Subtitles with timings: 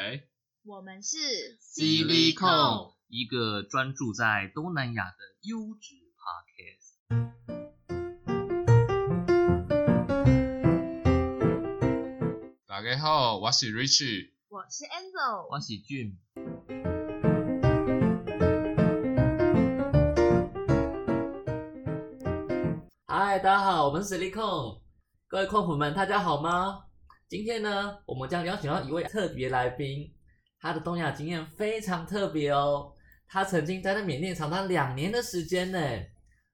[0.00, 0.28] 为
[0.64, 1.18] 我们是
[1.60, 2.48] 犀利控，
[3.08, 6.96] 一个专注在东南亚的优质 podcast。
[12.66, 14.30] 大家好，我是 Rich。
[14.48, 16.18] 我是 Angel，我是俊，
[23.06, 24.82] 嗨，大家好，我们是实力控，
[25.28, 26.86] 各位控粉们，大家好吗？
[27.30, 30.12] 今天呢，我们将邀请到一位特别来宾，
[30.58, 32.92] 他的东亚经验非常特别哦。
[33.28, 35.78] 他曾经待在缅甸长达两年的时间呢，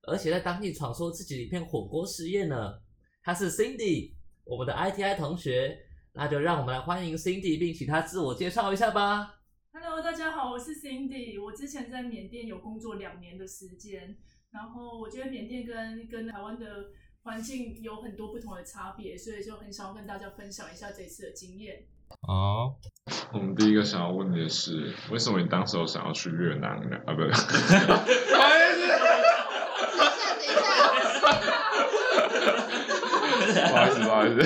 [0.02, 2.74] 而且在当地闯出自己的一片火锅事业呢。
[3.23, 5.78] 他是 Cindy，我们的 ITI 同学，
[6.12, 9.41] 那就让我们来欢迎 Cindy，并请他自我介绍一下吧。
[9.72, 11.42] Hello，大家好，我是 Cindy。
[11.42, 14.14] 我之前在缅甸有工作两年的时间，
[14.50, 16.91] 然后我觉得缅甸跟跟台湾的
[17.26, 21.82] 环境有很多不同的差别，所以就很想要跟大家分享一下这次的经验。
[22.22, 22.76] 好，
[23.32, 26.96] 我们第一个想要问的是，为什么你当时有想要去越南呢？
[27.05, 27.34] 啊，不是， 不
[28.38, 28.86] 好意思，
[33.42, 34.44] 等一下，不好意思，不好意思！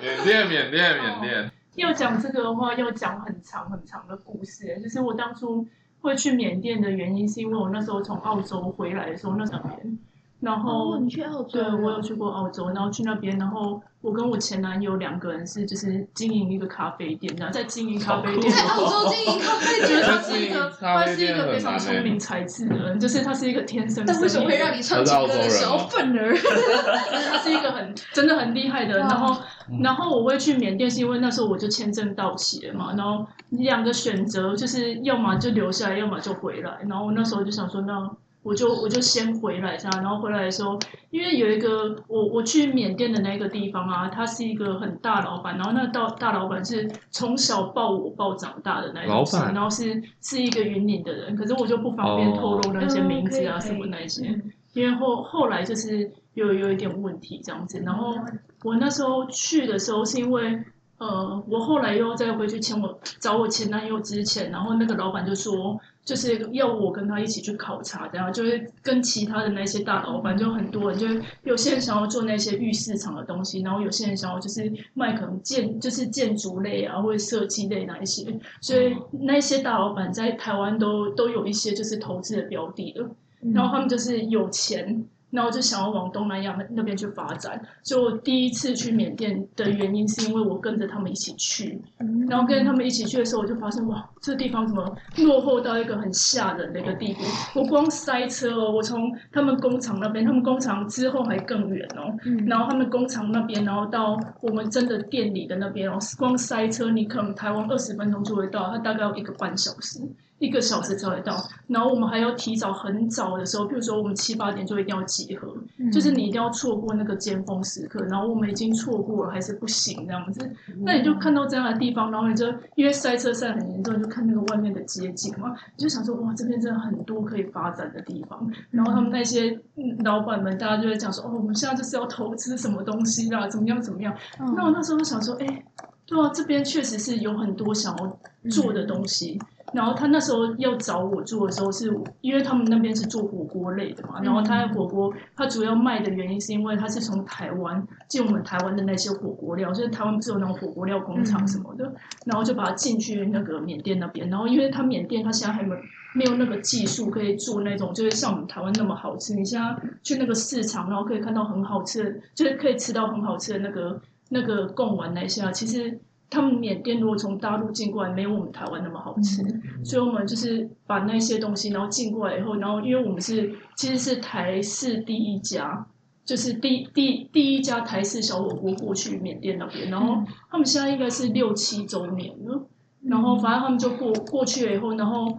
[0.00, 1.50] 缅甸，缅甸，缅甸。
[1.74, 4.80] 要讲这个的话，要讲很长很长的故事。
[4.80, 5.66] 就是我当初
[6.02, 9.98] 会去缅甸的原因，是因为我那时候从澳洲回来的时候，那两年，
[10.40, 11.60] 然后、哦，你去澳洲？
[11.60, 24.02] 对，我有去过澳洲，然后去那边，然后我跟我前男友两个人是就是经营一个咖啡店，然后在经营咖啡店，在澳洲经营咖啡觉得店， 他是一个，他是一个非常欸聪明才智的人，就是他是一个天生。
[24.06, 26.34] 但为什么会让你唱情歌的时候愤而？
[27.30, 29.42] 他是一个很真的很厉害的人，然后
[29.82, 38.10] 然后我会去缅甸，是因为那时候我就签证到期了嘛，然后两个选择就是要么就留下来，要么就回来，然后我那时候就想说，那
[38.42, 40.78] 我就我就先回来这样，然后回来的时候，
[41.10, 54.40] 因为有一个我我去缅甸的那个地方啊，他是一个很大老板，然后那个大大老板是从小抱我抱长大的那一种，老板然后是是一个云岭的人，可是我就不方便透露那些名字啊哦什么那些。
[54.72, 58.14] 因为后后来就是有有一点问题这样子，然后
[58.62, 60.62] 我那时候去的时候是因为，
[60.98, 78.26] 呃，我后来又再回去前我找我前男友之前，然后那个老板就说，就是要我跟他一起去考察，这样就是跟其他的那些大老板，就很多人，就是有些人想要做那些玉市场的东西，然后有些人想要就是卖可能建就是建筑类啊或者设计类那一些，
[78.60, 83.08] 所以那些大老板在台湾都都有一些就是投资的标的的。
[83.54, 87.60] 然后他们就是有钱，然后就想要往东南亚那那边去发展。
[87.82, 91.80] 所以我第一次去缅甸的原因，是因为我跟着他们一起去，
[92.28, 97.20] 然后跟他们一起去的时候，我就发现哇，这地方怎么落后到一个很吓人的一个地步？
[97.54, 102.14] 我光塞车哦，我从他们工厂那边，他们工厂之后还更远哦，
[102.46, 110.00] 然后他们工厂那边，然后到我们真的店里的那边哦，光塞车你可能台湾二十分钟就会到，它大概要一个半小时。
[110.40, 111.36] 一个小时才会到，
[111.68, 115.54] 然后我们还要提早很早的时候，比如说我们七八点就一定要集合，
[115.92, 134.14] 就是你一定要错过那个尖峰时刻，然后我们已经错过了还是不行这样子，那你就看到这样的地方，然后你就因为塞车塞很严重，就看那个外面的街景嘛，你就想说哇，这边真的很多可以发展的地方，然后他们那些嗯老板们，大家就会讲说哦，我们现在就是要投资什么东西啦，怎么样怎么样，
[134.56, 135.62] 那我那时候就想说，哎，
[136.10, 138.18] 对啊，这边确实是有很多想要
[138.50, 139.40] 做的东西。
[139.72, 144.20] 然后他那时候要找我做的时候，是因为他们那边是做火锅类的嘛。
[144.20, 151.84] 然后他的火锅，他主要卖的原因是因为他是从台湾进我们台湾的那些火锅料，就是台湾不是有那种火锅料工厂什么的，
[152.24, 154.28] 然后就把它进去那个缅甸那边。
[154.28, 155.76] 然后因为他缅甸他现在还没
[156.16, 159.36] 没有那个技术可以做那种，就是像我们台湾那么好吃。
[159.36, 164.00] 你现在去那个市场，然后可以看到很好吃的，就是可以吃到很好吃的那个
[164.30, 166.00] 那个贡丸那些啊，其实。
[166.32, 169.42] 他们缅甸如果从大陆进过来，没有我们台湾那么好吃，
[169.84, 175.84] 所以我们就是把那些东西，然后进过来以后，然后因为我们是其实是台式第一家，
[176.24, 182.64] 就是第第第一家台式小火锅过去缅甸那边，然后他们现在应该是六七周年了，
[183.02, 185.36] 然后反正他们就过过去了以后，然后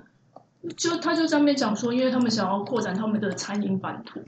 [0.76, 4.20] 就他就在那边讲说，因为他们想要扩展他们的餐饮版图。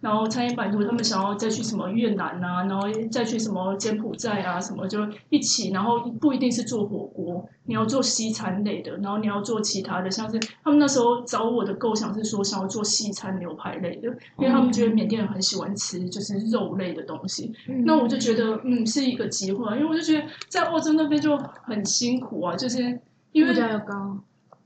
[0.00, 14.08] 然后餐饮版图，他们想要再去什么越南啊，然后再去什么柬埔寨啊，什么就一起，然后不一定是做火锅，你要做西餐类的，然后你要做其他的，像是他们那时候找我的构想是说想要做西餐牛排类的，
[14.38, 17.52] 因为他们觉得缅甸人很喜欢吃就是肉类的东西，
[17.84, 23.00] 那我就觉得嗯是一个机会，因为我就觉得在澳洲那边就很辛苦啊，就是
[23.32, 24.16] 因为物价又高，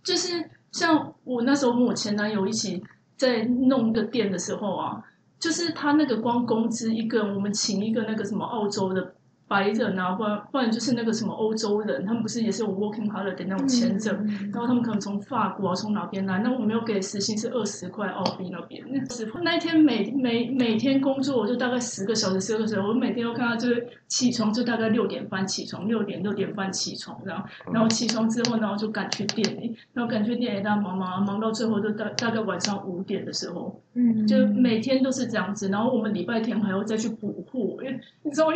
[0.05, 2.83] 就是像我那时候跟我前男友一起
[3.17, 5.03] 在弄一个店的时候啊，
[5.43, 9.17] 就是他那个光工资一个，我们请一个那个什么澳洲的
[9.53, 34.27] 白人啊，不然不然就是那个什么欧洲人，他们不是也是有 working holiday 那种签证，嗯然后他们可能从法国啊从哪边来，那我没有给时薪是二十块澳币那边，那时那一天每每每天工作我就大概十个小时十个小时，我每天都看到就是起床就大概六点半起床，六点六点半起床然后，然后起床之后，然后就赶去店里，然后赶去店里，大家忙忙忙到最后就大大概晚上五点的时候，嗯。
[34.27, 38.47] 就每天都是这样子，然后我们礼拜天还要再去补货，因为你知道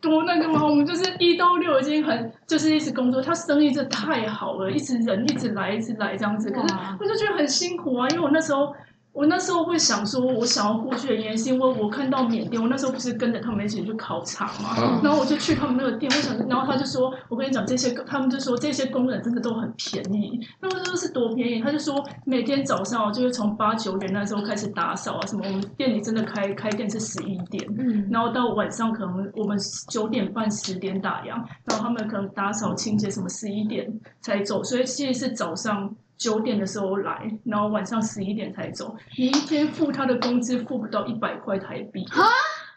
[0.00, 0.64] 多那个吗？
[0.64, 8.74] 我们就是一到六已经很就是一直工作，他生意真的太好了，一直人一直来一直来这样子，可是我就觉得很辛苦啊，因为我那时候。
[9.14, 28.08] 我那时候会想说，我想要过去的原因是因为我看到缅甸，我那时候不是跟着他们一起去考察嘛，嗯然后我就去他们那个店，我想，然后他就说，我跟你讲，这些他们就说这些工人真的都很便宜，那我就说是多便宜，他就说每天早上就是从八九点那时候开始打扫啊什么，我们店里真的开开店是十一点，嗯。
[28.10, 29.56] 然后到晚上可能我们
[29.88, 31.28] 九点半十点打烊，
[31.66, 33.88] 然后他们可能打扫清洁什么十一点
[34.20, 35.94] 才走，所以其实是早上。
[36.16, 38.94] 九点的时候来，然后晚上十一点才走。
[39.16, 42.22] 你一天付他的工资付不到一百块台币啊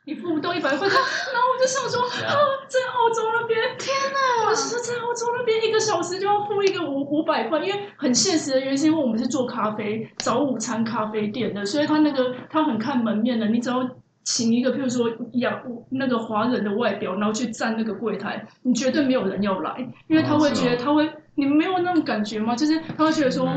[0.05, 2.33] 你付不到一百块， 然后我就想说，啊，
[2.67, 4.49] 在澳洲那边，天哪！
[4.49, 13.89] 我是说在澳洲那边一个小时就要付一个五五百块，因为很现实的原因是因为我们是做咖啡早午餐咖啡店的，所以他那个他很看门面的，你只要。
[14.29, 19.77] 请一个，譬如说洋那个华人的外表，然后去站那个柜台，你绝对没有人要来，
[20.09, 22.55] 因为他会觉得他会，你们没有那种感觉吗？
[22.55, 23.47] 就是他会觉得说，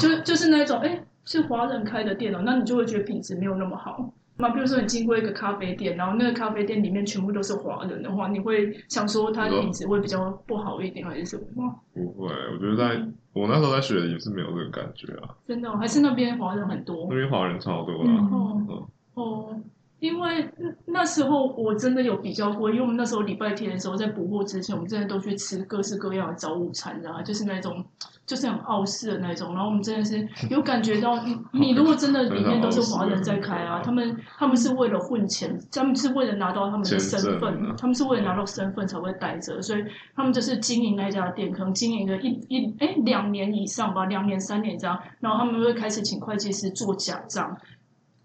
[0.00, 4.12] 就就是那种，哎、是华人开的店哦，那你就会觉得品质没有那么好。
[4.36, 11.76] 那比如说你经过一个咖啡店，然后那个咖啡店里面全部都是华人的话，你会想说它的品质会比较不好一点，还是什么吗？
[11.94, 13.00] 不会，我觉得在
[13.32, 17.16] 我那时候在雪也是没有这个感觉啊，真的哦、还是那边华人很多那？
[17.16, 19.56] 边华人超多啊，哦嗯哦，
[20.02, 20.44] 因为
[20.84, 27.84] 那时候我真的有比较过，因为我们那时候礼拜天的时候在补货之前，我们真的都去吃各式各样的早午餐啊，就是那种
[28.26, 39.84] 就是很傲式的那种，然后我们真的是 有感觉到，你你如果真的里面都是华人在开啊，他们他们是为了混钱，他们是为了拿到他们的身份啊，他们是为了拿到身份才会待着，所以
[40.16, 47.56] 他们就是经营那家店，可能经营个一一哎两年以上吧，两年三年这样，然后他们会开始请会计师做假账。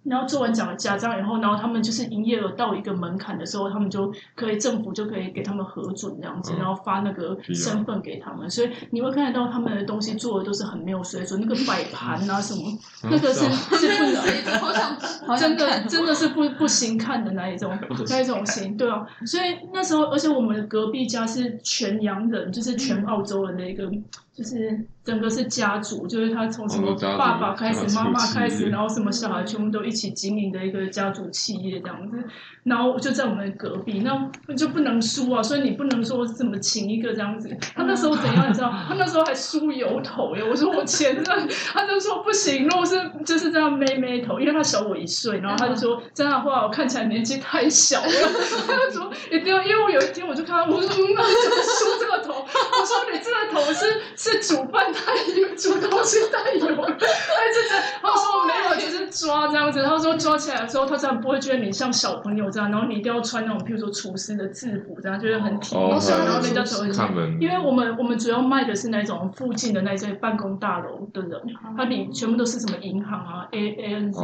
[0.10, 6.60] 然后做完假假账以后，然后他们就是营业额到一个门槛的时候，他们就可以政府就可以给他们核准这样子，嗯。
[6.60, 12.62] 然后发那个身份给他们，所以你会看得到他们的东西做的都是很没有水准，那个摆盘啊什么，
[13.04, 13.52] 那个是啊。
[13.78, 15.28] 是不能。
[15.28, 17.78] 好想真的真的是不不行看的那一种
[18.10, 23.90] 那一种型，对啊，所以那时候，而且我们隔壁家是全洋人，就是全澳洲人的一个，
[24.38, 32.24] 就是整个是家族，就是他从什么爸爸开始，妈妈开始，然后什么小孩全部都一起经营的一个家族企业这样子，
[32.64, 37.50] 然后就在我们隔壁，那就不能输啊，所以你不能说怎么请一个这样子。
[37.74, 38.72] 他那时候怎样，你知道？
[38.88, 41.26] 他那时候还梳油头耶，我说我前任，
[41.74, 48.08] 他就说不行，如果是就是这样妹妹头，因为他小我一岁，然后他就说这样的话我看起来年纪太小了，
[48.68, 52.34] 他就说一定要，因为我有一天我就看到，我说嗯，那怎么梳这个头？
[52.34, 53.86] 我说你这个头是
[54.28, 57.76] 是煮饭太油，煮东西太油了，还是这？
[58.02, 59.82] 他说没有，就是抓这样子。
[59.84, 71.42] 他说抓起来的时候，他这样不会觉得你像小朋友这样，然后你一定要穿那种，譬如说厨师的制服，这样就是很体面，哦然后人家才会他们因为我们我们主要卖的是那种附近的那些办公大楼的人，
[71.76, 74.20] 他里全部都是什么银行啊，A A N Z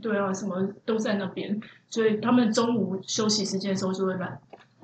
[0.00, 4.38] 对啊，什么都在那边，所以他们中午休息时间的时候就会来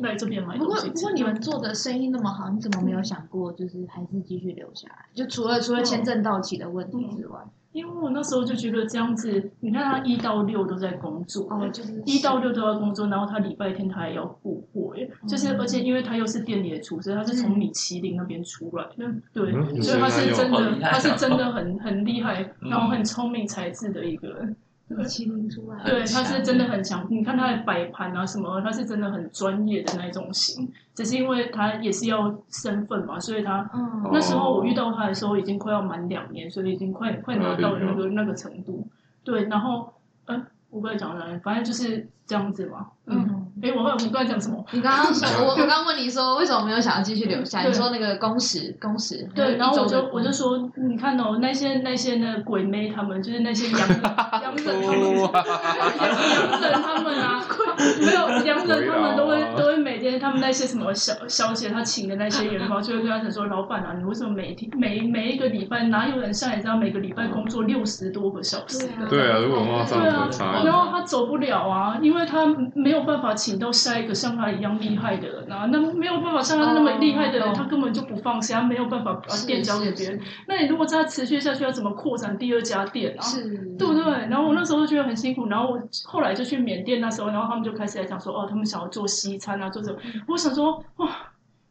[0.04, 0.86] 来这边买不东西吃。
[0.88, 5.06] 过不过你们做的生意那么好，你怎么没有想过就是还是继续留下来？
[5.14, 7.40] 就除了除了签证到期的问题之外，
[7.72, 19.82] 因为我那时候就觉得这样子，你看他一到六都在工作，哦，就是一到六都要工作，然后他礼拜天他还要补货耶，就是嗯而且因为他又是店里的厨师，他是从米其林那边出来的，对，嗯。
[19.82, 22.70] 所以他是真的他是真的很很厉害，嗯。
[22.70, 24.56] 然后很聪明才智的一个人。
[24.88, 27.06] 米其林出来，对，他是真的很强。
[27.10, 30.70] 你看他的摆盘啊什么，他是真的很专业的那种型。
[30.94, 38.86] 只是因为他也是要身份嘛，所以他嗯，那时候我遇到他的时候已经快要满两年，所以已经快快拿到那个那个程度。
[39.22, 39.92] 对，然后
[40.24, 42.88] 呃，我不知道讲了，反正就是这样子嘛。
[43.06, 43.37] 嗯，嗯。
[43.62, 44.64] 哎，我我刚才讲什么？
[44.72, 47.62] 你刚刚说， 我我刚刚问你说为什么没有想要继续留下？
[47.62, 49.28] 对你说那个工时，工时。
[49.34, 54.00] 对，然后我就我就说，你看哦，那些那些那鬼妹他们，就是那些洋人
[54.42, 57.44] 洋人他们，洋洋人他们啊，
[58.00, 69.06] 没有洋人他们都会都会每天他们那些什么小小姐她请的那些员工，就会跟他讲说，老板啊，你为什么每天每每一个礼拜哪有人像你这样每个礼拜工作六十多个小时的？
[69.08, 70.28] 对啊，如果文化上对啊
[70.64, 80.20] 然后他走不了啊，因为他没有办法请请到下一个像他一样厉害的人啊，那没有办法像他那么厉害的人，哦他根本就不放心，他没有办法把店交给别人。
[80.46, 83.22] 那你如果再持续下去，要怎么扩展第二家店啊？
[83.22, 83.42] 是，
[83.78, 84.04] 对不对？
[84.28, 89.98] 然后我那时候就觉得很辛苦，然后我后来就去缅甸那时候，然后他们就开始来讲说，哦，他们想要做西餐啊，做什么。
[90.26, 91.08] 我想说，哇，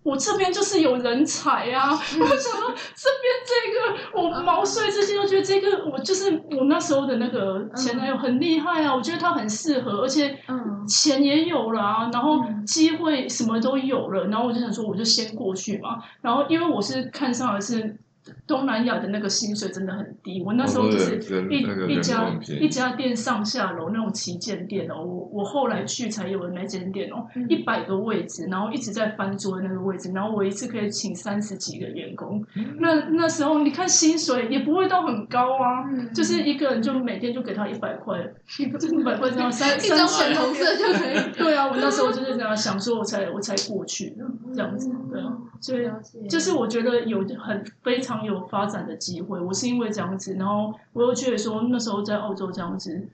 [0.07, 1.91] 我这边就是有人才啊！
[1.91, 16.01] 我想说这边这个，我毛遂自荐，我觉得这个我就是我那时候的那个前男友很厉害啊，我觉得他很适合，而且嗯钱也有了啊，然后嗯机会什么都有了，然后我就想说，我就先过去嘛。
[16.21, 17.97] 然后因为我是看上的是
[18.45, 21.17] 东南亚的那个薪水真的很低，我那时候就是
[21.49, 27.45] 一人那个一家一家店上下楼那种旗舰店哦，我我后来去才有的那间店哦，嗯。
[27.49, 32.43] 一百个位置，然后一直在翻桌的那个位置，然后我一次可以请三十几个员工，
[32.79, 36.13] 那那时候你看薪水也不会到很高啊，嗯。
[36.13, 38.17] 就是一个人就每天就给他一百块，
[38.59, 39.29] 一一百块。
[39.29, 41.33] 这样三一张三千粉红色就可以。
[41.37, 53.07] 对啊，我那时候就是这样想说，我才我才过去的这样子，对啊，所以就是我觉得有很非常有发展的机会，我是因为这样子，然后我又觉得说那时候在澳洲这样子，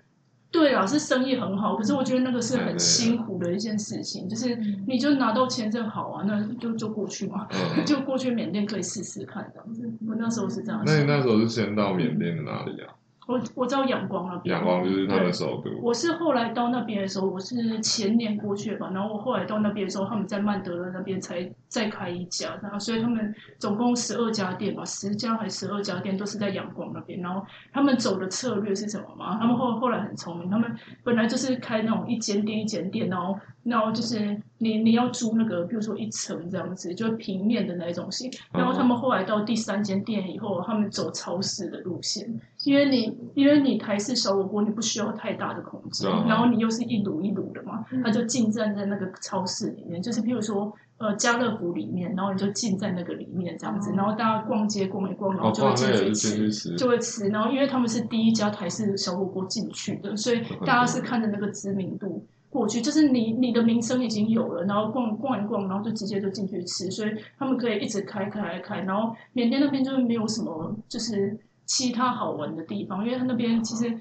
[0.51, 4.55] 对啊，是生意很好，可是我觉得那个是很辛苦的一件事情，就是
[4.87, 10.95] 你就拿到签证好啊，那就就过去嘛，嗯， 就过去缅甸可以试试看这样子，我那时候是这样想。
[10.95, 12.93] 那你那时候是先到缅甸的哪里啊？
[13.27, 15.71] 我我知道阳光那边，仰光就是他的首都。
[15.81, 27.21] 我是后来到那边的时候，我是前年过去的吧，然后我后来到那边的时候，他们在曼德勒那边才再开一家，然后所以他们总共十二家店吧，十家还是十二家店都是在阳光那边。
[27.21, 29.37] 然后他们走的策略是什么嘛？
[29.39, 30.69] 他们后后来很聪明，他们
[31.03, 38.31] 本来就是开那种一间店一间店，然后然后就是你你要租那个，比如说一层这样子，就是平面的那一种型。
[38.51, 56.51] 然后他们后来到第三间店以后，他们走超市的路线，因为你因为你台式小火锅你不需要太大的空间，然后你又是一炉一炉的嘛，嗯它就进站在那个超市里面，就是譬如说呃家乐福里面，然后你就进在那个里面这样子，哦然后大家逛街逛一逛，然后哦，就会进去。
[56.51, 56.75] 吃。
[56.75, 73.91] 就会吃，然后因为他们是第一家台式小火锅进去的，所以大家是看着那个知名度过去，就是你你的名声已经有了，然后逛逛一逛，然后就直接就进去吃，所以他们可以一直开开开，然后缅甸那边就是没有什么就是其他好玩的地方，因为他那边其实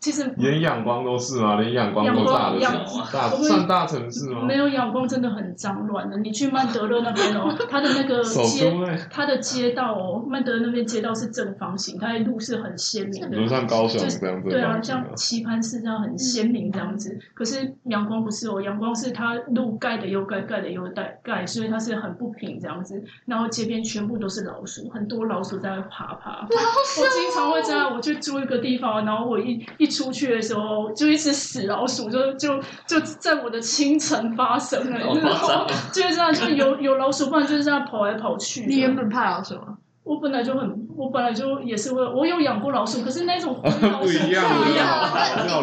[0.00, 1.60] 其实连仰光都是吗？
[1.60, 4.42] 连仰光都大的仰城光市，大城市吗？
[4.42, 6.18] 没有阳光真的很脏乱的。
[6.18, 8.72] 你去曼德勒那边哦， 它的那个街
[9.10, 13.46] 它的街道哦，曼德勒那边街道是正方形，它的路是很鲜明的比如。
[13.46, 14.48] 像高雄这样子。
[14.48, 17.18] 对啊，像棋盘式这样很鲜明这样子。
[17.34, 23.02] 可是阳光不是哦，阳光是它路盖的又盖，盖的又盖盖，所以它是很不平这样子。
[23.26, 26.46] 然后街边全部都是老鼠，很多老鼠在那爬爬。
[26.48, 35.74] 我经常会这样，我去租一个地方，然后我一一出去的时候，就一只死老鼠就就就在我的清晨发生了，好你知道夸张吗？
[35.92, 38.66] 就是这样，就有有老鼠，不然就是这样跑来跑去。
[38.66, 39.78] 你原本怕老鼠吗？
[40.10, 44.84] 我本来就很，我本来就也是会，我有养过老鼠，可是那种 灰老鼠不一样不一样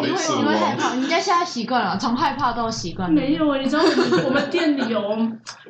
[0.02, 0.94] 你会你会害怕？
[0.94, 3.12] 人家现在习惯了，从害怕到习惯。
[3.12, 5.02] 没有啊，你知道我们我们店里有，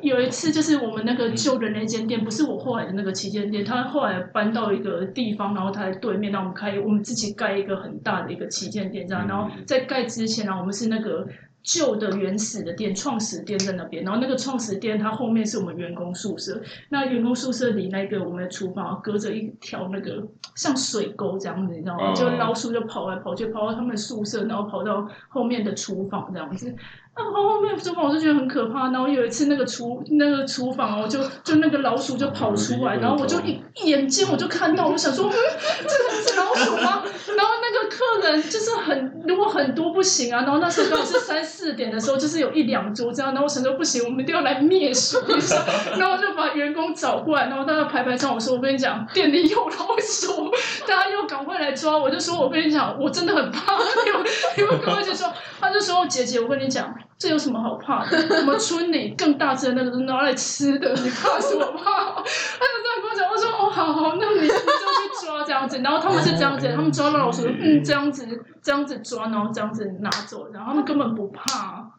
[0.01, 11.27] 有一次就是我们那个旧的那间店，不是我后来的那个旗舰店，他后来搬到一个地方，然后他在对面，让我们开我们自己盖一个很大的一个旗舰店，这样，嗯然后在盖之前呢，我们是那个。
[11.61, 20.25] 旧的原始的店，创始店在那边，然后那个创始店它后面是我们员工宿舍，那员工宿舍里那个我们的厨房隔着一条那个
[20.55, 22.11] 像水沟这样子，你知道吗？
[22.11, 26.75] 哦就老鼠就跑来跑去，跑到他们宿舍，然后跑到后面的厨房这样子。
[27.19, 37.03] 那跑后面厨房我就觉得很可怕，然后有一次那个厨那个厨房哦，就就那个老鼠就跑出来，然后我就一一眼睛我就看到，我就想说，嗯，这个是老鼠吗？
[37.35, 45.61] 然后那个客人就是很如果很多不行啊，然后那时候刚好是三四点的时候，就是有一两桌这样，然后我想说不行，我们一定要来灭鼠一下，
[45.97, 50.49] 然后我就把员工找过来，然后大家排排站，我说我跟你讲，店里有老鼠，
[50.87, 54.23] 大家又赶快来抓，我就说我跟你讲，我真的很怕，你们
[54.55, 56.95] 你们赶快去抓，他就说姐姐，我跟你讲。
[57.19, 58.17] 这有什么好怕的？
[58.39, 62.15] 我们村里更大只的那个是拿来吃的，你 怕什么怕？
[62.15, 65.79] 他就这样跟我讲，我说哦，好好，那你你就去抓这样子。
[65.79, 68.25] 然后他们是这样子， 他们抓到老鼠，嗯，这样子
[68.63, 71.91] 这样子抓，然后这样子拿走，然后他们根本不怕，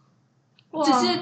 [0.85, 1.19] 只是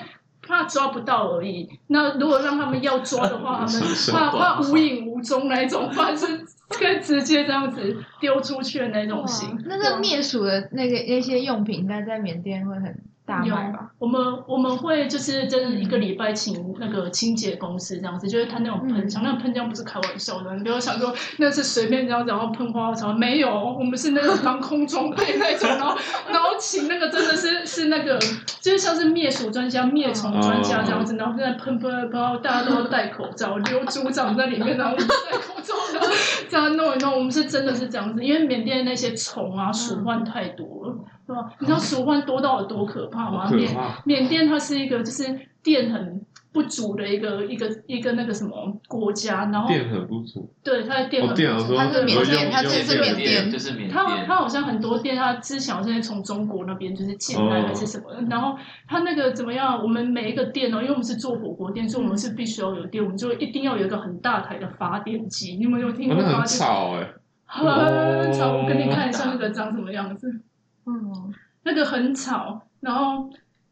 [0.46, 1.68] 怕抓不到而已。
[1.88, 6.24] 那如果让他们要抓的话，他们怕怕无影无踪那一种，怕是
[6.68, 9.60] 可以直接这样子丢出去的那种型。
[9.66, 13.90] 那个灭鼠的那个那些用品，应该在缅甸会很大卖吧？
[13.98, 14.18] 我们
[14.48, 25.94] 我们会就是真的一个礼拜请那个清洁公司这样子，就是他那种喷枪，那个喷枪不是开玩笑的，你不要想说那是随便这样子然后喷花花草，没有，我们是那种当空中派那种，然后
[26.30, 28.18] 然后请那个真的是是那个
[28.60, 36.08] 就是像是灭鼠专家、灭虫专家这样子，然后在喷喷喷，然后大家都要戴口罩，刘组长在里面，然后我们戴口罩，然后
[36.48, 40.96] 这样弄一弄，我们是真的是这样子，因为缅甸那些虫啊鼠患太多了。
[41.28, 41.52] 对吧？
[41.60, 43.50] 你知道鼠患多到有多可怕吗？
[43.50, 45.24] 缅怕缅甸它是一个就是
[45.62, 58.56] 电很不足的一个一个一个那个什么国家，然后电很不足，对它的电哦，很不足它是缅甸它这是缅甸就是缅它甸，它好像很多店，它之前好像是从中国那边就是进来哦还是什么的，然后
[58.88, 59.78] 它那个怎么样？
[59.82, 65.56] 我们每一个店哦，因为我们是做火锅店，所以我们是必须要有电，我们就一定要有一个很大台的发电机。
[65.56, 66.58] 你们有听哦那很过发电机？
[66.58, 67.12] 吵哎，
[67.46, 70.40] 很吵，我给你看一下那个长什么样子。
[70.88, 73.30] 嗯，那个很吵，然后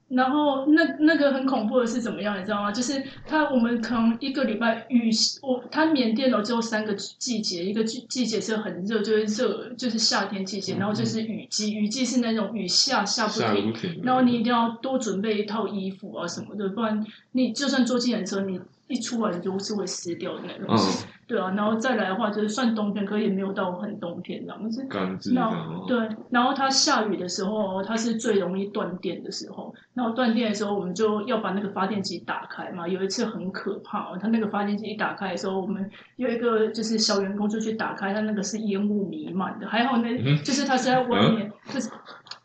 [0.09, 2.71] 然后那那个很恐怖的是怎么样，你知道吗？
[2.71, 5.11] 就是他我们可能一个礼拜雨，
[5.43, 13.73] 我他缅甸哦只有三个季节，一个季季节是很热，就是热就是夏天季节，然后就是雨季，雨季是那种雨下下不停下不。
[13.73, 20.77] 停，然后你一定要多准备一套衣服啊什么的，不然你就算坐计程车，你一出来你就是会湿掉的那种。
[20.77, 24.85] 嗯对啊，然后再来的话就是算冬天，可也没有到很冬天这样子。
[24.89, 25.53] 干然
[25.85, 29.75] 对，然后它下雨的时候，它是最容易断电的时候。
[29.93, 32.87] 然后断电的时候，我们就要把那个发电机打开嘛。
[32.87, 41.91] 有一次很可怕哦，它那个发电机一打开的时候，我们有一个就是小员工就去打开，它那个是烟雾弥漫的，还好那嗯就是它是在外面，就是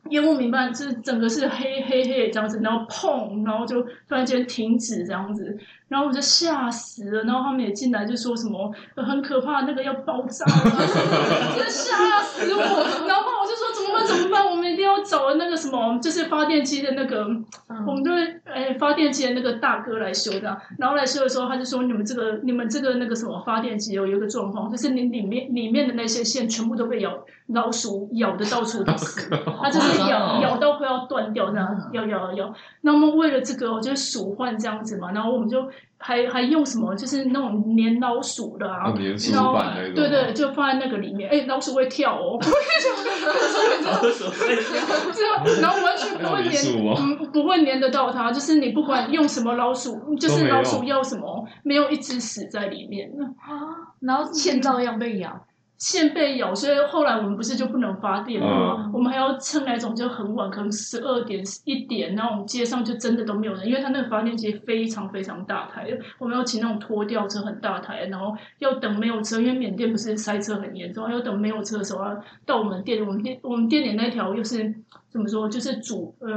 [0.10, 5.56] 烟雾弥漫，就是整个是黑黑黑的这样子，然后砰，然后就突然间停止这样子，
[5.92, 10.62] 然后我就吓死了，然后他们也进来就说什么、呃很可怕，那个要爆炸了，
[11.54, 12.62] 真的吓死我。
[13.06, 17.28] 然后我就说怎么办怎么办，我们一定要找那个什么，就是发电机的那个，
[17.86, 29.30] 我们就会诶发电机的那个大哥来修的，然后来修的时候他就说你们这个你们这个那个什么发电机有有一个状况，就是你里面里面的那些线全部都被咬老鼠咬的到处都是，
[29.62, 32.54] 它就是咬咬到快要断掉这样，咬咬咬。
[32.82, 35.68] 那么为了这个，我就是鼠患这样子嘛，然后我们就
[35.98, 42.40] 还还用什么，就是那种粘老鼠的啊哦，，粘对对，就放在那个里面，哎，老鼠会跳哦，
[45.62, 46.52] 然后 完全不会粘，
[47.00, 53.12] 嗯，不会粘得到它，就是你不管用什么老鼠，就是老鼠要什么，没有一只死在里面。
[53.40, 53.92] 啊。
[54.00, 55.46] 然后线照样被咬，
[55.82, 58.76] 线被咬，所以后来我们不是就不能发电了吗？
[58.86, 65.88] 嗯我们还要趁那种就很晚，可能十二点一点，然后我们街上就真的都没有人，因为他那个发电机非常非常大台，
[66.20, 74.72] 我们要骑那种拖吊车很大台，然后要等没有车，因为缅甸不是塞车很严重，还要等没有车的时候要到我们店里，我们店我们店里那条又是
[75.10, 76.30] 怎么说，就是主呃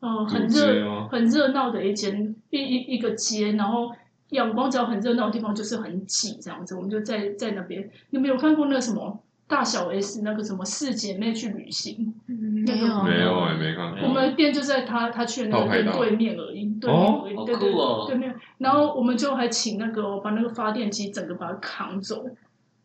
[0.00, 3.90] 呃很热很热闹的一间一一一个街，然后。
[4.32, 7.88] 阳光只要很热闹的地方，就是很挤这样子，我们就在在那边。
[8.10, 12.14] 你们有看过那个什么大小 S 那个什么四姐妹去旅行？
[12.26, 18.34] 没有没有哎，没看我们的店就在她她去的那个店对面而已，对面而已，好对对酷哦对面。
[18.58, 22.26] 然后我们就还请那个把那个发电机整个把它扛走，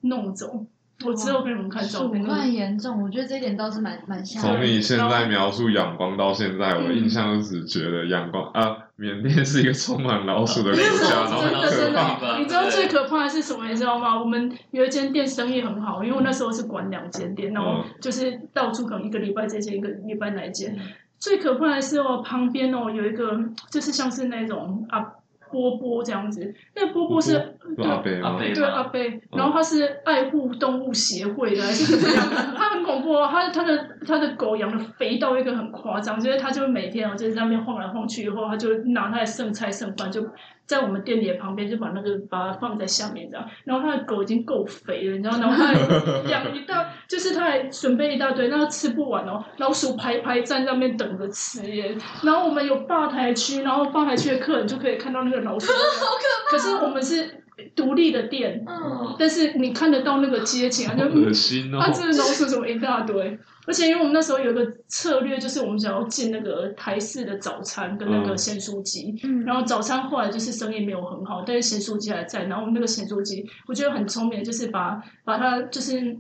[0.02, 0.66] 弄走。
[1.06, 2.24] 我之后给你们看照鼠片。
[2.24, 4.68] 那个患严重，我觉得这一点倒是蛮蛮吓从人的。
[4.68, 12.20] 你现在描述阳光到现在，我印象只觉得阳光啊，缅甸是一个充满老鼠的国家，然后真的很可真怕。
[12.20, 13.68] 的，你知道最可怕的是什么？
[13.70, 14.20] 你知道吗？
[14.20, 20.76] 我们有一间店生意很好，因为我那时候是管两间店，然后就是到处可能一个礼拜这间，一个礼拜那一间。
[21.20, 23.40] 最可怕的是哦，旁边哦有一个，
[23.72, 25.04] 就是像是那种啊
[25.52, 28.30] 波波这样子，那波波是是阿贝吗？
[28.30, 32.26] 阿贝对阿贝，然后他是爱护动物协会的还是怎么样？
[32.56, 40.22] 他很恐怖哦，他他的他的狗养的肥到一个很夸张，就是他就每天哦就是在那边晃来晃去，以后他就拿他的剩菜剩饭就
[40.68, 57.44] 在我们店里的旁边就把那个把它放在下面这样，然后他的狗已经够肥了，你知道，然后他还养一大，就是他还准备一大堆，那他吃不完哦，老鼠排排站在那边等着吃耶，然后我们有吧台区，然后吧台区的客人就可以看到那个老鼠，好可怕，可是我们是
[57.76, 58.66] 独立的店。
[58.68, 61.90] 嗯，但是你看得到那个街景啊，就好恶心哦啊，！
[61.92, 63.40] 这个老鼠怎么一大堆？
[63.68, 72.46] 而且因为我们那时候有一个策略，就是我们想要进那个台式的早餐跟那个嗯咸酥鸡，嗯然后早餐后来就是生意没有很好，但是咸酥鸡还在。
[72.46, 76.18] 然后我们那个咸酥鸡，我觉得很聪明，就是把把它就是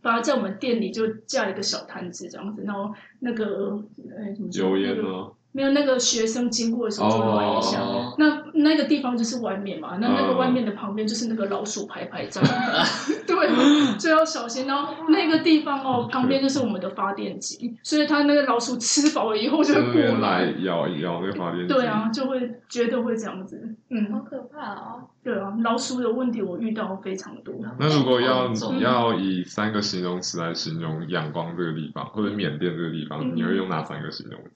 [0.00, 3.78] 把它在我们店里就架一个小摊子这样子，然后那个
[4.16, 5.32] 呃怎么说油烟那个？
[5.50, 7.80] 没有那个学生经过的时候就买一下。
[7.80, 12.42] 哦那那个地方就是外面嘛，那那个嗯外面的旁边就是那个老鼠排排站，
[13.26, 14.66] 对，所以要小心。
[14.66, 20.54] 然后那个地方哦，旁边就是我们的发电机，所以它那个老鼠吃饱了以后就会过来来。
[20.60, 21.72] 咬一咬那个发电机。
[21.74, 23.56] 对啊，就会觉得会这样子，
[23.90, 25.02] 嗯好嗯，可怕哦！
[25.22, 27.54] 对啊，老鼠的问题我遇到非常多。
[27.78, 34.50] 那如果要嗯要以三个形容词来形容仰光这个地方，或者缅甸这个地方，嗯你会用哪三个形容词？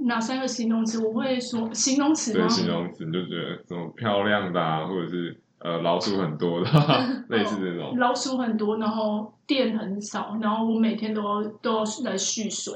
[0.00, 1.04] 哪三个形容词？
[1.04, 2.48] 我会说形容词吗对，？
[2.48, 7.96] 形容词你就觉得什么漂亮的啊，或者是呃老鼠很多的啊， 类似这种。
[7.98, 12.74] 老鼠很多，然后电很少，然后我每天都要都要来蓄水。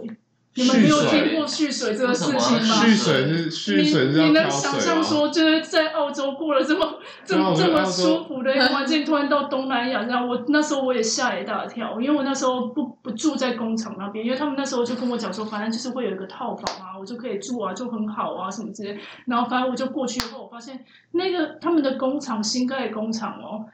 [0.55, 2.35] 你们没有听过蓄水这个事情
[2.69, 2.85] 吗？
[2.85, 5.03] 蓄水是蓄水是你你能想象？
[5.03, 18.99] 说，就是在澳洲过了这么 这么这么舒服的一个 环境，突然到东南亚，然后我那时候我也吓一大跳，因为我那时候不不住在工厂那边，因为他们那时候就跟我讲说，反正就是会有一个套房啊，我就可以住啊，就很好啊什么之类。
[19.25, 23.65] 然后反正我就过去以后，我发现那个他们的工厂新盖的工厂哦。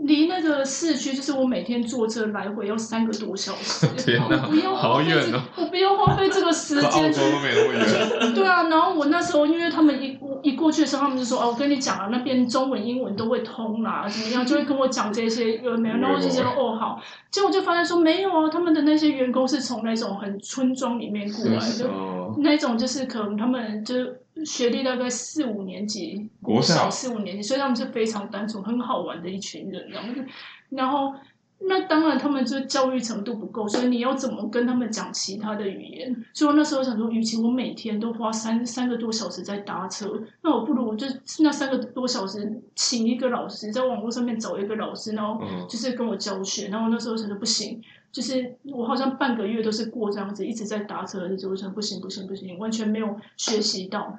[0.00, 3.86] 离那个市区，就是我每天坐车来回要三个多小时。
[3.98, 8.32] 天哪我不要好远哦我不要花费这个时 澳间去洲都没那么远。
[8.34, 15.96] 对啊，然后我那时候，因为他们一一过去的时候，他们就说：“哦，我跟你讲啊，那边中文、英文都会通啦，怎么样？”就会跟我讲这些有没有？
[15.96, 30.24] 然后我就觉得哦好，结果就发现说没有啊，他们的那些员工是从那种很村庄里面过来的，哦，那种就是可能他们就是学历大概四五年级，国小四五年级，所以他们是非常单纯、很好玩的一群人，这样子。
[30.70, 31.14] 然后，
[31.60, 36.24] 那当然他们就教育程度不够，所以你要怎么跟他们讲其他的语言？
[36.32, 41.06] 所以我那时候想说，与其我每天都花三三个多小时在搭车，那我不如我就
[41.40, 46.68] 那三个多小时请一个老师，在网络上面找一个老师，然后嗯就是跟我教学。
[46.68, 47.80] 然后我那时候想说不行。
[48.12, 54.18] 就是我好像半个月都是过这样子，一直在搭车的日子，我想不行不行不行，完全没有学习到，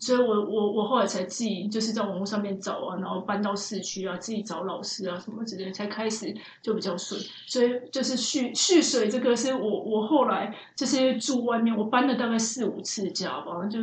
[0.00, 7.20] 所以我我我后来才自己就是在网络上面找啊，然后搬到市区啊，自己找老师啊什么之类的，才开始就比较顺。
[7.46, 13.78] 所以就是蓄蓄水这个是我我后来就是住外面，我搬了大概四五次家吧，就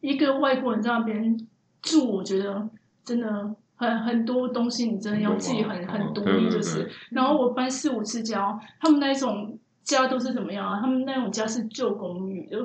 [0.00, 1.48] 一个外国人在那边
[1.82, 2.68] 住，我觉得
[3.04, 3.56] 真的。
[3.76, 6.88] 很很多东西你真的要自己很很独立，就是。
[7.10, 10.78] 然后我搬四五次家，他们那一种家都是怎么样啊？
[10.80, 12.56] 他们那种家是旧公寓的，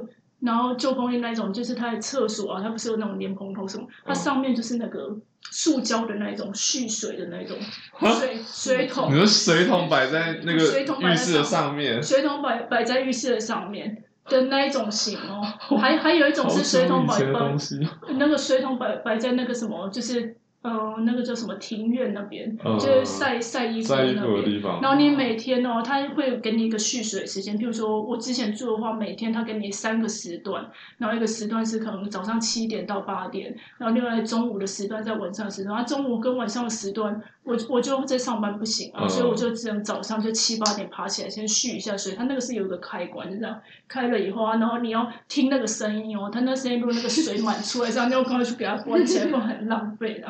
[0.42, 5.18] 然后旧公寓那一种就是它的厕所啊，它不是有那种莲蓬头什么，它上面就是那个
[5.52, 7.58] 塑胶的那种蓄水的那种
[8.20, 9.14] 水水桶。
[9.14, 15.42] 你，说水桶摆在那个水桶摆在浴室的上面，水桶摆摆在浴室的上面的那一种型哦，
[15.78, 18.14] 还还有一种是水桶摆好久以前的摆。
[18.14, 24.26] 那个水桶摆摆在那个什么，就是呃那个叫什么庭院那边，嗯就是晒晒衣服晒衣那边。
[24.26, 50.28] 服的地方，然后你每天哦，他会给你一个蓄水时间，比如说我之前住的话，每天他给你三个时段，然后一个时段是可能早上七点到八点，然后另外中午的时段在晚上的时段，然后中午跟晚上的时段，我我就在上班不行啊，嗯所以我就只能早上就七八点爬起来先蓄一下水，它那个是有一个开关，就这样开了以后啊，然后你要听那个声音哦，它那声音如果那个水满出来，这样你要赶快去给它关起来，不然很浪费的，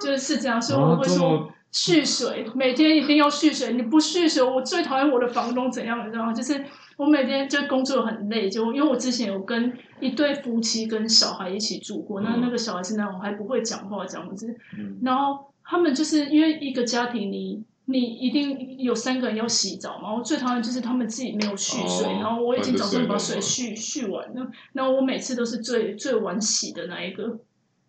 [0.00, 1.52] 就是是这样，所以我啊会说。
[1.72, 3.74] 蓄水，每天一定要蓄水。
[3.74, 6.32] 你不蓄水，我最讨厌我的房东怎样，你知道吗？
[6.32, 6.64] 就是
[6.96, 17.64] 我每天就工作很累，就因为我之前有跟一对夫妻跟小孩一起住过，那嗯那个小孩是那种还不会讲话这样子，嗯然后他们就是因为一个家庭你。
[17.88, 20.12] 你一定有三个人要洗澡嘛？
[20.12, 27.38] 我最讨厌就是他们自己没有蓄水，哦然后我已经早上把水蓄蓄完了，然后我每次都是最最晚洗的那一个，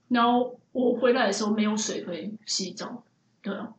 [0.09, 3.05] 然后我回来的时候没有水可以洗澡，
[3.41, 3.73] 对啊，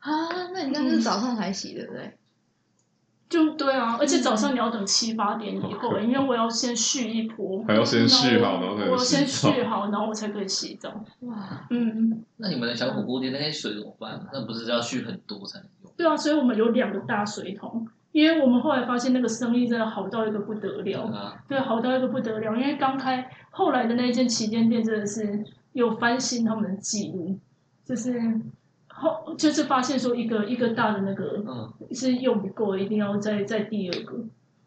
[0.00, 2.12] 啊，那你那是早上才洗，对不对？
[3.28, 9.52] 就对啊，而且早上你要等七八点以后，因为我要先蓄一波，还要先续好然后我要先洗澡。
[9.52, 11.04] 蓄好，然后我才可以洗澡。
[11.20, 14.20] 哇，嗯，那你们的小火锅店那些水怎么办？
[14.32, 15.92] 那不是要蓄很多才能用？
[15.96, 22.54] 对啊，所以我们有两个大水桶，因为我们后来发现那个生意真的好到一个不得了，啊，对，好到一个不得了。
[22.54, 27.38] 因为刚开后来的那一间旗舰店真的是有翻新他们的记录，
[27.84, 28.12] 就是
[28.94, 34.24] 后就是发现说一个一个大的那个嗯，是用不够，一定要再再第二个。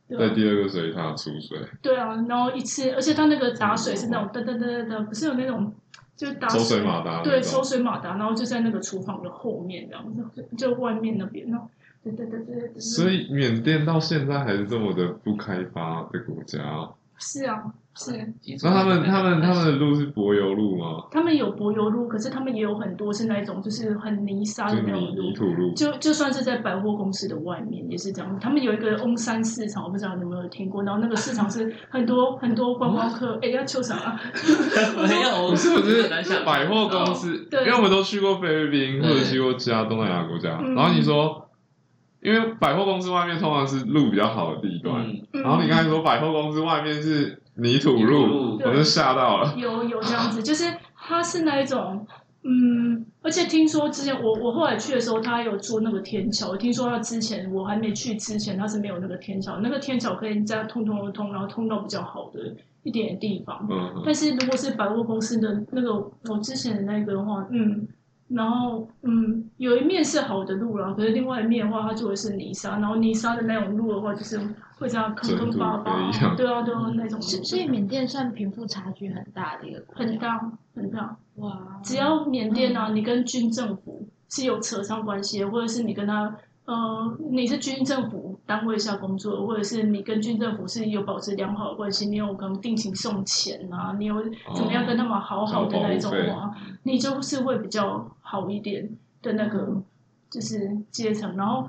[0.10, 5.74] 在第二个水塔出水，对啊，然后一次，而且它那个打水是那种噔噔噔噔噔，不是有那种
[6.16, 11.70] 就打抽水马达那对，抽水马达，然后就在那个厨房的后面这样子，就外面那边，然后
[12.02, 12.80] 对对对对对对。
[12.80, 16.96] 所以缅甸到现在还是这么的不开发的国家哦。
[17.20, 17.64] 是啊，
[17.96, 18.12] 是。
[18.64, 21.04] 那他们他们他们的路是柏油路吗？
[21.10, 25.32] 他们有柏油路，可是他们也有很多是那种就是很泥沙的那种路。
[25.32, 25.74] 土路。
[25.74, 30.84] 就就算是在百货公司的外面也是这样，他们有一个翁山市场，我不知道你有没有听过。
[30.84, 34.20] 然后那个市场是很多很多观光客，哎、要求啥啊？
[35.10, 36.04] 没有，不是不是
[36.46, 41.47] 百货公司，因为我们都去过菲律宾或者去过其他东南亚国家，嗯然后你说，
[42.28, 49.56] 因为百货公司外面通常是路比较好的地段，然后你刚才说百货公司外面是泥土路，我就吓到了。
[49.56, 52.06] 有有这样子，就是它是那一种，
[52.44, 56.54] 嗯，而且听说之前我我后来去的时候，他还有做那个天桥。
[56.58, 63.66] 听说他之前我还没去之前，他是没有那个天桥，那个天桥可以这样通通的通，然后通到比较好的一点的地方。
[63.72, 67.88] 嗯，但是如果是百货公司的那个我之前的那个的话，嗯，
[68.30, 74.38] 然后嗯，有一面是好的路啦，可是另外一面的话，它做的是泥沙，然后泥沙的那种路的话，就是
[74.78, 81.18] 会这样坑坑巴巴对啊对啊那种，所所以缅甸算贫富差距很大的一个国家很大很大。
[81.36, 86.36] 哇，只要缅甸啊，你跟军政府是有扯上关系的，或者是你跟他
[86.68, 94.22] 呃，你是军政府单位下工作，或者是你跟军政府是有保持良好的关系，你有可能定期送钱啊，你有
[94.56, 96.54] 怎么样跟他们好好的那一种话，
[96.84, 98.90] 你就是会比较好一点
[99.22, 99.82] 的那个
[100.30, 101.68] 就是阶层，然后。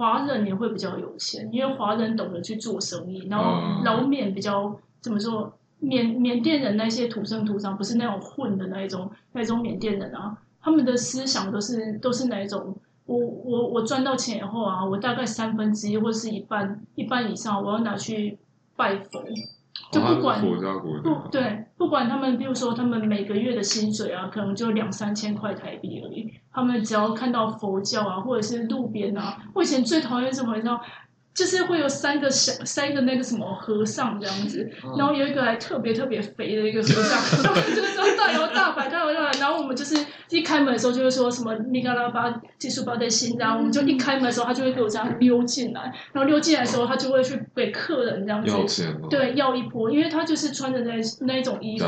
[0.00, 5.52] 华人也会比较有钱，因为华人懂得去做生意，然后嗯老缅比较怎么说？
[5.80, 12.76] 缅缅甸人那些土生土长，不是那种混的那一种那种缅甸人啊，他们的思想都是都是哪一种？
[13.08, 18.38] 我我我赚到钱以后啊，我大概三分之一或是一半一半以上，我要拿去
[18.76, 19.24] 拜佛，
[19.90, 26.30] 就不管、不对，不管他们，比如说他们每个月的薪水啊，可能就两三千块台币而已。
[26.52, 30.78] 他们只要看到佛教啊，或者是路边啊，我以前最讨厌什么，你知道，
[31.38, 39.94] 就是会有三个小三个那个什么和尚这样子，然后有一个还特别特别肥的一个和尚， 然后就是说大摇大摆，大摇大摆，然后我们就是
[40.30, 51.84] 一开门的时候就会说什么米嘎拉巴技术包在心，然后我们就一开门的时候，他就会给我这样溜进来，然后溜进来的时候，他就会去给客人这样子要钱哦，，对，要一波，因为他就是穿着那那一种衣服。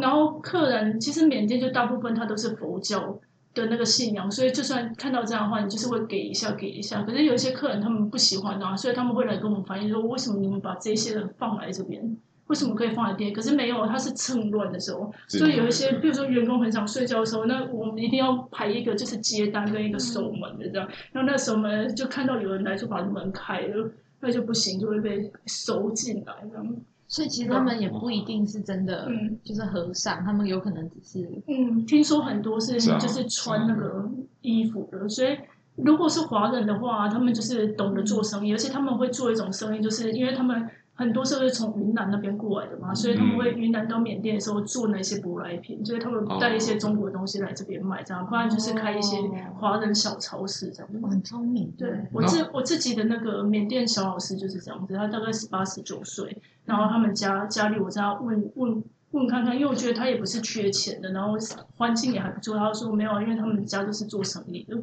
[0.00, 3.18] 然后客人其实缅甸就大部分他都是佛教
[3.54, 7.02] 的那个信仰，所以就算看到这样的话，你就是会给一下给一下。
[7.02, 12.16] 可是有一些客人他们不喜欢啊，所以他们会来跟我们反映说，为什么你们把这些人放来这边？
[12.48, 13.32] 为什么可以放在店？
[13.32, 20.86] 可是没有，他是趁乱的时候，所以有一些，比如说员工很想睡觉的时候，那我们一定要排一个就是接单跟一个守门的这样。
[21.12, 26.76] 然后那守门就看到有人来，就把门开了，那就不行，就会被收进来这样。
[27.12, 29.38] 所以其实他们也不一定是真的嗯。
[29.44, 35.36] 就是和尚，他们有可能只是嗯，听说很多是就是穿那个衣服的，所以
[35.76, 49.16] 如果是华人的话，他们就是懂得做生意，而且他们会做一种生意，就是因为他们很多时候是从云南那边过来的嘛，所以他们会云南到缅甸的时候做那些舶来品，所以他们带一些中国的东西来这边卖，这样，不然就是开一些
[49.58, 50.88] 华人小超市这样。
[51.02, 61.36] 我很聪明，对我自我自己的那个缅甸小老师就是这样子，他大概十八十九岁，然后他们家家里我这样问问问看看，因为我觉得他也不是缺钱的，然后
[61.76, 62.56] 环境也还不错。
[62.56, 64.76] 他说没有，因为他们家都是做生意的，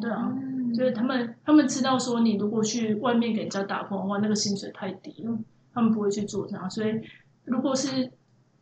[0.00, 5.38] 对啊，嗯就是他们他们知道说你如果去外面给人家打工的话，那个薪水太低了，
[5.72, 6.68] 他们不会去做这样。
[6.70, 7.00] 所以
[7.44, 8.10] 如果是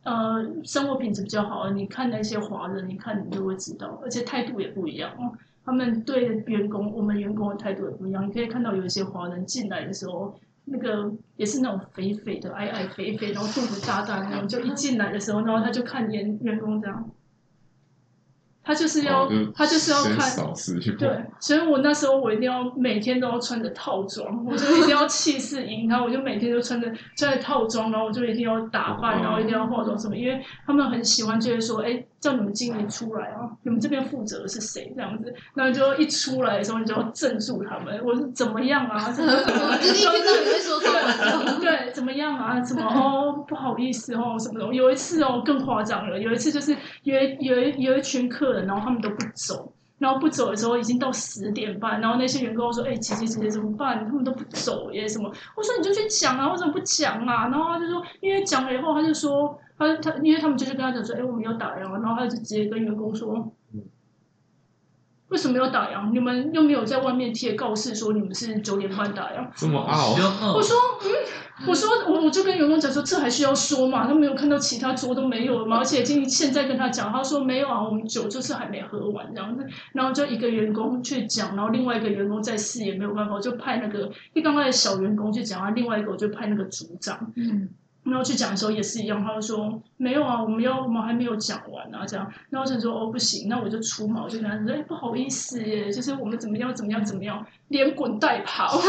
[0.03, 5.33] 呃生活品质比较好的，你看那些华人，你看你就会知道，而且态度也不一样哦。
[5.65, 8.25] 他们对员工，我们员工的态度也不一样。
[8.25, 17.09] 你可以看到有一些华人进来的时候，那个也是那种肥肥的、矮矮肥肥，然后肚子大大的那种，就一进来的时候，然后他就看员员工这样，
[18.63, 20.29] 他就是要、哦他就是要看
[20.97, 29.23] 对，所以我那时候我一定要每天都要穿着套装，我就一定要气势赢 然后，我就每天都穿着穿着套装，然后我就一定要打扮，哦。
[29.23, 38.97] 然后一定要化妆什么，因为他们很喜欢，就是说，哎，叫你们经理出来啊，你们这边负责的是谁这样子，然后就一出来的时候，你就要镇住他们，我说怎么样啊？
[39.11, 42.59] 怎么怎么就是一听到你会说中文， 对，怎么样啊？
[42.61, 43.45] 怎么哦？
[43.47, 44.73] 不好意思哦，什么的。
[44.73, 46.19] 有一次哦，更夸张了。
[46.19, 54.05] 有一次就是有一有一有一群客人，然后他们都不走，然后不走的时候已经到十点半，然后那些员工说：“哎，姐姐姐姐怎么办？
[54.05, 63.53] 他们都不走耶，什么？”我说：“你就去讲啊，为什么不讲啊？”然后他就说：“因为讲了以后，他就说他他，因为他们就是跟他讲说：‘哎，我们要打烊了。’然后他就直接跟员工说。”
[65.29, 66.09] 为什么要打烊？
[66.13, 69.45] 你们又没有在外面贴告示说你们是九点半打烊。
[69.57, 74.07] 这么傲，哦我说，嗯，我说，我我就跟员工讲说，这还需要说嘛？
[74.07, 75.79] 他没有看到其他桌都没有了嘛？
[75.79, 79.67] 而且今现在跟他讲，他说没有啊，我们酒就是还没喝完这样子。
[79.91, 87.67] 然后就一个员工去讲，然后另外一个员工在试也没有办法，我就派那个，因为刚开始小员工去讲啊，另外一个我就派那个组长，嗯，
[88.09, 92.25] 然后去讲的时候也是一样，他就说没有啊，我们要我们还没有讲完啊，这样。
[92.49, 98.79] 然后我就说哦不行，那我就出嘛，我就跟他说，哎不好意思耶，就是我们怎么样怎么样怎么样，连滚带跑，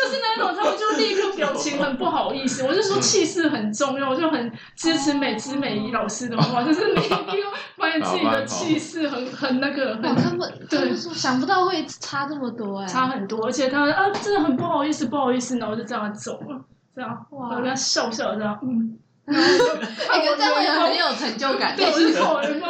[0.00, 16.60] 就是那种他们就立刻表情很不好意思， 我就说气势很重要，我就很支持美姿美仪老师的话，就是你一定要发现自己的气势很很那个我很根本对想不到会差这么多哎，差很多，而且他啊真的很不好意思，不好意思，然后就这样走了，
[16.94, 21.74] 这样，哇我跟他笑笑这样，嗯， 哎，可这样会很有成就感。
[21.76, 22.68] 对，我就好人吗？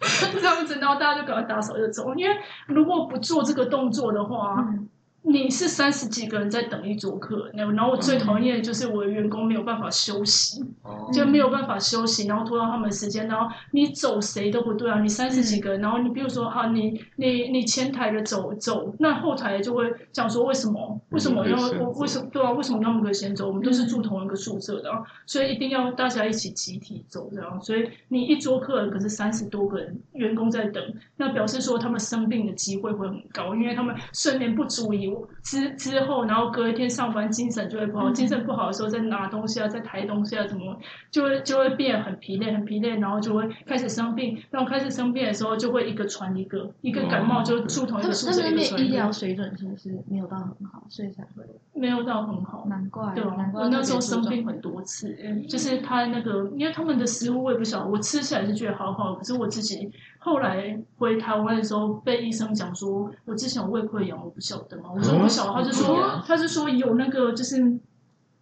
[0.40, 2.36] 这样子，然后大家就赶快打扫就走，因为
[2.68, 4.88] 如果不做这个动作的话，嗯
[5.22, 15.00] 你是三十几个人在等一桌客，然后然后我最讨厌的就是我的员工没有办法休息，哦就没有办法休息，然后拖到他们时间，然后你走谁都不对啊！
[15.00, 22.52] 你三十几个人，然后你比如说哈，你你你前台的走走，那后台就会讲说为什么为什么要我为什么对啊？
[22.52, 23.48] 为什么他们可以先走？
[23.48, 27.60] 我们都是住同一个宿舍的、啊，所以一定要大家一起集体走这样。
[27.60, 30.82] 所以你一桌客人可是三十多个人员工在等，
[31.16, 38.14] 那表示说他们生病的机会会很高，因为他们睡眠不足以之之后，然后隔一天上班精神就会不好，嗯。
[38.14, 40.76] 精神不好的时候再拿东西啊，再抬东西啊，怎么
[41.10, 48.76] 就会就会变很疲累，很疲累，然后就会开始生病，然后开始生病的时候就会一个传一个，一个感冒就住同一个宿舍，他们那边一个。
[48.76, 51.44] 传一个，医疗水准其实是没有到很好，所以才会？
[51.74, 52.64] 没有到很好。
[52.68, 59.90] 难怪对啊难，怪我那时候生病很多次，嗯就是他那个，因为他们的食物我也不晓得，我吃起来是觉得好好，可是我自己
[60.28, 67.78] 后来回台湾的时候被医生讲说，我之前有胃溃疡，我不晓得嘛，我说我不晓得，他就说哦他就说有那个就是。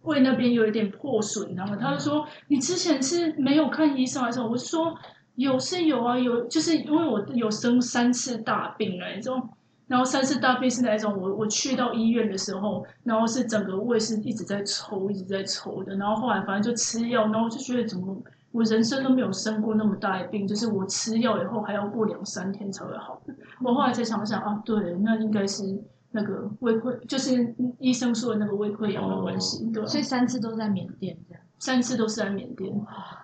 [0.03, 4.47] 胃那边有一点破损，然后他就说你之前是没有看医生还是什么？
[4.47, 4.95] 我就说
[5.35, 9.49] 有是有啊，有就是因为我有生三次大病那一种，
[9.87, 11.13] 然后三次大病是哪一种？
[11.19, 18.15] 我我去到医院的时候，然后是整个胃是一直在抽，一直在抽的，然后后来反正就吃药，然后我就觉得怎么
[18.51, 23.21] 我人生都没有生过那么大的病，就是我吃药以后还要过两三天才会好。
[23.63, 31.43] 我后来才想想啊，对，那应该是那个胃溃，就是医生说的那个胃溃疡的关系，对吧、所以三次都在缅甸这样。
[31.59, 32.71] 三次都是在缅甸，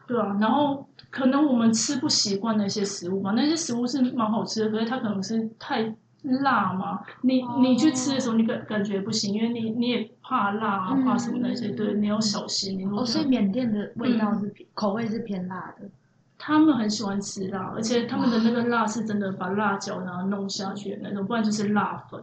[0.08, 12.78] 对啊，然后可能我们吃不习惯那些食物吧，那些食物是蛮好吃的，可是它可能是太辣嘛，你哦你去吃的时候你感感觉不行，因为你你也怕辣啊，嗯怕什么那些，对，你要小心。
[12.80, 15.90] 你哦，所以缅甸的味道是偏口味是偏辣的。
[16.38, 22.20] 他们很喜欢吃辣，而且他们的那个辣是真的把辣椒然后弄下去的那种，不然就是辣粉，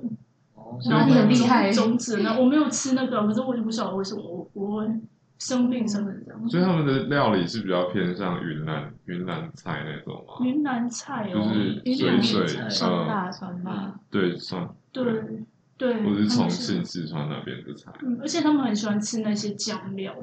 [0.55, 2.19] 哦然后你很厉害种种子。
[2.19, 4.91] 呢我没有吃那个，可是我就不晓得为什么我我会
[5.40, 6.48] 生病生成这样。
[6.48, 10.46] 所以他们的料理是比较偏向云南云南菜那种吗？
[10.46, 15.05] 云南菜哦，就是云南水菜水酸嗯辣酸辣，对，算对
[15.76, 17.90] 对，或者是重庆、四川那边的菜。
[18.03, 20.14] 嗯，而且他们很喜欢吃那些酱料，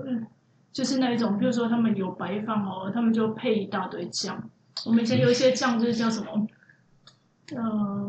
[0.72, 4.50] 就是那一种，比如说他们有白饭哦，他们就配一大堆酱。
[4.86, 6.48] 我们以前有一些酱就是叫什么，
[7.56, 8.07] 呃，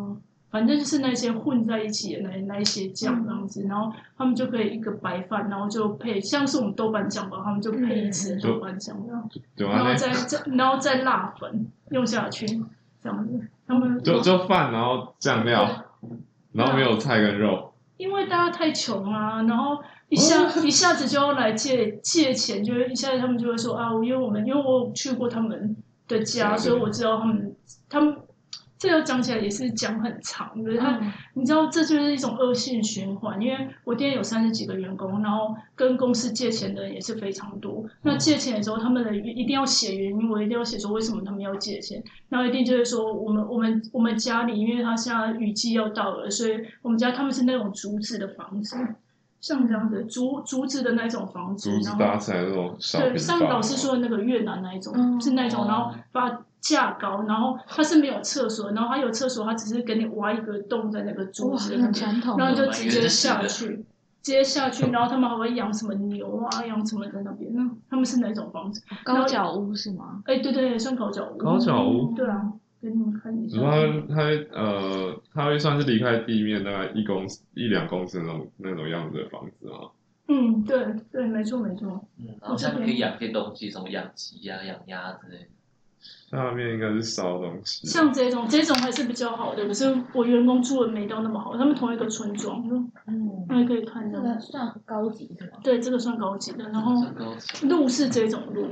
[0.51, 8.97] 反正就是那些混在一起的那那一些酱这样子，然后他们就可以一个白饭，然后就配像是我们豆瓣酱吧，他们就配一匙豆瓣酱
[9.57, 12.47] 然后再再然后再辣粉用下去
[13.03, 15.69] 这样子，他们就就饭，然后酱料，
[16.53, 17.73] 然后没有菜跟肉。
[17.99, 27.57] 因为大家太穷啊，然后一下、一下子就要来借借钱，就会一下子他们就会说啊，因为我们因为我有去过他们的家，所以我知道他们
[27.89, 28.17] 他们
[28.79, 31.13] 这个讲起来也是讲很长，就是他、嗯。
[31.35, 37.85] 你知道这就是一种恶性循环，因为我店有三十几个员工，然后跟公司借钱的人也是非常多。
[38.03, 48.77] 那借钱的时候，他们的一定要写原因，我一定要写说为什么他们要借钱，然后一定就是说我们我们我们家里，因为他现在雨季要到了，所以我们家他们是那种竹子的房子，
[49.41, 55.21] 像这样子竹竹子的那种房子，竹子然后搭起来那种小对，像老师说的那个越南那一种，嗯。
[55.21, 62.55] 是那种，然后把架高，然后它是没有厕所，然后它有厕所，它只是给你挖一个洞在那个柱，子那边，很传统然后。
[62.55, 63.77] 就直接下去，
[64.23, 68.83] 直接下去，然后他们还会养什么牛啊，养什么在那边，那他们是哪种房子？
[69.05, 70.23] 高脚屋是吗？
[70.27, 71.39] 哎，对对，算高脚屋。
[71.39, 73.59] 高脚屋对啊，给你们看一下。
[73.61, 79.89] 它它呃，它会算是离开地面大概一公一两公尺那种那种样子的房子啊。
[80.27, 82.05] 嗯，对对，没错没错。
[82.19, 85.47] 嗯，然后下面可以养些东西，什么养鸡呀、养鸭之类的。
[86.31, 87.87] 下面应该是烧东西。
[87.87, 92.63] 像这种这种还是比较好的，可是我员工住的没到那么好，他们同一个村庄，
[93.07, 94.21] 嗯，那可以看到。
[94.21, 95.47] 这个算高级的？
[95.63, 96.93] 对，这个算高级的，然后
[97.63, 98.69] 路是这种路，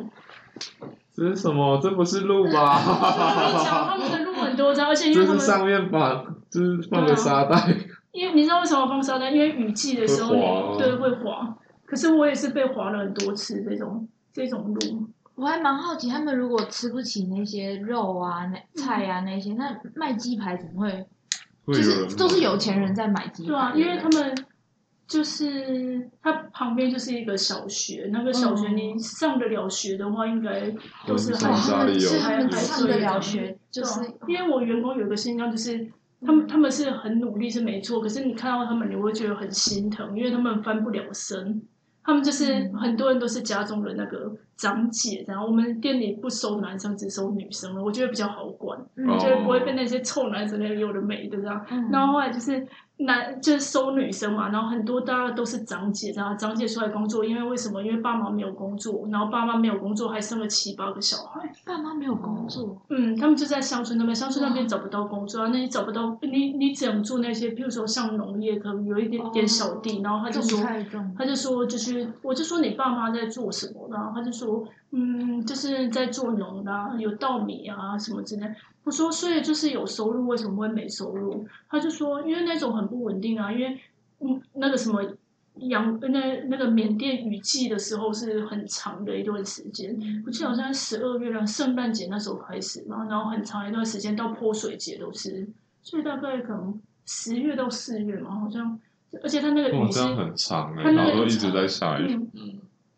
[1.15, 1.81] 这是什么？
[1.83, 2.79] 这不是路吧？
[2.79, 7.75] 他们的路很多张，而且因为 他们上面把就是放个沙袋，
[8.13, 9.31] 因为你知道为什么放沙袋？
[9.31, 15.09] 因为雨季的时候你对会滑，可是我也是被滑了很多次这种这种路。
[15.37, 21.07] 我还蛮好奇，他们如果吃不起那些肉啊、那菜啊那些，那卖鸡排怎么会？
[21.69, 24.35] 就会有人是都是有钱人在买鸡排，对啊，因为他们
[25.07, 30.75] 就是它旁边就是一个小学，那个小学嗯你上得了学的话，应该
[31.07, 35.91] 都是上哇，还他们家里有是他们还上得了学，就是对啊因为我员工有一个现象就是。
[36.25, 41.63] 他们他们是很努力是没错，可是你看到他们，你会觉得很心疼，因为他们翻不了身。
[42.03, 48.79] 他们就是嗯很多人都是家中的那个长姐，然后我们店里不收男生，只收女生了，我觉得比较好管，
[49.19, 51.65] 就不会被那些臭男生那个有的没的这样。
[51.71, 52.67] 嗯然后后来就是
[52.99, 57.83] 男就是收女生嘛，然后很多大家都是长姐，然后长姐出来工作，因为为什么？
[57.83, 61.53] 因为爸妈没有工作，然后爸妈没有工作，还生了七八个小孩。
[61.67, 70.59] 爸妈没有工作，嗯，他们就在乡村那边，乡村那边找不到工作啊，那你找不到，你你只能做那些，譬如说像农业，可能有一点点小地，然后他就说，
[71.19, 74.46] 他就说，就是我就说你爸妈在做什么，然后他就说，
[74.91, 78.47] 嗯，就是在做农啦、有稻米啊什么之类。
[78.85, 81.47] 我说，所以就是有收入，为什么会没收入？
[81.69, 83.79] 他就说，因为那种很不稳定啊，因为
[84.21, 85.03] 嗯那个什么
[85.57, 95.49] 阳那那个缅甸雨季的时候是很长的一段时间，我记得好像十二月了，圣诞节那时候开始嘛，然后很长一段时间到泼水节都是，
[95.83, 98.79] 所以大概可能十月到四月嘛，好像，
[99.23, 102.21] 而且它那个哇，雨是很长哎，它那个然后一直在下雨。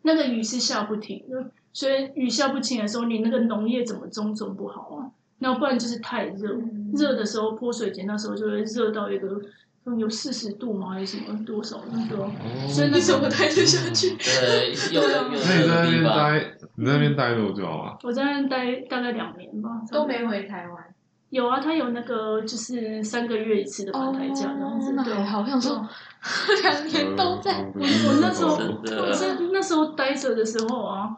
[0.09, 5.11] 那个雨是下不停的，所以雨下不停的时候，你那个农业怎么种种不好啊？
[5.39, 9.27] 那不然就是太热，嗯热的时候泼水节那时候就会热到一个。
[9.27, 10.91] 嗯有四十度吗？
[10.91, 12.29] 还是什么多少那个？
[12.67, 14.15] 所以那时候我待得下去。
[14.21, 17.97] 对，有有有那你在那边待，你在那边待多久啊？
[18.03, 20.83] 我在那边待大概两年吧，都没回台湾。
[21.29, 25.87] 有啊，他有那个就是三个月一次的返台假这样子，对哦那还好，我想说
[26.63, 27.71] 两年都在。
[27.75, 31.09] 我我那时候我是那时候待着的时候啊，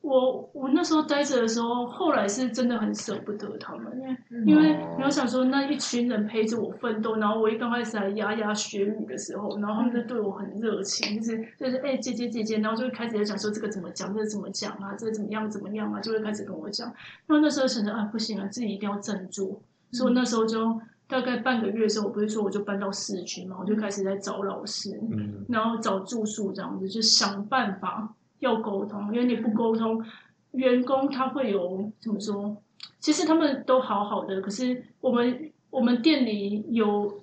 [0.00, 4.94] 我我那时候待着的时候，后来是真的很舍不得他们，因为因为哦。
[4.96, 16.92] 你要想说那一群人陪着我奋斗，然后我一刚开始还牙牙学语的时候，然后他们就对我很热情，就是就是哎、姐姐姐姐，然后就会开始在讲说这个怎么讲，这个怎么讲啊，这个怎么样怎么样啊，就会开始跟我讲。
[17.26, 19.60] 那那时候想着啊不行啊，自己一定要振作，
[19.92, 30.04] 所以我那时候就大概半个月的时候，我不是说我就搬到市区嘛，我就开始在找老师，嗯，然后找住宿这样子，就想办法要沟通，因为你不沟通，
[30.52, 32.56] 员工他会有怎么说？
[33.00, 37.20] 其实他们都好好的，可是我们我们店里有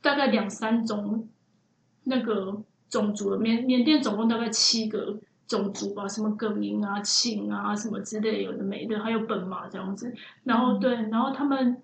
[0.00, 1.28] 大概两三种
[2.04, 10.14] 那个种族缅缅甸总共大概七个种族吧，什么耿营啊、庆啊什么之类有的没的，还有本马这样子。
[10.44, 11.82] 然后对，然后他们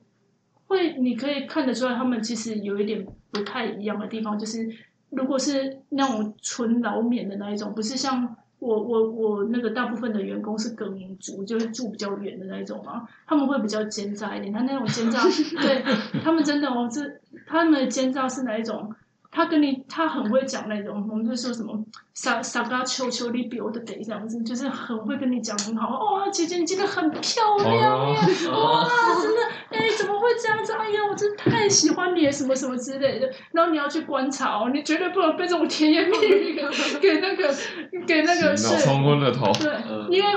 [0.67, 4.71] 会，你可以看得出来，他们其实有一点不太一样的地方，就是
[5.11, 14.53] 如果是那种纯老缅的那一种，不是像我我我那个大部分的员工是耿营族，就是住比较远的那一种嘛，他们会比较奸诈一点。
[14.53, 15.23] 他那种奸诈，
[15.61, 15.85] 对
[16.25, 17.03] 他们真的哦，这
[17.47, 18.95] 他们的奸诈是哪一种？
[19.29, 21.79] 他跟你，他很会讲那种，我们就说什么
[22.15, 26.15] 傻傻嘎球球里比我的得这样子，就是很会跟你讲很好。
[26.15, 28.19] 哇、姐姐你今天很漂亮耶！
[28.51, 28.89] 哇，
[29.23, 30.73] 真的，哎，怎么会这样子？
[30.73, 33.29] 哎呀，我真的太喜欢你了，什么什么之类的。
[33.53, 36.63] 然后你要去观察哦，你绝对不能被这种甜言蜜语给
[37.01, 37.55] 给那个
[38.07, 39.53] 给那个洗脑是，冲昏了头。
[39.55, 40.29] 对，嗯因为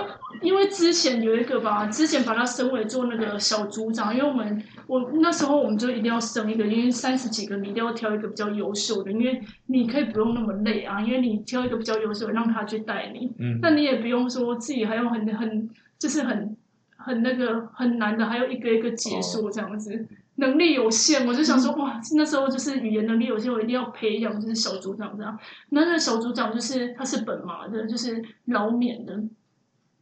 [0.42, 15.70] 因为之前有一个吧，之前把他升为做那个小组长，因为我们我那时候我们就一定要升一个，因为三十几个你一定要挑一个比较优秀的，因为你可以不用那么累啊，因为你挑一个比较优秀的让他去带你，嗯，那你也不用说自己还要很很
[16.00, 16.56] 就是很
[17.00, 20.08] 很那个很难的，还要一个一个解说这样子。
[20.36, 25.38] 能力有限，我就想说，哇，那时候就是语言能力有限，我一定要培养，就是小组长这样。
[25.72, 29.22] 那那小组长就是他是本麻的，就是老缅的，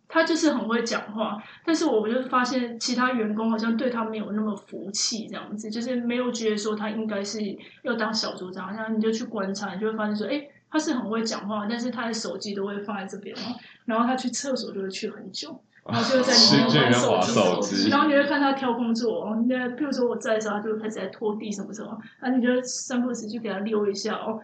[0.07, 7.39] 他就是很会讲话，但是我就发现其他员工好像对他没有那么服气，这样子，就是没有觉得说他应该是
[7.81, 8.75] 要当小组长。
[8.75, 15.59] 然后你就去观察，你就会发现说，哎，他是很会讲话，但是他的手机都会放在这边嘛，然后他去厕所就会去很久。
[15.89, 24.41] 然后就在里面玩手机，机然后你会看他挑工作，哦那比如说我在的时候，他就开始在拖地什么什么，那，你就三不时就给他溜一下哦。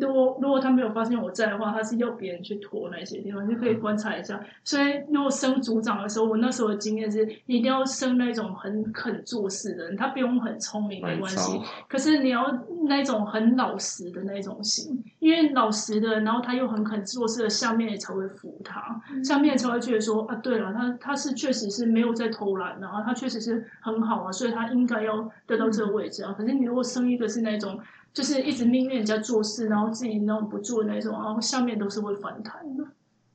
[0.00, 4.38] 如果如果他没有发现我在的话，他是要别人去拖那些地方，就可以观察一下。
[4.62, 12.46] 所以如果升组长的时候，我那时候的经验是，你一定要升那种很肯做事的人，他不用很聪明没关系，可是你要
[12.86, 26.34] 那种很老实的那种型，因为老实的，然后他又很肯做事的，下面也才会服他，下面才会觉得说啊，对了，他他是确实是没有在偷懒然后，他确实是很好啊，所以他应该要得到这个位置啊。
[26.36, 27.78] 可是你如果升一个是那种。
[28.16, 32.82] 就是一直命令人家做事，然后自己那种不做的那种，然后下面都是会反弹的。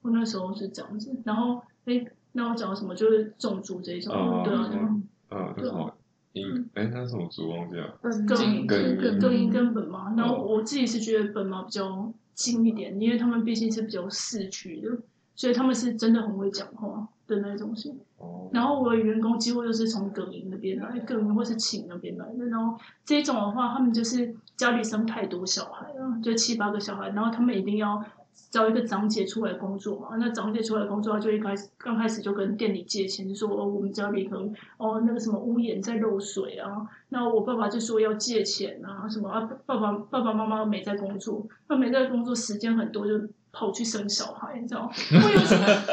[0.01, 2.95] 我那时候是这样子，然后诶，那我讲到什么？
[2.95, 4.89] 就是种族这一种，哦对啊，对啊
[5.29, 5.95] 嗯，那什么
[6.33, 7.95] 英，哎，那是什么族忘记了？
[8.01, 10.15] 嗯更金跟更更音跟本嘛。
[10.17, 14.89] 然后哦我自己是觉得本嘛比较近一点，因为他们毕竟是比较市区的，
[15.35, 17.99] 所以他们是真的很会讲话的那种型。
[18.21, 22.45] 哦，然后我的员工几乎就是从葛营那边来，葛营或是秦那边来的。
[22.45, 28.03] 然后这种的话，他们就是家里生太多小孩了，就七八个小孩，然后他们一定要
[28.49, 30.09] 找一个长姐出来工作嘛。
[30.19, 36.87] 那长姐出来工作，她就一开始刚开始就跟店里借钱，就说哦，我们家里可能哦那个什么屋檐在漏水啊。
[37.09, 43.13] 那我爸爸就说要借钱啊，什么啊，爸爸爸爸妈妈没在工作，他没在工作时间很多就。
[43.53, 44.89] 跑去生小孩，你知道吗？
[45.11, 45.63] 我有时候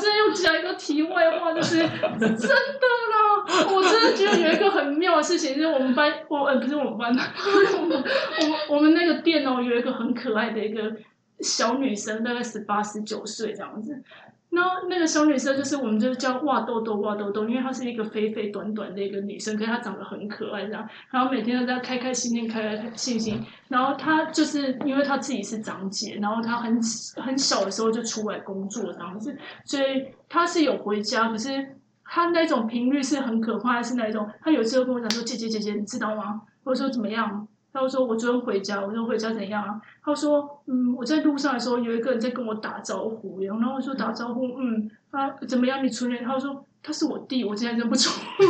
[0.00, 2.46] 真的又讲一个题外话，就是真的
[3.12, 7.14] 啦，我真的觉得有一个很妙的事情，就是我们班，我呃不是我们班，
[7.78, 8.04] 我们
[8.40, 10.96] 我们我们那个店哦，有一个很可爱的一个
[11.40, 14.02] 小女生，大概十八十九岁这样子。
[14.52, 23.40] 那那个小女生就是我们就是叫哇豆豆哇豆豆，因为她是一个肥肥短短的一个女生，可是她长得很可爱这样，然后每天都在开开心心开开心心。
[23.68, 26.80] 然后她就是因为她自己是长姐，然后她很
[27.16, 36.42] 很小的时候就出来工作这样子，所以她是有回家，可是她那种频率是很可怕，是那种她有时候跟我讲说姐姐姐姐你知道吗？
[36.64, 37.46] 我说怎么样？
[37.72, 45.84] 他就说：“我昨天回家，我说回家怎样啊？”他说：“嗯，我在路上的时候有一个人在跟我打招呼，然后我说打招呼，嗯，啊怎么样？
[45.84, 48.48] 你出来？”他说：“他是我弟，我现在认不出 来。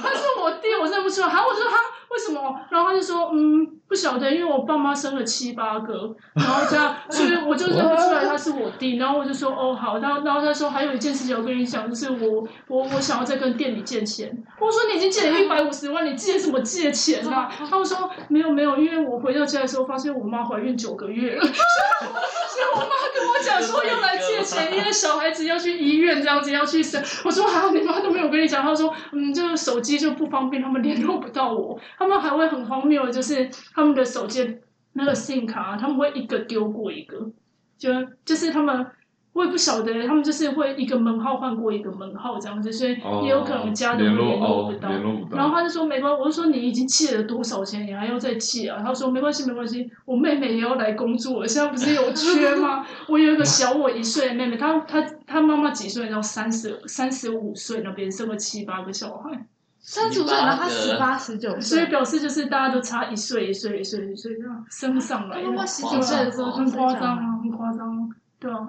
[0.00, 1.76] 他是我弟，我认不出。”好，我说他
[2.10, 2.60] 为什么？
[2.70, 31.78] 然后他就说：“嗯，不晓得，因为我爸妈生了七八个，然后这样，所以我就认不出来他是我弟。”然后我就说：“哦，好。”然后然后他说：“还有一件事情我跟你讲，就是我我我想要再跟店里借钱。”我说：“你已经借了一百五十万，你借什么借钱啊？”他们说：“没有没有，因为我回到家的时候发现我妈怀孕九个月了， 所以我妈跟我讲说要来借钱，因为小孩子要去医院这样子要去生。”我说：“好，你妈都没有跟你讲。”他说：“嗯，就是手机就不方便，他们联络不到我。
[31.98, 34.58] 他们还会很荒谬的，就是他们的手机
[34.92, 37.30] 那个 SIM 卡、他们会一个丢过一个，
[37.76, 37.90] 就
[38.24, 38.86] 就是他们。”
[39.34, 44.88] 我也不晓得，他们就是会一个门号换过一个门号这样子，所以也有可能家里会联络不到。
[45.36, 48.82] 然后他就说没关系，我就说你已经借了多少钱，你还要再借啊？
[48.84, 52.84] 他说没关系没关系，我妹妹也要来工作了，现在不是有缺吗？
[53.06, 56.06] 我有一个小我一岁的妹妹，她她她妈妈几岁？
[56.06, 59.46] 然后三十三十五岁那边生了七八个小孩，
[59.80, 68.66] 三十五岁，然后他十八十九岁，所以表示就是大家都差一岁一岁一岁一岁这样升上来的，他妈妈十九岁的时候很夸张啊，很夸张，对啊。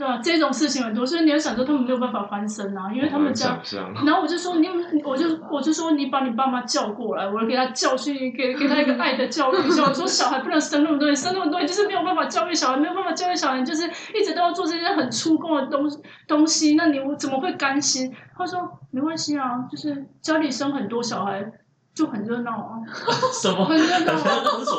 [0.00, 3.60] 对啊，这种事情很多，所以你要想说他们没有办法翻身啊，因为他们家
[4.06, 4.66] 然后我就说你，
[5.04, 9.56] 我就我就说你把你爸妈叫过来，我要给他教训，给给他一个爱的教育。
[9.56, 15.86] 我说小孩不能生那么多，你生那么多，你就是没有办法教育小孩，没有办法教育小孩，就是一直都要做这些很粗犷的东
[16.26, 18.10] 东西，那你我怎么会甘心？
[18.38, 21.52] 他说没关系啊，就是家里生很多小孩
[22.00, 22.80] 就很热闹啊。
[23.42, 23.66] 什么？
[23.66, 24.14] 很热闹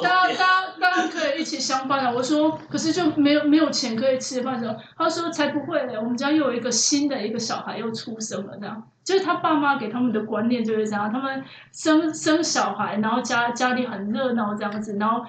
[0.02, 0.36] 大家大家
[0.80, 2.12] 大家可以一起相伴啊！
[2.12, 4.76] 我说，可是就没有没有钱可以吃饭的。
[4.98, 15.24] 他说才不会嘞，我们家又有一个新的一个小孩又出生了，这样就是他爸妈给他们的观念就是这样，他们生生小孩，然后家家里很热闹这样子，然后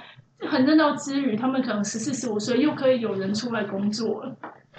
[0.49, 4.35] 很热闹之余，他们可能十四十五岁又可以有人出来工作了。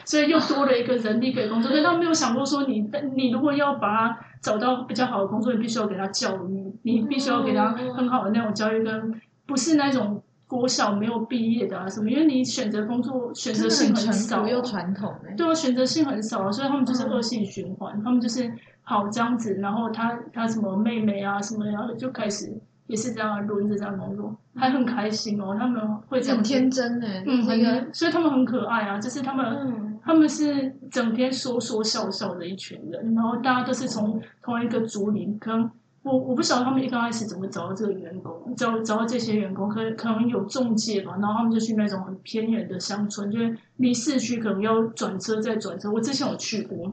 [0.05, 14.41] 所以又多了一个人力可以工作，但他没有想过说你，你如果要把他找到比较好的工作，你必须要给他教育，你必须要给他很好的那种教育，跟不是那种国小没有毕业的啊什么，因为你选择工作选择性很少。
[14.41, 18.51] 啊，又传统哎，对啊，选择性很少啊，所以他们就是恶性循环，他们就是
[18.83, 22.53] 好这样子，然后他他什么妹妹啊什么，然后就开始
[22.87, 29.45] 也是这样轮着这样工作，还很开心哦，他们会这样很天真哎，嗯，所以他们很可爱啊，就是他们。
[29.45, 35.71] 嗯他们是整天说说笑笑的一群人，然后大家都是从同一个族里，可能
[36.01, 45.89] 我我不晓得他们一刚开始怎么找到这个员工，找找到这些员工，可可能有中介吧，然后他们就去那种很偏远的乡村，就是离市区可能要转车再转车。
[45.89, 46.91] 我之前有去过，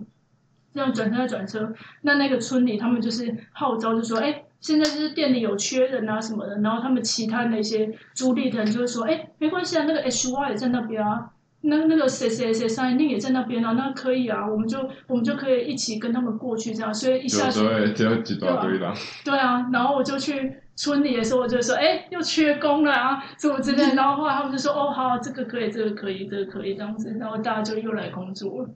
[0.72, 1.72] 这样转车再转车。
[2.02, 11.30] 那那个村里他们就是号召，就说，哎，现在就是店里有缺人啊什么的，然后他们其他那些租赁的人就会说，哎，没关系啊，那个 H Y 也在那边啊。
[11.62, 23.94] 那那个谁谁谁三定也在那边啊，那可以啊，我们就我们就可以一起跟他们过去这样，所以一下去有时候会就几大堆人，对啊，然后我就去村里的时候，我就说，哎，又缺工了啊，什么之类的。
[23.94, 27.14] 然后后来他们就说，哦，好，这个可以，这个可以，这个可以这样子。
[27.20, 28.70] 然后大家就又来工作了。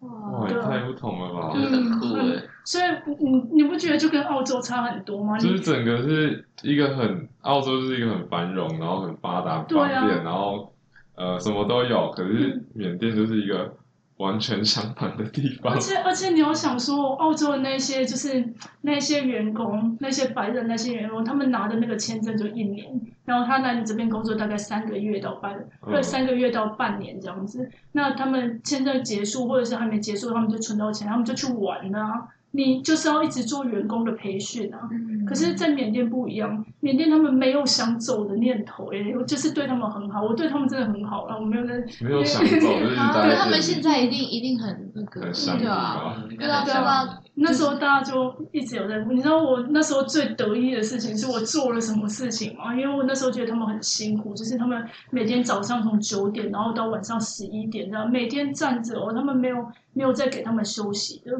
[0.00, 1.52] 哇，也太不同了吧！
[1.54, 2.42] 就是很酷哎。
[2.64, 2.84] 所以
[3.18, 5.38] 你你不觉得就跟澳洲差很多吗？
[5.38, 10.72] 就是整个是一个很澳洲，就是一个很繁荣，然后很发达、方便，然后。
[11.20, 13.74] 呃，什么都有，可是缅甸就是一个
[14.18, 15.72] 完全相反的地方。
[15.72, 18.52] 而且而且，你要想说，澳洲的那些就是
[18.82, 27.70] 那些员工，那些白人那些员工，他们拿的那个签证就一年，然后他来你这边工作大概三个月到半，或三个月到半年这样子。
[27.92, 32.28] 那他们签证结束或者是还没结束，他们就存到钱，他们就去玩啊。
[32.52, 34.88] 你就是要一直做员工的培训啊，
[35.26, 52.74] 可是，在缅甸不一样，缅甸他们没有想走的念头，哎，我就是对他们很好，我对他们真的很好了，我没有在没有想走，就是 对他们现在一定一定很那个，对啊，对啊，对啊，那时候大家就一直有在，你知道我那时候最得意的事情是我做了什么事情吗？
[52.74, 61.32] 因为我那时候觉得他们很辛苦，就是他们每天早上从九点，然后到晚上十一点这样，每天站着哦，他们没有没有再给他们休息的。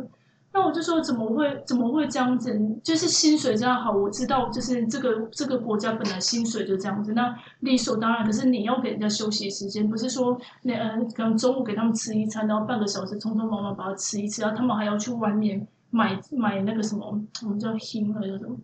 [0.51, 2.59] 那我就说怎么会怎么会这样子？
[2.82, 8.24] 就是薪水这样好，我知道，就是这个这个国家本来薪水就这样子，那理所当然。
[8.24, 17.07] 可是你要给人家休息时间，不是说那呃，可能中午给他们吃一餐，然后半个小时匆匆忙忙把它吃一次，然后他们还要去外面买买那个什么，
[17.44, 18.57] 我们叫 him 那个什么，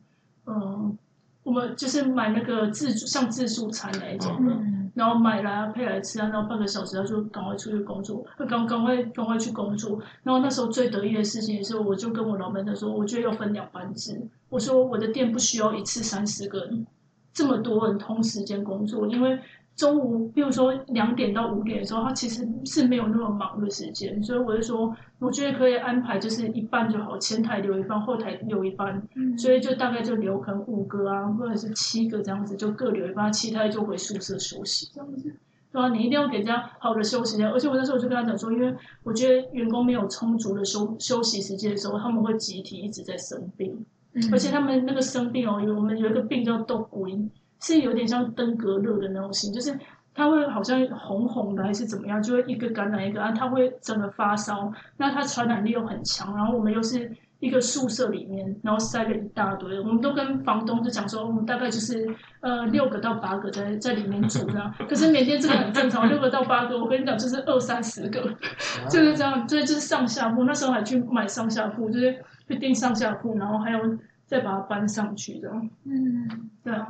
[0.47, 0.99] 嗯，
[1.43, 4.53] 我们就是买那个自助像自助餐那一种的。
[4.95, 10.01] 然后买来啊，配来吃啊，然后半个小时他就赶快出去工作，赶赶快赶快去工作。
[10.23, 14.21] 然后那时候最得意的事情是，我就跟我老板说，我觉得要分两班制。
[14.49, 16.87] 我说我的店不需要一次三十个人，
[17.33, 19.39] 这么多人同时间工作，因为。
[19.77, 29.03] 中午，比如说两点到五点的时候，他其实是没有那么忙的时间，所以我就说，我觉得可以安排就是一半就好，前台留一半，后台留一半，
[29.37, 35.35] 所以就大概就留可能五个啊，或者是七个这样子，就各留一半，其他就回宿舍休息这样子。
[35.73, 38.73] 对啊，你一定要给人家好的休息间，而且我那时候我就跟他讲说，因为
[39.03, 43.85] 我觉得员工没有充足的休休息时间的时候，他们会集体一直在生病，
[44.31, 47.19] 而且他们那个生病哦，有我们有一个病叫痘鬼。
[47.65, 49.75] 是有点像登革热的那种型，就是
[50.15, 57.11] 它会好像红红的还是怎么样，就会一个感染一个啊，它会整个发烧，那它传染力又很强，然后我们又是
[57.41, 62.07] 一个宿舍里面，然后塞了一大堆，我们都跟房东就讲说，我们大概就是
[62.41, 68.21] 呃六个到八个在在里面住这样，可是每天这个很正常，六个到八个，我跟你讲就是二三十个，
[68.91, 72.15] 就是这样，所以就是上下铺，那时候还去买上下铺，就是
[72.47, 73.79] 去订上下铺，然后还有
[74.27, 76.87] 再把它搬上去这样，嗯，对啊。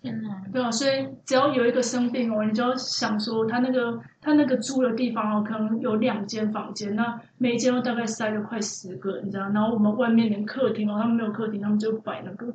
[0.00, 0.40] 天哪！
[0.52, 9.48] 对啊，所以只要有一个生病哦，你就要想说他那个他那个住的地方哦，可能有两间房间，那每间都大概塞了快十个，你知道？
[9.50, 12.46] 然后我们外面连客厅哦，他们没有客厅，他们就摆那个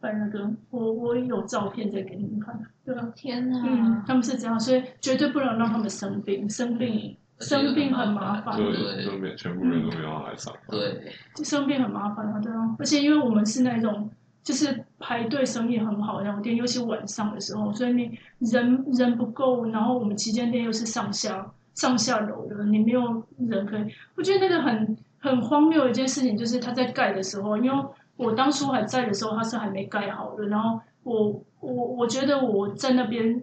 [0.00, 3.06] 摆那个，我我有照片再给你们看，对吧？
[3.14, 3.62] 天哪！
[3.62, 11.12] 嗯，他们是这样，所以绝对不能让他们生病，生病生病很麻烦，对，生病全部人都没有来上班，对，
[11.44, 14.10] 生病很麻烦啊，对啊，而且因为我们是那种。
[14.46, 23.84] 就是排队生意很好的那种店，尤其晚上的时候，所以你人人不够，然后我们旗舰店又是上下上下楼的，你没有人可以。
[24.14, 27.84] 我觉得那个很很荒谬一件事情，就是他在盖的时候，因为
[28.16, 30.46] 我当初还在的时候，他是还没盖好的。
[30.46, 33.42] 然后我我我觉得我在那边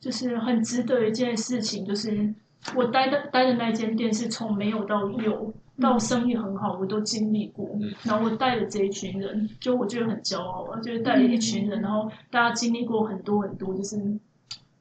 [0.00, 2.34] 就是很值得一件事情，就是
[2.74, 5.54] 我待的待的那间店是从没有到有。
[5.80, 7.68] 到生意很好，我都经历过。
[8.02, 14.18] 然后我带了这一群人，就我觉得很骄傲啊，就是带了一群人，然后大家经历过很多很多，就是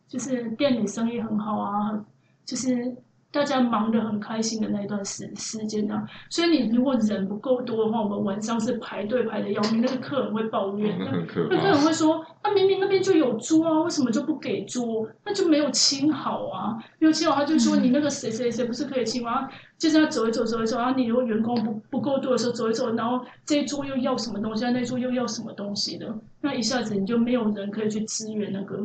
[0.07, 2.05] 就是店里生意很好啊，
[2.45, 2.95] 就是。
[3.37, 15.07] 大家忙得很开心的那一段时时间呢，所以你如果人不够多的话，我们晚上是排队排的要命，那个客人会抱怨，那客人会说，那明明那边就有桌啊，为什么就不给桌？
[15.23, 19.47] 那就没有清好啊，没有清好，他就说你那个谁谁谁不是可以清吗？
[19.77, 26.11] 就是要走一走走一走，然后你如果员工不不够多的时候走一走，然后这一桌又要什么东西，那桌又要什么东西的，
[26.41, 28.83] 那一下子你就没有人可以去支援那个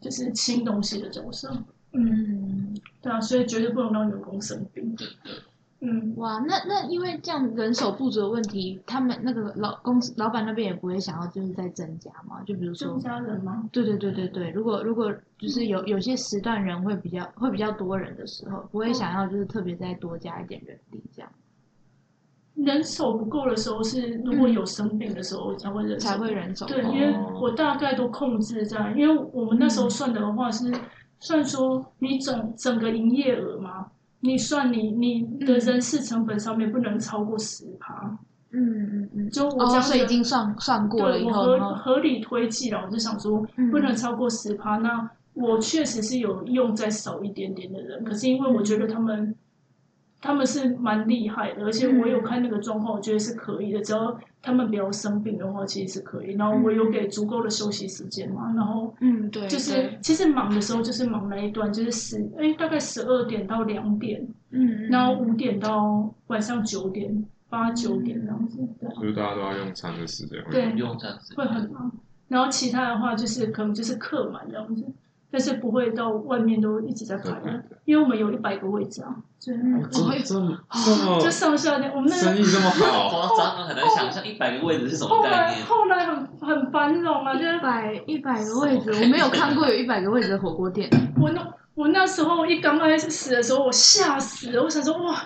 [0.00, 1.56] 就是清东西的角色。
[1.94, 2.41] 嗯，
[3.02, 4.96] 对啊，所以绝对不能让员工生病。
[5.84, 12.40] 嗯，哇，那那因为这样人手不足的问题，他们那个老公司老板那边也不会想要就是再增加嘛？
[12.46, 13.68] 就比如说增加人吗？
[13.72, 21.28] 对对对对对，如果如果就是有有些时段人会比较会比较多人的时候，不会想要就是特别再多加一点人力这样。
[22.54, 26.66] 人手不够的时候是如果有生病的时候才会人手才不够会人手。
[26.66, 30.70] 对，哦因为我大概都控制在，因为我们那时候算的话是
[31.22, 33.86] 算说你整整个营业额吗，
[34.20, 38.18] 你算你你的人事成本上面不能超过十趴，
[38.50, 39.30] 嗯嗯嗯。
[39.30, 49.34] 就我这哦，样子所以已经算算过了以后，合合理推计了，我就想说嗯不能超过十趴，那我确实是有用再少一点点的人，可是因为我觉得他们。
[50.24, 53.80] 他们是蛮厉害的，而且我有看那个状况，我觉得是可以的。
[53.80, 56.34] 只要他们不要生病的话，其实是可以。
[56.34, 64.20] 然后我有给足够的休息时间嘛，然后嗯对，就是其实忙的时候就是忙那一段，就是十哎大概十二点到两点，
[64.50, 68.94] 嗯，嗯然后五点到晚上九点八九点这样子，对啊。
[69.00, 70.66] 就是大家都要用餐的时间会对。
[70.66, 71.92] 很用这样子会很忙。
[72.28, 74.84] 然后其他的话就是可能就是客满这样子，
[75.32, 85.38] 但是不会到外面都一直在排对的，因为我们有一百个位置啊，所以嗯这这这么就上下那，我们那个生意这么好，夸张啊，很难想象一百个位置是什么后概念。
[85.38, 90.90] 来后来很很繁荣啊，就是一百一百个位置，我没有看过有一百个位置的火锅店。
[91.18, 95.16] 我那我那时候一刚开始的时候，我吓死了，我想说哇，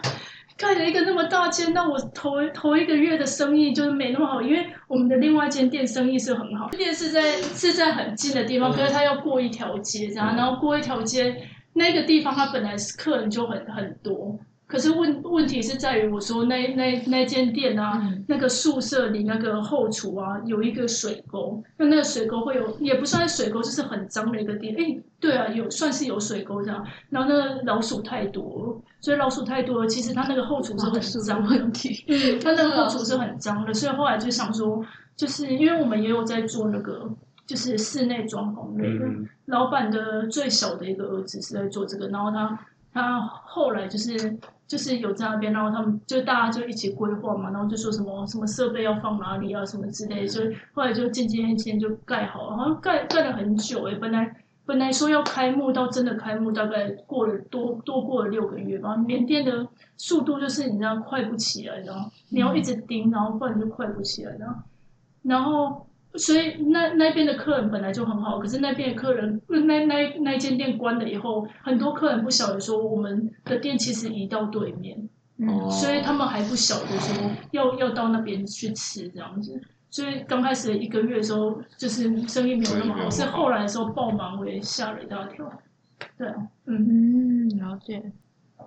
[0.56, 11.36] 盖了一个那么大间，那我头头一个月的生意就是没那么好，因为我们的另外一间店生意是很好，店是在是在很近的地方，嗯可是他要过一条街这样，然后过一条街
[11.74, 14.38] 那个地方他本来是客人就很很多。
[14.66, 24.70] 可是问问题是在于，我说那那那间店啊，嗯那个宿舍里那个后厨啊，有一个水沟，那那个水沟会有，也不算是水沟，就是很脏的一个地。
[24.70, 26.84] 哎，对啊，有算是有水沟这样。
[27.10, 31.48] 然后那个老鼠太多了，所以老鼠太多了，其实它那个后厨是很脏的。
[31.50, 37.08] 问题，嗯，它那个后厨是很脏的，所以后来就想说，就是因为我们也有在做那个，
[37.46, 39.06] 就是室内装潢类的。
[39.06, 42.58] 嗯，老板的最小的一个儿子是在做这个，然后他
[42.96, 44.36] 他后来就是
[44.66, 54.34] 就是有在那边，然后他们就大家就一起规划嘛，然后就说什么什么设备要放哪里啊，什么之类的，所以后来就渐渐渐渐就盖好了，好像盖盖了很久诶、本来。
[54.68, 58.96] 本来说要开幕，到真的开幕大概过了多多过了六个月吧。
[58.96, 59.64] 缅甸的
[59.96, 64.56] 速度就是你知道快不起来，然后你要一直盯，然后不然就快不起来，然后
[65.22, 65.85] 然后
[66.18, 75.08] 所以那那边的客人本来就很好，可是那边的客人那那那一间店关了以后，很多客人不晓得说我们的店其实移到对面，
[75.48, 79.60] 哦所以他们还不晓得说要要到那边去吃这样子。
[79.88, 85.50] 所以刚开始的一个月的时候，就是生意没有那么好，是后来的时候爆满，我也吓了一大跳。
[86.18, 86.34] 对啊，
[86.66, 88.12] 嗯，嗯，了解。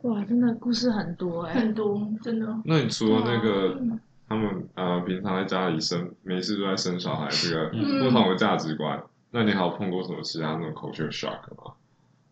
[0.04, 2.48] 哇，真的故事很多哎、很多真的。
[2.64, 4.00] 那你除了那个嗯
[4.30, 9.02] 他们呃平常在家里生没事就在生小孩这个嗯不同的价值观，
[9.32, 11.74] 那你还有碰过什么其他那种 culture shock 吗？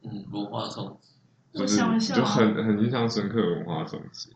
[0.04, 1.10] 嗯，文化冲击。
[1.54, 4.30] 我就是想一下啊就很很印象深刻的文化冲击。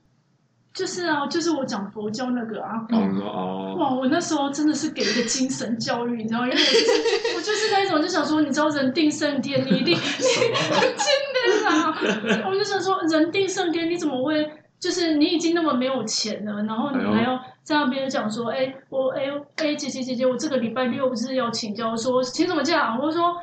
[0.74, 11.94] 就是啊，就是我讲佛教那个啊，然后我们说哦，哇，我那时候真的是给一个精神教育，你知道，因为我就是我就是那种就想说，你知道人定胜天，你一定 真的啊，
[12.50, 14.50] 我就想说人定胜天，你怎么会？
[14.82, 19.26] 就是你已经那么没有钱了，然后你还要在那边讲说，哎、我哎
[19.58, 22.98] 哎姐姐姐姐，我这个礼拜六日要请假，我说请什么假？
[23.00, 23.38] 我说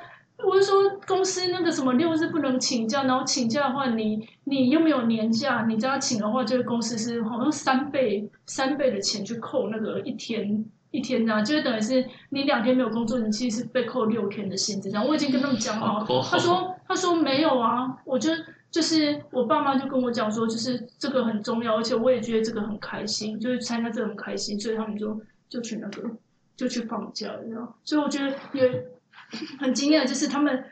[0.45, 0.74] 我就说
[1.07, 15.07] 公司那个什么六日不能请假，然后请假的话你，你又没有年假，你这样请的话，这个公司是好像三倍三倍的钱去扣那个一天一天这样，就是等于是你两天没有工作，你其实是被扣六天的薪资这样。
[15.07, 18.32] 我已经跟他们讲好好，他说他说没有啊，我就
[18.71, 26.03] 就是我爸妈就跟我讲说，就是这个很重要，而且我也觉得这个很开心，就是参加这个很开心，所以他们就就去那个
[26.57, 27.75] 就去放假了，这样。
[27.85, 28.87] 所以我觉得也
[29.59, 30.64] 很惊讶，就是他们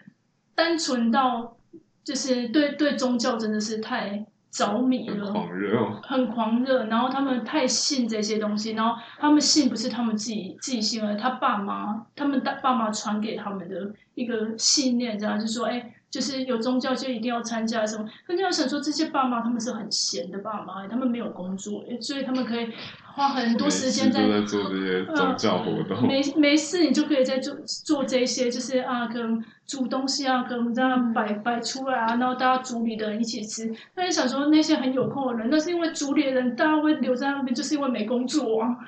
[0.55, 1.57] 单纯到
[2.05, 6.01] 就是对对宗教真的是太着迷很了，狂热哦。
[6.03, 18.08] 很狂热，然后他们太信这些东西，然后他们信不是他们自己自己信，而他爸妈他们的爸妈传给他们的一个信念，这样就说，哎，就是有宗教就一定要参加什么。
[18.26, 22.72] 可你要想说，这些爸妈他们是很闲的爸妈，他们没有工作，哎所以他们可以
[23.12, 26.08] 花很多时间在在做这些宗教活动。
[26.08, 33.70] 没没事，你就可以在做做这些，就是啊，可能煮东西啊，可能这样摆摆出来啊，然后大家组里的人一起吃。
[33.94, 38.78] 那你想说那些很有空的人，那是因为组里的人大家会留在那边，就是因为没工作啊，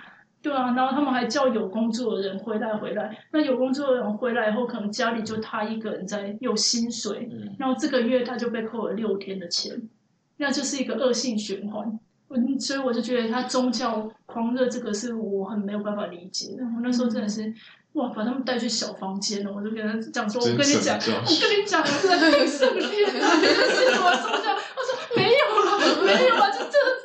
[0.42, 0.74] 对啊。
[0.74, 9.88] 然后他们还叫有工作的人回来回来，那有工作的人回来以后，可能家里就他一个人在有薪水，嗯，然后这个月他就被扣了六天的钱，
[10.36, 11.98] 那就是一个恶性循环。
[12.30, 16.62] 嗯，所以我就觉得他宗教狂热这个是我很没有办法理解的。
[16.62, 17.50] 我那时候真的是，
[17.94, 24.52] 哇，把他们带去小房间了，我就跟他讲说，我跟你讲，我跟你讲，我真的很圣天啊，你这是什么宗教？
[24.52, 26.97] 我说没有了，没有啊，就这这真的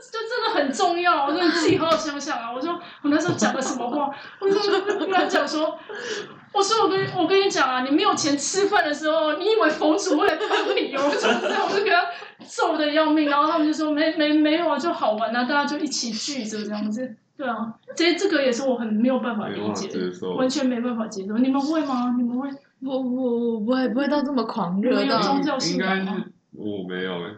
[0.54, 2.52] 很重要，我说你自己好好想想啊！
[2.54, 4.10] 我说我那时候讲了什么话？
[4.40, 5.78] 我说跟他讲说，
[6.54, 11.10] 我说我跟我跟你讲啊，你没有钱吃饭的时候，你以为冯主会来帮你哦？
[11.12, 12.06] 就这样，我就给他
[12.46, 17.16] 揍的要命，然后他们就说 没没没有啊，就好玩啊，大家就一起聚着这样子。
[17.36, 21.36] 对啊，这这个也是我很没有办法理解的，完全没办法接受。
[21.38, 22.14] 你们会吗？
[22.18, 22.48] 你们会？
[22.86, 26.26] 我我我不会不会到这么狂热没有到宗教信应该是仰吗？
[26.52, 27.36] 我没有诶，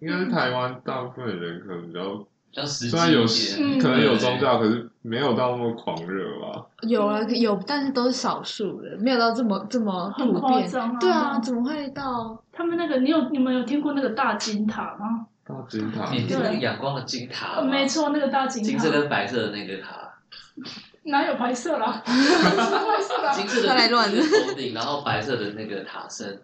[0.00, 2.24] 应该是台湾大部分人可能比较，
[2.54, 6.64] 比较实际虽然有一点，嗯可能有宗教，可是没有到那么狂热吧。
[6.82, 10.42] 有啊有，但是都是少数的，没有到这么这么很普遍。
[10.42, 10.96] 夸张啊！
[11.00, 12.40] 对啊，怎么会到？
[12.52, 15.26] 他们那个，你有你们有听过那个大金塔吗？
[15.44, 20.14] 大金塔，缅甸那个阳光的金塔吗，没错，那个大金塔，金色跟白色的那个塔，
[21.04, 22.00] 哪有白色啦？
[22.06, 23.32] 白色啦？
[23.32, 26.40] 金色的他来乱是头顶，然后白色的那个塔身，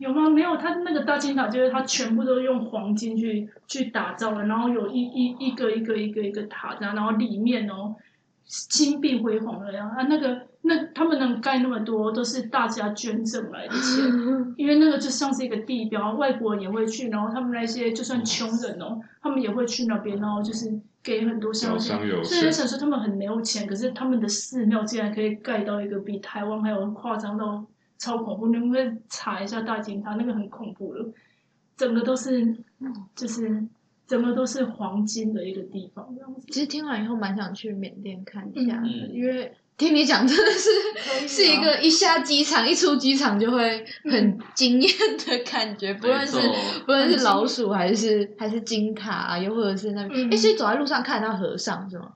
[0.00, 0.30] 有吗？
[0.30, 7.94] 没有，他那个大金塔就是他全部都用黄金去去打造的，然后有一一一个一个一个一个塔这样，然后里面哦
[8.46, 14.54] 金碧辉煌的呀啊，那个那他们能盖那么多，都是大家捐赠来的钱。
[14.56, 21.72] 因为那个就像是一个地标，外国人也会去，然后他们那些就算穷人哦，他们也会去那边，然后就是给很多香
[22.06, 27.64] 油所以想说他们很没有钱，可是他们的寺庙竟然可以盖到一个比台湾还有夸张到
[28.00, 28.48] 超恐怖。
[28.48, 31.06] 你们可以查一下大金塔，那个很恐怖的，
[31.76, 32.56] 整个都是
[33.14, 33.64] 就是
[34.08, 36.40] 整个都是黄金的一个地方这样子。
[36.50, 44.90] 其实听完以后蛮想去缅甸看一下的，嗯因为听你讲真的是啊是一个一下机场一出机场就会很惊艳
[45.26, 46.36] 的感觉，不论是
[46.84, 52.12] 不论是老鼠还是还是金塔啊，又或者是那边，嗯哎、所以走在路上看得到和尚是吗？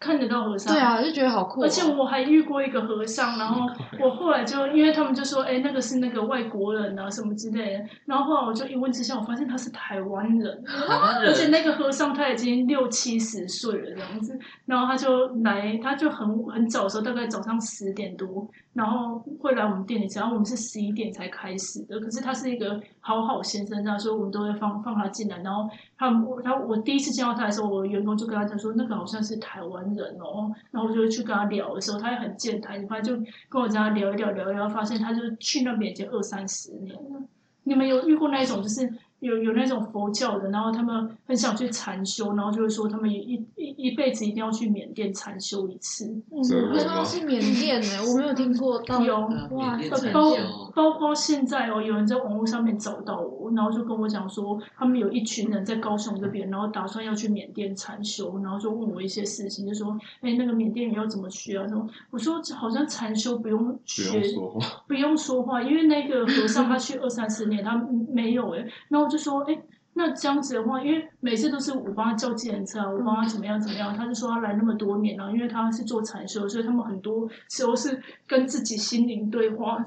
[0.00, 0.72] 看得到和尚。
[0.72, 3.66] 对啊，就觉得好酷哦、而且我还遇过一个和尚，然后
[4.00, 37.22] 我后来就因为他们就说，哎，那个是那个外国人啊什么之类的，然后后来我就一问之下，我发现他是台湾人，台湾人，而且那个和尚他已经六七十岁了这样子，然后他就来，他就很很早的时候，大概早上十点多，然后会来我们店里吃，然后我们是十一点才开始的，可是他是一个好好先生，这样所以我们都会放放他进来，然后他我他我第一次见到他的时候，我员工就跟他讲说，那个好像是台湾人哦，然后我就去跟他聊的时候，他也很健谈，反正就跟我这样聊一聊聊一聊，发现他就去那边已经二三十年了。
[37.64, 38.90] 你们有遇过那一种，就是
[39.20, 49.00] 有有那种佛教的，然后他们很想去禅修，然后就会说他们一一一辈子一定要去缅甸禅修一次，嗯这个我不知道是缅甸呢、我没有听过到。
[49.02, 49.18] 有
[49.50, 49.78] 哇，
[50.12, 61.66] 包修包括现在哦，有人在网络上面找到我，然后就跟我讲说，他们有一群人在高雄这边，然后打算要去缅甸禅修，然后就问我一些事情，就说，哎，那个缅甸人要怎么去啊？
[61.66, 61.88] 什么？
[62.10, 67.76] 我说好像禅修不用不学用说话，不用说话，因为那个和尚他去二三十年，他
[68.12, 68.58] 没有哎，
[68.88, 69.58] 然后我就说，哎，
[69.94, 79.82] 那这样子的话，因为每次都是我帮他叫计程车啊，我帮他怎么样怎么样，他就说他来那么多年了、因为他是做禅修，所以他们很多时候是跟自己心灵对话，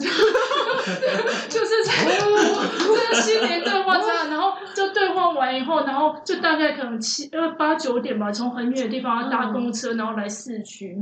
[1.50, 10.98] 就是在就是心灵对话这样，然后就对话完以后，然后就大概可能七呃八九点吧，从很远的地方搭公车，然后来市区。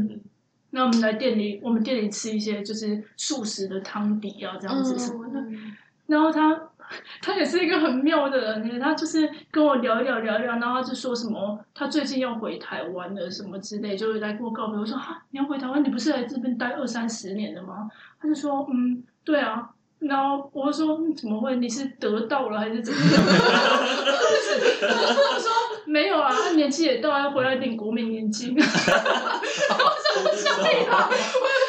[0.71, 5.39] 那我们来店里，我们店里吃一些就是素食的汤底啊，这样子什么的。
[5.39, 5.75] 嗯
[6.09, 6.59] 然后他
[7.21, 14.79] 他也是一个很妙的人，他就是跟我聊一聊聊一聊，然后他就说什么他最近要回台湾了什么之类，就是来跟我告别。
[14.79, 15.83] 我说哈，你要回台湾？
[15.83, 17.87] 你不是来这边待二三十年了吗？
[18.19, 19.69] 他就说嗯，对啊。
[19.99, 21.57] 然后我就说、嗯、怎么会？
[21.57, 23.21] 你是得到了还是怎么样？
[24.81, 25.51] 我 说
[25.85, 28.55] 没有啊，他年纪也到，要回来领国民年金。
[28.57, 28.73] 我说
[30.33, 31.09] 小屁啦，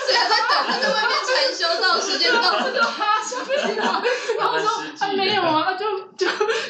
[0.07, 3.51] 虽然在等他在外面禅修到时间到， 我就哈小屁
[3.81, 4.01] 啦，
[4.39, 4.69] 然后我说
[5.01, 5.85] 啊没有啊，就
[6.17, 6.27] 就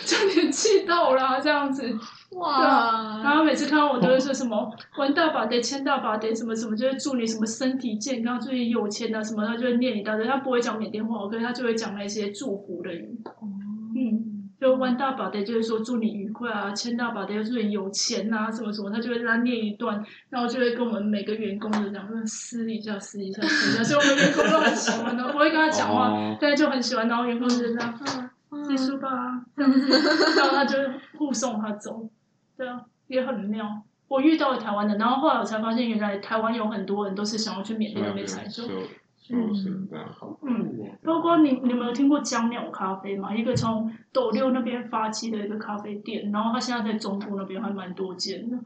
[0.07, 1.95] 就年纪到了、啊、这样子。
[2.33, 10.25] 然哇，后每次看到我都会说什么玩大把得签大把得什么什么，就会祝你什么身体健康，祝你有钱啊什么，他就会念一大堆。
[10.27, 13.19] 他不会讲缅甸话，可是他就会讲那些祝福的语。
[13.97, 26.39] 嗯，就玩大把的，就是说祝你愉快啊；签大把的，就祝你有钱啊，什么什么，他就会让他念一段，然后就会跟我们每个员工就讲，说撕一下，私一下，私一下， 所以我们员工都很喜欢的，不会跟他讲话，哦。
[26.41, 28.31] 大家就很喜欢，然后员工就这样，啊，
[28.69, 29.89] 结束吧，这样子，
[30.39, 30.79] 然后他就
[31.19, 32.09] 护送他走，
[32.61, 33.81] 对啊，也很妙。
[34.07, 38.69] 我遇到了台湾的，然后后来我才发现，原来台湾有很多人都是想要去缅甸那边禅修修。
[39.17, 40.07] 修行这样。
[40.43, 43.35] 嗯，包括你，你们有听过江鸟咖啡吗？
[43.35, 48.59] 一个从斗六那边发起的一个咖啡店，然后他现在在中部那边还蛮多间的。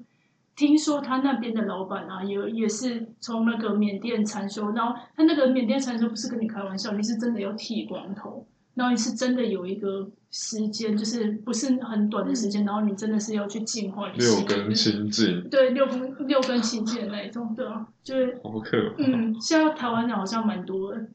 [0.56, 8.44] 听说他那边的老板啊，也也是从那个缅甸禅修，然后他那个缅甸禅修不是跟你开玩笑，你是真的要剃光头，
[8.74, 18.94] 然后你是真的有一个时间，就是不是很短的时间，然后你真的是要去净化你六根清净，对六根六根清净的那一种，对啊，就是好可怕。
[18.98, 21.06] 嗯，现在台湾人好像蛮多的。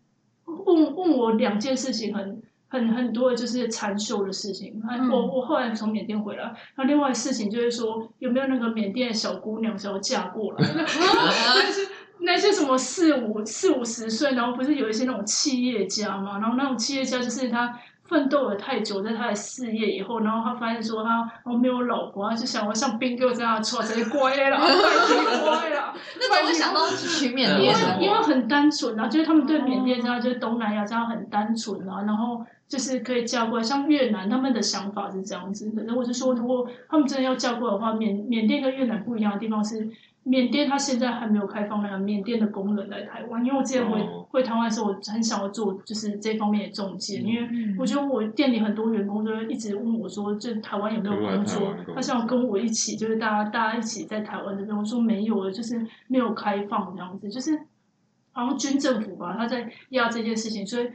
[0.46, 4.82] 问问我两件事情很很很多的就是禅修的事情。
[5.12, 10.66] 我我后来从缅甸回来，然后另外的事情就是说有没有那个缅甸的小姑娘想要嫁过来？
[12.22, 16.40] 那些什么四五四五十岁，然后不是有一些那种企业家嘛？
[16.40, 25.94] 然后那种企业家就是他奋斗了太久，在他的事业以后，然后他发现说他哦没有老婆，他就想我像兵哥这样娶谁乖啦， 拜你乖了。
[26.20, 27.98] 那怎么会想到去缅因为甸呢？
[28.02, 33.64] 因为很单纯啊，就是他们对缅甸这样，就是东南亚这样很单纯啊，然后就是可以嫁过来。
[33.64, 35.72] 像越南，他们的想法是这样子。
[35.72, 39.88] 可是我是说，如果他们真的要嫁过来的话，缅缅甸跟越南不一样的地方是，
[40.24, 43.44] 缅甸它现在还没有开放那个缅甸的工人来台湾。
[43.44, 54.78] 因为我之前回、哦回台湾的时候，我很想要做就是这方面的中介，因为嗯我觉得我店里很多员工都会一直问我说，就台湾有没有工作他想要跟我一起，就是大家大家一起在台湾这边。
[54.78, 57.60] 我说没有了，就是没有开放这样子，就是
[58.34, 60.88] 好像军政府吧，他在压这件事情，所以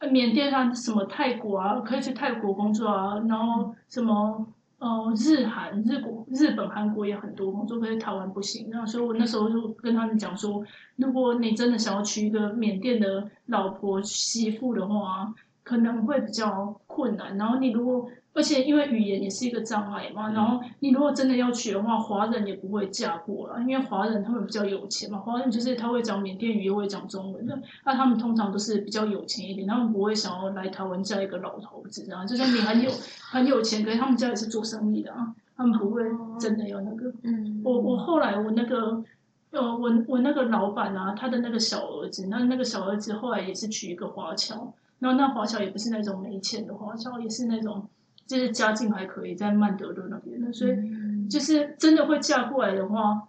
[0.00, 4.46] 呃缅甸它什么泰国啊，可以去泰国工作啊，然后什么。
[4.82, 8.68] 哦，日韩、日国、日本、韩国也很多工作，可是台湾不行。
[8.68, 10.64] 那，所以我那时候就跟他们讲说，
[10.96, 17.38] 如果你真的想要娶一个缅甸的老婆媳妇的话，可能会比较困难。
[17.38, 32.90] 然后你如果，而且因为语言也是一个障碍嘛，然后你如果真的要娶的话，华人也不会嫁过来，因为华人他们比较有钱嘛，华人就是他会讲缅甸语，又会讲中文的，那他们通常都是比较有钱一点，他们不会想要来台湾嫁一个老头子啊，就算你很有
[33.30, 36.02] 很有钱，可是他们家也是做生意的啊，他们不会
[36.40, 37.12] 真的要那个。
[37.22, 39.04] 嗯，我我后来我那个
[39.50, 47.86] 呃我我那个老板啊，他的那个小儿子，那那个小儿子后来也是娶一个华侨，然后那华侨也不是那种没钱的华侨，也是那种
[48.32, 51.28] 就是家境还可以，在曼德勒那边的，所以嗯。
[51.30, 53.22] 就是真的会嫁过来的话，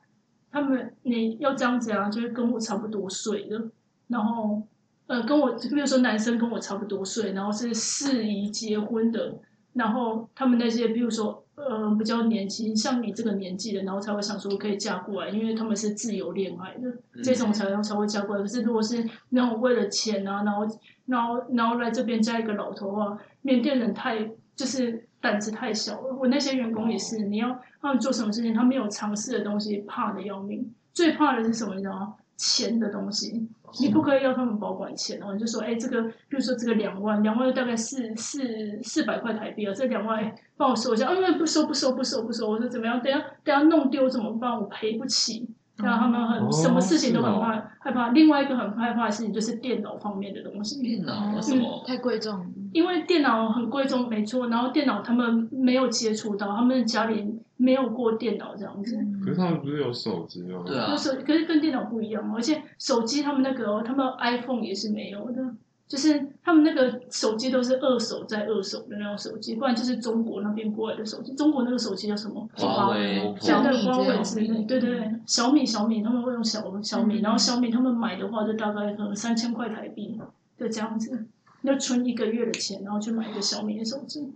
[0.51, 3.69] 他们你要这样子啊，就是跟我差不多岁的，
[4.07, 4.61] 然后
[5.07, 9.35] 呃跟我比如说男生跟我差不多岁，然后是适宜结婚的，
[9.73, 16.91] 然后他们那些比如说呃比较年轻，像你这个年纪的，然后才会想说可以嫁过来，因为他们是自由恋爱的，
[17.23, 18.41] 这种才才会嫁过来。
[18.41, 20.67] 可是如果是那种为了钱啊，然后
[21.05, 26.15] 然后然后来这边嫁一个老头的话，缅甸人太就是胆子太小了。
[26.19, 30.73] 我那些员工也是，你要他们做什么事情，他没有尝试的东西，怕的要命。
[30.93, 31.75] 最怕的是什么？
[31.75, 32.15] 你知道吗？
[32.35, 33.47] 钱的东西，
[33.79, 35.33] 你不可以要他们保管钱哦。
[35.33, 41.07] 你就说，哎，这个，比如说这个两万，两万大概四四四百块台币啊，这两万哎帮我收一下。
[41.07, 42.49] 啊，不收不收不收不收。
[42.49, 43.01] 我说怎么样？
[43.01, 44.59] 等下等下弄丢怎么办？
[44.59, 45.47] 我赔不起。
[45.77, 48.09] 然后他们很、哦什么事情都很怕哦害、害怕。
[48.09, 50.81] 另外一个很害怕的事情就是电脑方面的东西。
[50.81, 51.83] 电脑为什么？
[51.87, 52.45] 太贵重？
[52.71, 54.47] 因为电脑很贵重，没错。
[54.49, 58.97] 然后电脑他们没有接触到，他们家里没有过电脑这样子。
[59.23, 60.61] 可是他们不是有手机吗？
[60.65, 65.43] 对啊那，手可是跟电脑不一样，而且手机他们那个哦、他们 iPhone 也是没有的，
[65.87, 71.33] 就是他们那个手机都是二手再二手的那种手机，不然就是中国那边过来的手机。
[71.33, 72.47] 中国那个手机叫什么？
[72.55, 80.19] 华为、小米对，华为这样之类，对对对，小米小米他们会用小小米，嗯然后小米他们买的话就大概可能三千块台币，
[80.57, 81.25] 就这样子，
[81.61, 84.33] 要存一个月的钱，然后去买一个小米的手机，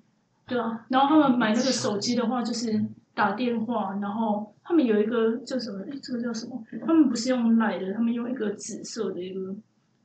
[0.48, 5.80] 对啊，然后他们买那个手机的话就是打电话，然后他们有一个叫什么？
[5.92, 6.64] 诶这个叫什么？
[6.86, 9.54] 他们不是用 Line 的，他们用一个紫色的一个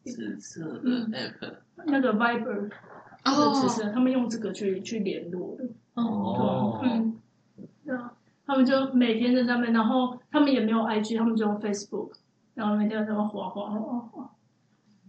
[0.04, 1.54] 紫色 app，
[1.86, 2.70] 那个 Viber，
[3.24, 3.54] 这个哦。
[3.54, 5.64] 紫色，他们用这个去去联络的。
[5.94, 6.80] 哦。
[6.82, 7.18] 嗯，
[7.84, 8.12] 对啊，
[8.46, 12.12] 他们就每天在上面，然后他们也没有 IG，他们就用 Facebook，
[12.54, 14.30] 然后每天在那边滑滑滑滑，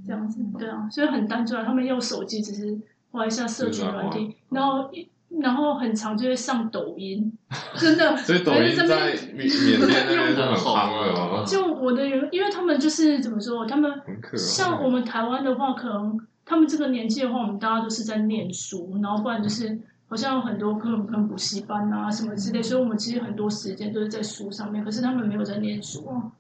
[0.06, 2.80] 这样子，对啊，所以很单纯啊，他们用手机只是
[3.12, 5.10] 滑一下社群软体，然后一
[5.44, 7.32] 然后很常就会上抖音，
[7.78, 13.92] 真的，所以抖音在缅缅甸 那边是很夯的哦，就我的原，因为他们就是怎么说，他们。
[14.38, 19.78] 像我们台湾的话，可能他们这个年纪的话，我们大家都是在念书，然后不然就是
[20.08, 26.32] 好像有很多可能可能补习班啊什么之类，所以我们其实很多时间都是在书上面，可是他们没有在念书啊。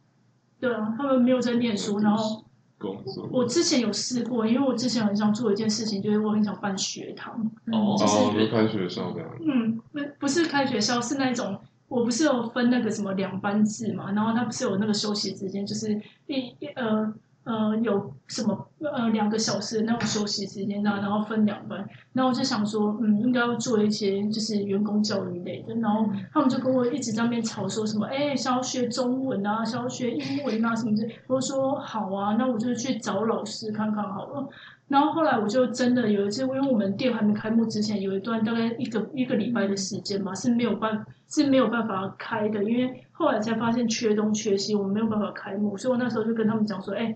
[0.59, 2.42] 对啊，他们没有在念书，然后
[2.83, 7.33] 工作我之前有试过，因为我之前很想做一件事情，就是我很想办学堂。
[7.71, 9.29] 哦，就是哦，就开学校这样。
[9.41, 11.57] 嗯，不不是开学校，是那种
[11.87, 17.13] 我不是有分那个什么两班制嘛，然后他不是有那个休息时间，就是一一呃
[17.43, 34.47] 呃有什么呃两个小时的那种休息时间，然后然后分两班，然后我就想说，嗯，应该要做一些就是员工教育类的，然后他们就跟我一直在那边吵说什么，哎，想要学中文啊，想要学英文啊什么的，我说好啊，那我就去找老师看看好了。
[34.89, 47.15] 然后后来我就真的有一次，因为我们店还没开幕之前，有一段大概一个一个礼拜的时间嘛，是没有办是没有办法开的，因为后来才发现缺东缺西，我们没有办法开幕，所以我那时候就跟他们讲说，哎，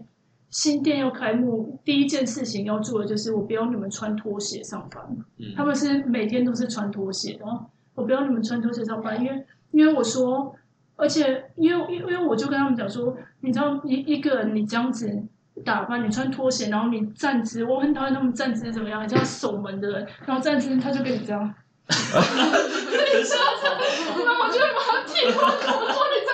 [0.49, 5.03] 新店要开幕，第一件事情要做的就是我不要你们穿拖鞋上班，
[5.37, 5.53] 嗯。
[5.55, 10.55] 他们是每天都是穿拖鞋然后，我不要你们穿拖鞋上班，因为因为我说，
[10.95, 15.23] 而且因为因为因为我就跟他们讲说，你知道一一个人你这样子
[15.65, 21.41] 打扮，你穿拖鞋，然后你站姿，我很讨厌他们站姿怎么样，很像守门的人，然后站姿他就跟你这样，
[21.87, 22.23] 然
[24.27, 26.31] 后 我就把他踢过头，我说你在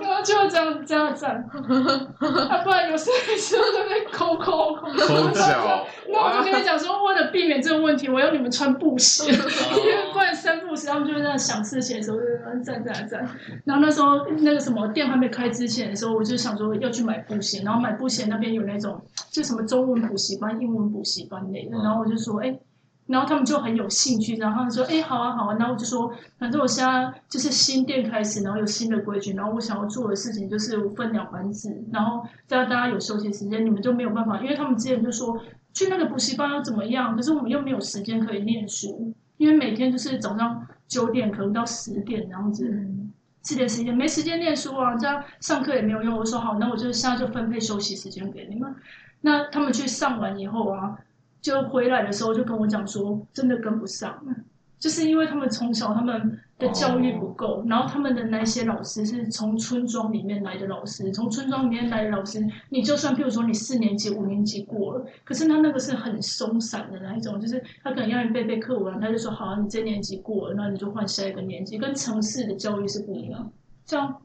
[0.00, 1.06] 然后就会这样这样。
[1.16, 1.30] 站，
[2.50, 4.86] 啊，不然有时候时候就被抠抠抠。
[4.90, 13.28] 抠脚，那我就跟你讲说，为了避免这个问题，我要你们穿布鞋，因为不然三不时他们就会在想事情的时候就在那站站站。
[13.64, 22.58] 然后那时候那个什么店还没开之前的时候，我就想说要去买布鞋，然后买布鞋那边有那种就什么中文补习班、英文补习班类的，然后我就说，哎、
[23.06, 35.40] 然后他们就很有兴趣，然后他们说：“哎，好啊，好啊。”然后我就说：“反正我现在就是新店开始，然后有新的规矩，然后我想要做的事情就是我分两班制，然后这样大家有休息时间，你们就没有办法，因为他们之前就说
[35.72, 42.86] 去那个补习班要怎么样，可是我们又没有时间可以念书，因为每天就是早上九点可能到十点这样子，
[43.42, 46.18] 四点十一点没时间念书啊，这样上课也没有用。
[46.18, 48.74] 我说好，那我就现在就分配休息时间给你们。
[49.20, 50.96] 那他们去上完以后啊，
[51.46, 54.20] 就回来的时候就跟我讲说，真的跟不上，
[54.80, 73.52] 就是因为他们从小他们的教育不够，然后他们的那些老师是从村庄里面来的老师，从村庄里面来的老师，你就算譬如说你四年级、五年级过了，可是他那个是很松散的那一种，就是他可能要你背背课文，他就说好、啊，你这年级过了，那你就换下一个年级，跟城市的教育是不一样。
[73.84, 74.20] 这样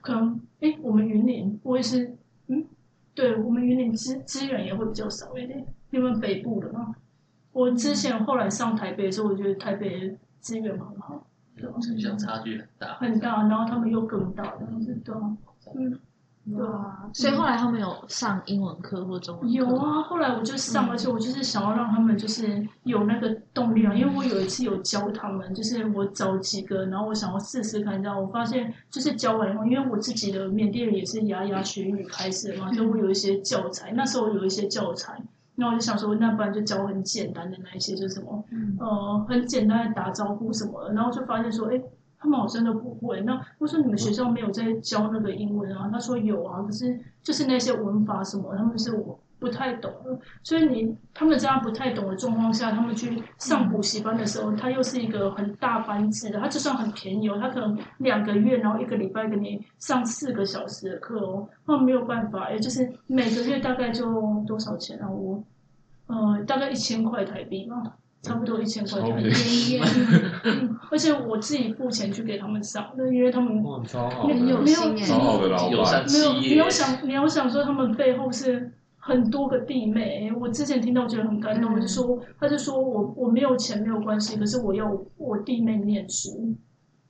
[0.00, 2.16] 可能哎，我们云林，我也是，
[2.48, 2.64] 嗯，
[3.14, 5.62] 对我们云林资资源也会比较少一点。
[5.94, 6.92] 你们北部的嘛？
[7.52, 11.24] 我之前后来上台北的时候，我觉得台北资源很好，
[11.80, 12.94] 城乡差距很大。
[12.94, 15.14] 很大，然后他们又更大这样子，对
[16.66, 19.54] 啊，所以后来他们有上英文课或中文课？
[19.54, 20.02] 有啊。
[20.02, 35.22] 后来我就上，嗯而且我就是想要让他们就是有那个动力啊，因为我有一次有教他们，就是我找几个，然后我想要试试看，这样我发现就是教完以后，因为我自己的缅甸语也是牙牙学语开始嘛，所以我有一些教材，那时候有一些教材。
[35.56, 41.80] 那我就想说，那不然就教很简单的那一些，就是什么，嗯呃，很简单的打招呼什么的，然后就发现说，哎，
[42.18, 43.20] 他们好像都不会。
[43.22, 45.88] 那我说你们学校没有在教那个英文啊？
[45.92, 50.18] 他说有啊，可是就是那些文法什么，他们是我不太懂的。
[50.42, 65.08] 所以你他们这样不太懂的状况下，他们去上补习班的时候，他又是一个很大班制的，他就算很便宜哦，他可能两个月，然后一个礼拜给你上四个小时的课哦，那没有办法，也就是每个月大概就多少钱啊？
[65.10, 65.44] 我
[66.06, 67.76] 呃大概一千块台币吧，
[68.22, 69.22] 差不多一千块台币。
[69.22, 69.82] 便宜耶，
[70.44, 78.72] 嗯，而且我自己付钱去给他们上那，因为他们哇，超好很有的，心耶超好的老友善板，企没有，你业要想，没有想说他们背后是
[79.06, 80.32] 很多个弟妹。
[80.40, 86.54] 我之前听到觉得很感动，嗯我就说，他就说我我没有钱没有关系，可是我要我弟妹念书，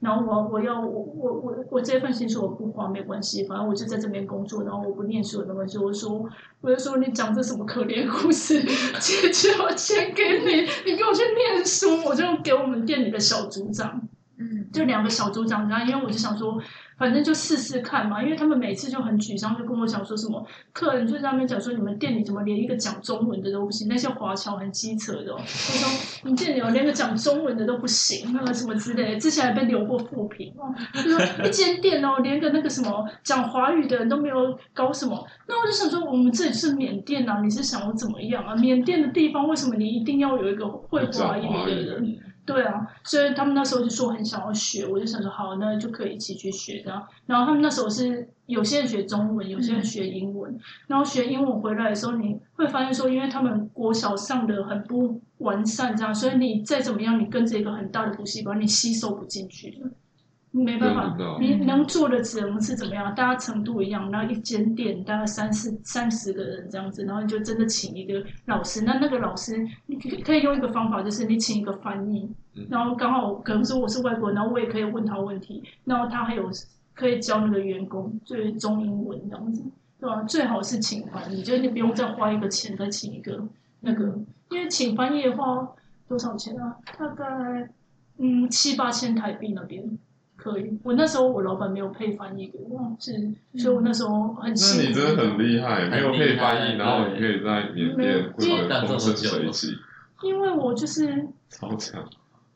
[0.01, 5.79] 然后我我要我我我我这份薪水我不花没关系，反正我就在这边工作，然后我不念书也没关系。
[5.79, 6.29] 我说
[6.61, 8.61] 我就说你讲这什么可怜故事，
[9.01, 14.03] 姐姐我钱给你，你给我去念书，我就给我们店里的小组长。
[14.37, 16.61] 嗯，就两个小组长，这样因为我就想说，
[16.99, 25.89] 反正就试试看嘛，因为他们每次就很沮丧，就跟我讲说什么客人就在那边讲说你们店里怎么连一个讲中文的都不行，那些华侨很机车的、哦，他说
[26.25, 38.57] 你店里有连个讲中文的都不行，那个什么之类的，之前还被留过负评哦，就说一间店哦，连个那个什么讲华语的人都没有搞什么，那我就想说我们这里是缅甸啊，你是想要怎么样啊？
[38.57, 42.19] 缅甸的地方为什么你一定要有一个会华语的人？
[42.47, 47.03] 对啊，所以他们那时候就说很想要学，我就想说好，那就可以一起去学这样。
[47.27, 50.59] 然后他们那时候是有些人学中文，有些人学英文。
[50.87, 59.91] 然后学英文回来的时候，你会发现说，因为他们国小上的很不完善，这样，所以你再怎么样，你跟着一个很大的补习班，你吸收不进去的，你
[60.63, 63.13] 没办法，你能做的只能是怎么样？
[63.13, 68.83] 大家程度一样，然后一间店大概三四三十个人这样子，然后你就真的请一个老师。
[68.83, 76.49] 那那个老师，你可以可以用一个方法，就是你请一个翻译，嗯然后刚好可能说我是外国人，然后我也可以问他问题，然后他还有
[76.95, 79.61] 可以教那个员工就是中英文这样子，
[79.99, 80.23] 对吧？
[80.23, 83.43] 最好是请翻译，就是你不用再花一个钱再请一个
[83.81, 84.05] 那个，
[84.51, 85.69] 因为请翻译的话
[86.07, 86.77] 多少钱啊？
[86.97, 87.69] 大概
[88.19, 89.99] 嗯七八千台币那边。
[90.37, 90.79] 可以。
[90.83, 93.13] 我那时候我老板没有配翻译给我，是，
[93.57, 94.85] 所以我那时候很幸运。
[94.85, 94.89] 那。
[94.89, 99.75] 你真的很厉害，没有配翻译，然后你可以在缅甸混得风生水起，
[100.23, 102.05] 因为我就是超强。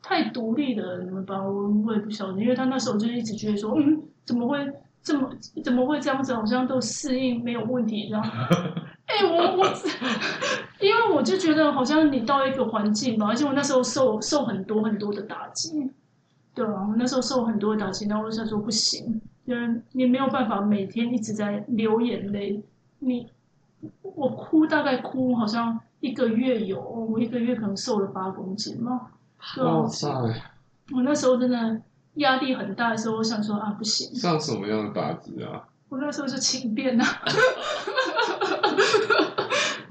[0.01, 4.57] 太独立的人吧，我我也不晓得，因为他那时候就一直觉得说，嗯，怎么会
[5.03, 5.29] 这么
[5.63, 8.23] 怎么会这样子，好像都适应没有问题这样。
[9.05, 9.73] 哎、我我，
[10.79, 15.69] 因为我就觉得好像你到一个环境吧，而且我那时候受受很多很多的打击，
[16.59, 22.61] 对啊，我那时候受很多的打击，然后我就想说不行，因为你没有办法每天一直在流眼泪，
[22.99, 23.25] 你
[24.01, 29.07] 我哭大概哭好像一个月有，我一个月可能瘦了八公斤嘛。
[29.55, 30.09] 对啊哇塞，
[30.91, 31.79] 我那时候真的
[32.15, 35.63] 压力很大的时候，我想说啊，不行，上什么样的打击啊？
[35.87, 37.05] 我那时候是轻便啊。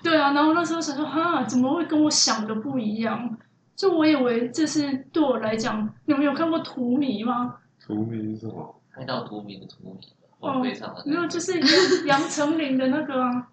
[0.03, 3.39] 对啊，然后那时候想说，哈，怎么会跟我想的不一样？
[3.79, 7.55] 就我以为这是对我来讲，你们有看过荼蘼吗？
[7.81, 8.75] 荼蘼是什么？
[8.91, 9.95] 看到荼蘼的荼蘼，
[10.41, 13.49] 荒非常的没有，就是杨杨丞琳的那个啊，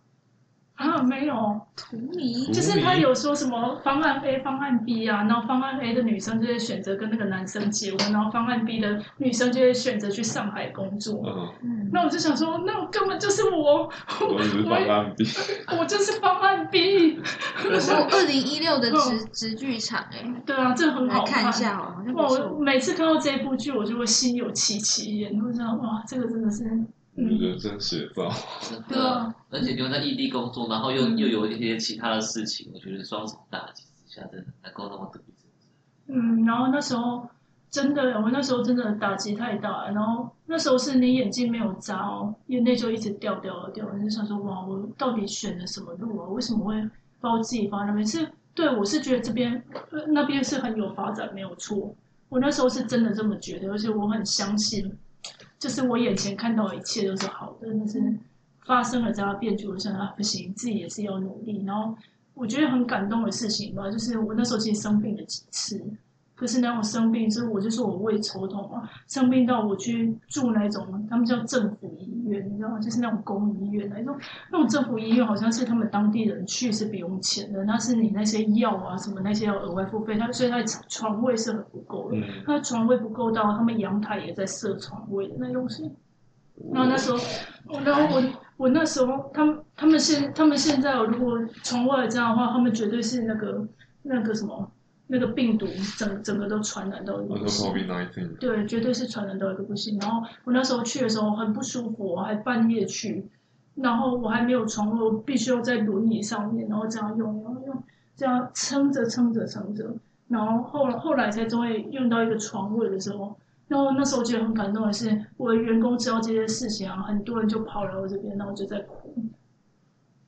[0.76, 11.22] 啊没有，图迷就是他有说什么方案 A、方案 B 啊，然后方案 A 的女生就会选择跟那个男生结婚，然后方案 B 的女生就会选择去上海工作。
[11.26, 13.89] 嗯，嗯，那我就想说，那我根本就是我，
[14.19, 15.26] 我只是方案 B，
[15.80, 17.19] 我就是方案 B。
[17.64, 21.47] 我二零一六的直直剧场哎，对啊，这很好看。
[21.47, 22.60] 一下哦，哇，我。
[22.60, 26.64] 每次看到这部剧，我就会心有戚戚焉，我想哇，这个真的是，
[27.15, 28.29] 嗯，人生写照。
[28.61, 35.33] 真对啊，而且你又在异地工作，然后又嗯又有一些其他的事情，我觉得双重打击之下，真的能够那么独立，
[36.07, 37.29] 嗯，然后那时候
[37.71, 39.91] 真的，我那时候真的打击太大了。
[39.91, 43.85] 然后那时候是你眼睛没有眨哦，眼泪就一直掉掉了掉。
[43.91, 46.27] 我就想说，哇，我到底选了什么路啊？
[46.29, 46.89] 为什么会
[47.21, 48.05] 把我自己放在那边？
[48.05, 49.61] 是对我是觉得这边、
[49.91, 51.93] 呃、那边是很有发展，没有错。
[52.29, 54.97] 我那时候是真的这么觉得，而且我很相信，
[55.65, 57.99] 就是我眼前看到的一切都是好的，但是
[58.67, 61.63] 发生了这样变局，我想啊，不行，自己也是要努力。
[61.65, 61.97] 然后
[62.35, 65.83] 我觉得很感动的事情吧，就是我那时候其实生病了几次，
[66.36, 72.80] 可是那种生病之后，我就说我胃抽痛啊，生病到我去住那种他们叫政府医院，你知道吗？
[72.80, 74.18] 就是那种公医院那种，
[74.52, 85.90] 那种政府医院好像是他们当地人去是不用钱的，那是你那些药啊什么那些要额外付费，他所以他床位是很不够的，嗯，他床位不够到他们阳台也在设床位的那种是。
[86.72, 87.20] 然后那时候，
[87.84, 88.24] 然后我
[88.56, 93.68] 我那时候，他们他们现他们现在哦如果床外这样的话，他们绝对是那个
[94.03, 94.72] 那个什么
[95.07, 95.68] 那个病毒
[95.98, 97.14] 整整个都传染到
[98.40, 99.99] 对，绝对是传染到一个不行。
[99.99, 103.27] 然后我那时候去的时候很不舒服，我还半夜去，
[103.76, 107.84] 然后我还没有床位，我必须要在轮椅上面，然后这样用用用，
[108.15, 109.94] 这样撑着撑着撑着，
[110.27, 113.38] 然后后来后来才终于用到一个床位的时候。
[113.68, 119.11] 然后那时候觉得很感动的是，我的员工知道这些事情啊，很多人就跑来我这边，然后就在哭。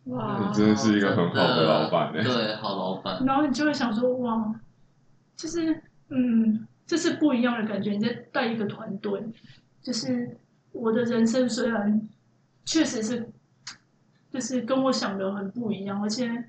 [0.05, 4.55] 哇你，真的是一个很好的老板欸对，好老板，然后你就会想说，哇，
[5.37, 7.91] 就是嗯，这是不一样的感觉。
[7.91, 9.23] 你在带一个团队，
[9.81, 10.37] 就是
[10.73, 12.01] 我的人生虽然
[12.65, 13.29] 确实是，
[14.29, 16.45] 就是跟我想的很不一样，而且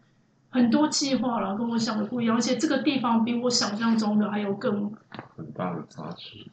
[0.48, 4.90] 很多计划啦跟我想的不一样，而且这个地方比我想象中的还有更
[5.36, 6.50] 很大的差距。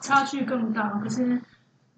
[0.00, 0.98] 差距更大。
[0.98, 1.40] 可是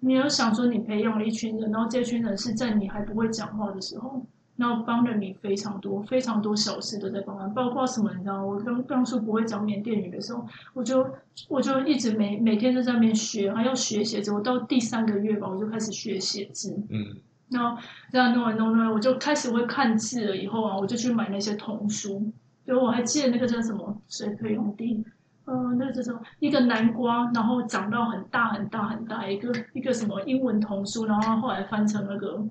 [0.01, 4.23] 你有想说，你培养了一群人，然后这群人是在你还不会讲话的时候，
[4.59, 8.11] 然后帮了你非常多、非常多小事都在帮忙，包括什么？
[8.13, 11.09] 你知道，我刚当初不会讲缅甸语的时候，我就
[11.47, 14.33] 我就一直每每天都在那边学，还要学写字。
[14.33, 16.77] 我到第三个月吧，我就开始学写字。
[16.89, 17.15] 嗯，
[17.47, 17.81] 然后
[18.11, 20.35] 这样弄来弄来，我就开始会看字了。
[20.35, 22.29] 以后啊，我就去买那些童书。
[22.65, 25.03] 就我还记得那个叫什么水培用地，
[25.45, 32.45] 呃，那个叫什么一个南瓜，然后长到很大很大很大一个一个什么英文童书，然后后来翻成那个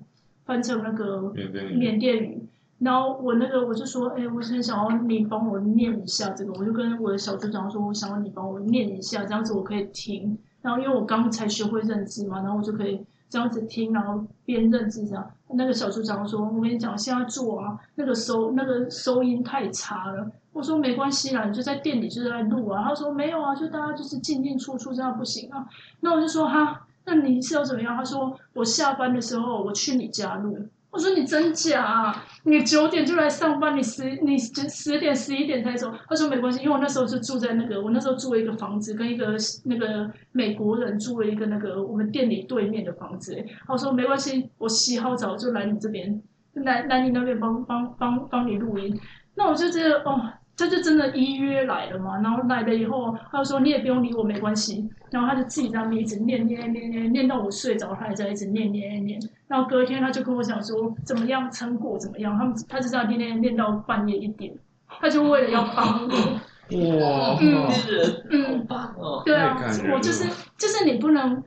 [0.49, 1.31] 翻成那个
[1.77, 2.43] 缅甸语。
[2.79, 10.35] 然后我那个我就说，哎，我很想要你帮我念一下这个，我就跟我的小组长说，我想要你帮我念一下，这样子我可以听。
[10.63, 15.29] 然后因为我刚才学会认字嘛，然后我就可以这样子听，然后边认字这样。
[15.53, 20.31] 那个小组长说，我跟你讲，现在做啊，那个收那个收音太差了。
[20.53, 22.83] 我说没关系啦，你就在店里就是在录啊。
[22.83, 25.67] 他说没有啊，就大家就是进进出出这样不行啊。
[25.99, 27.95] 那我就说哈，那你是要怎么样？
[27.95, 30.57] 他说我下班的时候我去你家录。
[30.91, 32.25] 我说你真假啊？
[32.45, 35.93] 你九点就来上班，你十你十十点十一点才走。
[36.07, 39.35] 他说没关系，因为我那时候是住在那个，我那时候住了一个房子，跟一个
[39.65, 43.37] 那个美国人住了一个那个我们店里对面的房子。
[43.67, 46.19] 他说没关系，我洗好澡就来你这边，
[46.53, 48.99] 来来你那边帮帮帮帮你录音。
[49.35, 50.19] 那我就觉得哦，
[50.59, 54.89] 他就真的依约来了嘛，然后来了以后，他就说你也不用理我，没关系。
[55.09, 59.19] 然后他就自己在那边一直念念念念念到我睡着，他还在一直念念念念。
[59.47, 64.53] 然后隔天他就跟我讲说怎么样成果怎么样，他们他就在那念念念到半夜一点，
[64.87, 66.39] 他就为了要帮我。
[66.71, 69.23] 哇，嗯这人嗯好棒哦！
[69.25, 69.57] 对啊
[69.91, 71.43] 我就是就是你不能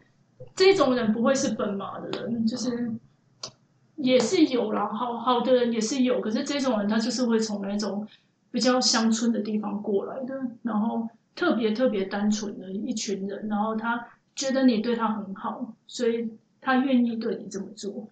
[0.57, 2.91] 这种人不会是本马的人，就是
[3.95, 8.05] 也是有啦，好好的人也是有，可是这种人他就是会从那种
[8.53, 14.07] 比较乡村的地方过来的，然后特别特别单纯的一群人，然后他
[14.37, 16.31] 觉得你对他很好，所以
[16.61, 18.09] 他愿意对你这么做，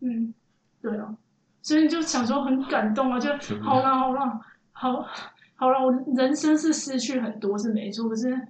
[0.00, 0.34] 嗯，
[0.82, 1.16] 对啊，
[1.62, 3.30] 所以你就想说很感动啊，就
[3.62, 4.40] 好啦好啦
[4.72, 5.06] 好。
[5.56, 8.48] 好了，我人生是失去很多是没错，可是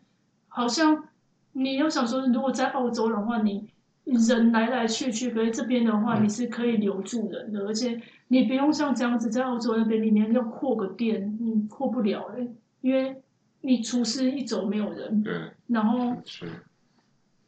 [0.49, 1.07] 好像
[1.53, 3.69] 你要想说，如果在澳洲的话，你
[4.05, 6.25] 人来来去去，可是这边的话，嗯。
[6.25, 12.47] 你是可以留住人的，而且你不用像这样子在澳洲那边里面要扩个店，你扩不了哎、
[12.83, 13.23] 因为
[13.63, 15.33] 你厨师一走没有人，对，
[15.69, 16.47] 然后是，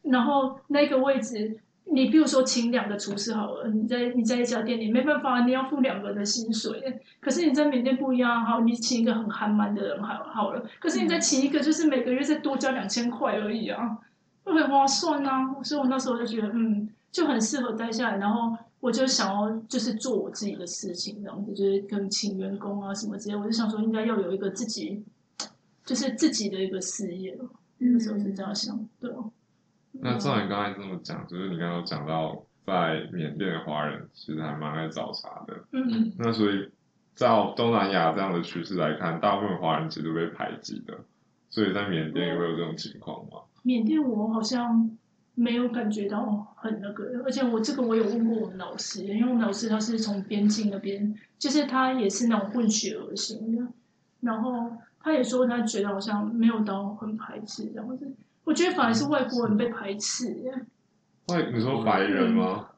[0.01, 7.01] 然后那个位置，你比如说请两个厨师好了，你在你在一家店里没办法，你要付两个人的薪水。
[7.19, 13.99] 可是你在缅甸不一样，好，你请一个很憨蛮的人好好了，可是你再请一个，就是每个月再多交两千块而已啊，
[14.47, 15.61] 就很划算啊。
[15.63, 25.03] 所以我那时候就觉得，嗯，就很适合待下来，然后我就想要就是做我自己的事情，这样子就是跟请员工啊什么之类，我就想说应该要有一个自己，
[25.85, 27.37] 就是自己的一个事业。
[27.79, 29.23] 那时候是这样想，对吧？
[29.91, 35.53] 那照你刚才这么讲，就是你刚刚有讲到，在缅甸的华人其实还蛮爱找茬的。
[35.71, 36.71] 嗯，那所以，
[37.15, 40.97] 照东南亚这样的趋势来看，大部分华人其实都被排挤的。
[41.49, 43.41] 所以在缅甸也会有这种情况吗？
[43.67, 44.89] 缅甸我好像
[45.35, 53.67] 没有感觉到很那个，而且我这个我有问过我们老师，因为我们老师他是从边境那边，就是他也是那种混血儿型的，
[54.21, 54.71] 然后
[55.01, 58.09] 他也说他觉得好像没有到很排斥这样子。
[58.45, 60.51] 我觉得反而是外国人被排斥耶，
[61.27, 62.69] 外，你说白人吗？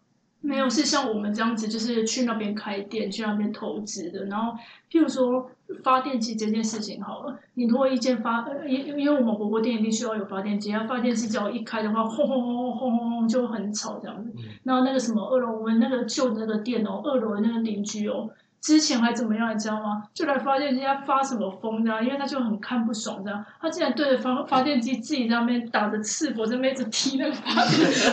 [0.41, 4.25] 没有是像我们这样子，就是去那边开店，去那边投资的。
[4.25, 4.57] 然后，
[4.89, 5.51] 譬如说
[5.83, 14.31] 发电机这件事情好了，你如果一间发，呃因因为我们火锅店一定需要有发电机，然后发电机只要一开的话，轰轰轰轰轰轰轰就很吵这样子。
[14.63, 18.29] 然后那个什么二楼，我们那个旧的那个店哦，二楼的那个邻居哦，
[18.59, 20.03] 之前还怎么样，你知道吗？
[20.13, 28.09] 就来发电机，他发什么疯这样，因为他就很看不爽这样，他竟然对着发发电机自己在那边打着赤膊，在那边一直踢那个发电机。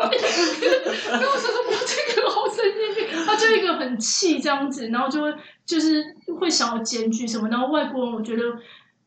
[1.10, 2.49] 然后我说我这个好生气，他
[3.40, 5.34] 就一个很气这样子，然后就会
[5.64, 6.04] 就是
[6.38, 8.42] 会想要检举什么，然后外国人我觉得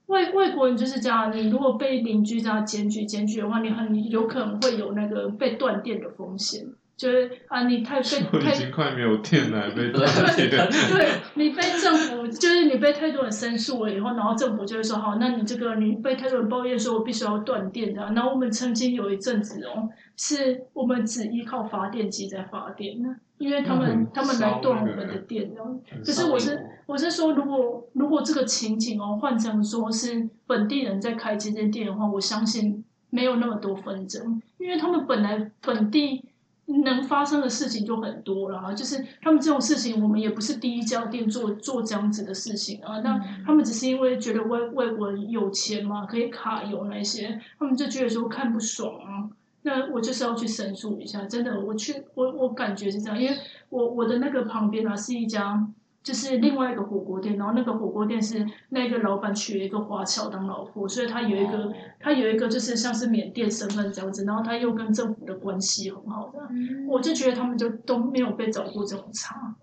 [0.08, 6.66] 外外国人就是这样，你如果被邻居这样检举检举的话，你很有可能会有那个被断电的风险，
[6.98, 10.06] 就是啊你太被 我已太经快没有电了，还被断
[10.36, 10.70] 对电。
[10.92, 18.02] 对你被政府，就是你被太多人申诉了以后，然后政府就会说，好，那你这个你被太多人抱怨说，我必须要断电的。
[18.14, 23.10] 然后我们曾经有一阵子哦，是我们只依靠发电机在发电的，
[23.44, 36.24] 因为他们、嗯他们来断我们的电，然后很可是我是我是说，如果如果这个情景哦换成说是本地人在开这间店的话，我相信没有那么多纷争，因为他们本来本地
[36.86, 49.28] 能发生的事情就很多了啊，就是他们这种事情，我们也不是第一家店做做这样子的事情啊，那他们只是因为觉得外外国人有钱嘛，可以卡油那些，他们就觉得说看不爽啊。
[49.64, 53.38] 那我就是要去申诉一下，真的，我去，我我感觉是这样，因为
[53.70, 55.68] 我我的那个旁边啊是一家，
[56.04, 66.40] 就是另外一个火锅店，然后那个火锅店是那个老板娶了一个华侨当老婆，所以他有一个、哦他有一个就是像是缅甸身份这样子，然后他又跟政府的关系很好的，
[66.86, 69.56] 我就觉得他们就都没有被找过这种茬。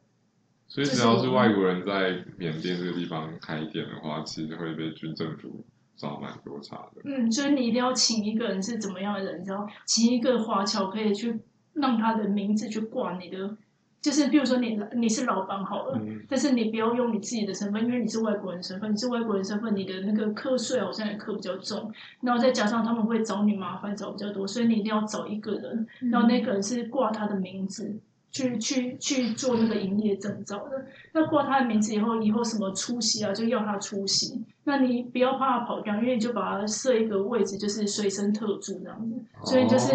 [0.67, 5.63] 所以只要是外国人在缅甸这个地方开店的话，其实会被军政府
[6.01, 7.03] 找蛮多茬的。
[7.05, 11.39] 嗯，所以你一定要请一个人是怎么样的人，你知道，请一个华侨可以去
[11.75, 13.55] 让他的名字去挂你的，
[14.01, 28.01] 就是比如说你你是老板好了，嗯，但是你不要用你自己的身份，因为你是外国人身份，你是外国人身份，你的那个课税好像也课比较重，然后再加上他们会找你麻烦找比较多，所以你一定要找一个人，然后那个人是挂他的名字。
[28.31, 34.43] 去去去做那个营业证照的，那挂他的名字以后，以后什么出席啊，就要他出席。
[34.65, 39.95] 那你不要怕他跑掉，因为你就把他设一个位置，就是随身特助这样子，所以就是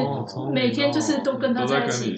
[0.51, 2.17] 每天就是都跟他在一起。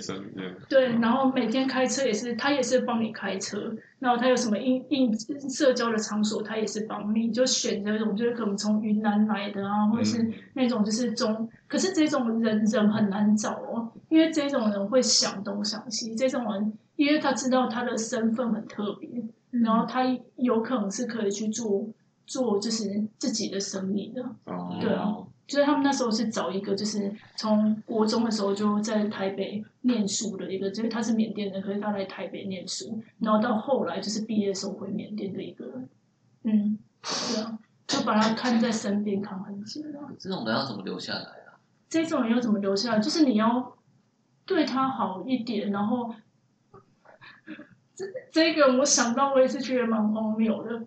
[0.68, 5.20] 对，然后每天开车也是，他也是帮你开车，然后他有什么应应
[5.50, 10.34] 社交的场所，他也是帮你，就选这种就是可能从云南来的啊，或者是嗯。
[10.54, 19.10] 那种就是中，可是这种人人很难找哦，因为这种人会想东想西，这种人因为他知道他的身份很特别，
[19.52, 20.04] 嗯然后他
[20.36, 21.88] 有可能是可以去做
[22.26, 24.24] 做就是自己的生意的。
[24.46, 25.16] 哦，对啊
[25.50, 35.90] 所以他们那时候是找一个，就是从国中的时候就在台北念书的一个，就是他是缅甸人，可是他来台北念书，然后到后来就是毕业的时候回缅甸的一个人，
[36.44, 37.58] 嗯，对啊，
[37.88, 40.12] 就把他看在身边看很久啊。
[40.20, 41.56] 这种人要怎么留下来啊？
[41.88, 43.00] 这种人要怎么留下来？
[43.00, 43.77] 就是你要
[44.48, 46.16] 对他好一点，然后
[47.94, 50.82] 这这个我想到我也是觉得蛮荒谬的，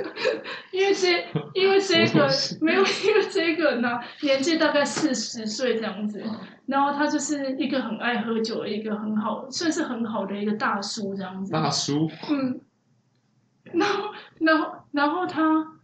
[0.72, 1.24] 因为这
[1.54, 2.28] 因为这个
[2.60, 6.22] 没有，因为这个呢年纪大概四十岁这样子，
[6.66, 12.60] 然后他就是一个很爱喝酒的一个很好，算是很好的一个大叔这样子，大叔，嗯，
[13.72, 15.75] 然后，然后，然后他，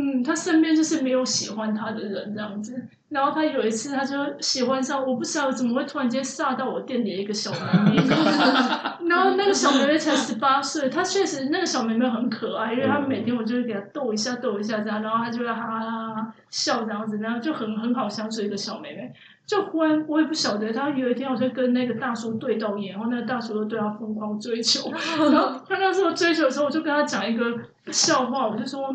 [0.00, 2.80] 嗯，他身边就是没有喜欢他的人这样子。
[3.08, 8.02] 然后他有一次，他就喜欢上，我不知道怎么会突然间煞到我店里的一个小妹妹。
[9.08, 19.12] 然后那个小妹妹才十八岁，她确实那个小妹妹很可爱，因为她每天我就会给她逗一下逗一下这样，然后她就会哈哈哈哈笑这样子，然后就很很好相处一个小妹妹。
[19.46, 24.92] 就忽然我也不晓得，她有一天我就跟那个大叔对到眼，然后那个大叔就对她疯狂追求，
[25.32, 27.58] 然后他那时候追求的时候，我就跟他讲一个
[27.90, 28.94] 笑话，我就说，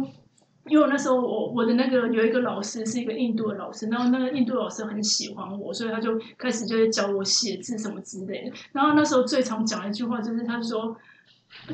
[0.68, 8.56] 因为我那时候我我的那个有一个老师是一个印度的老师，然后那个印度老师很喜欢我，所以他就开始就是教我写字什么之类的。
[8.72, 10.96] 然后那时候最常讲的一句话就是，他就说，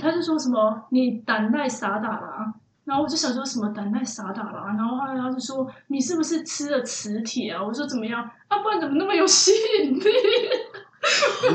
[0.01, 2.53] 他就说什么你胆耐傻打啦。
[2.85, 7.63] 然后我就想说什么胆耐傻打啦，然后后来他就说你是不是吃了磁铁啊？
[7.63, 8.57] 我说怎么样啊？
[8.57, 9.51] 不然怎么那么有吸
[9.83, 10.05] 引力？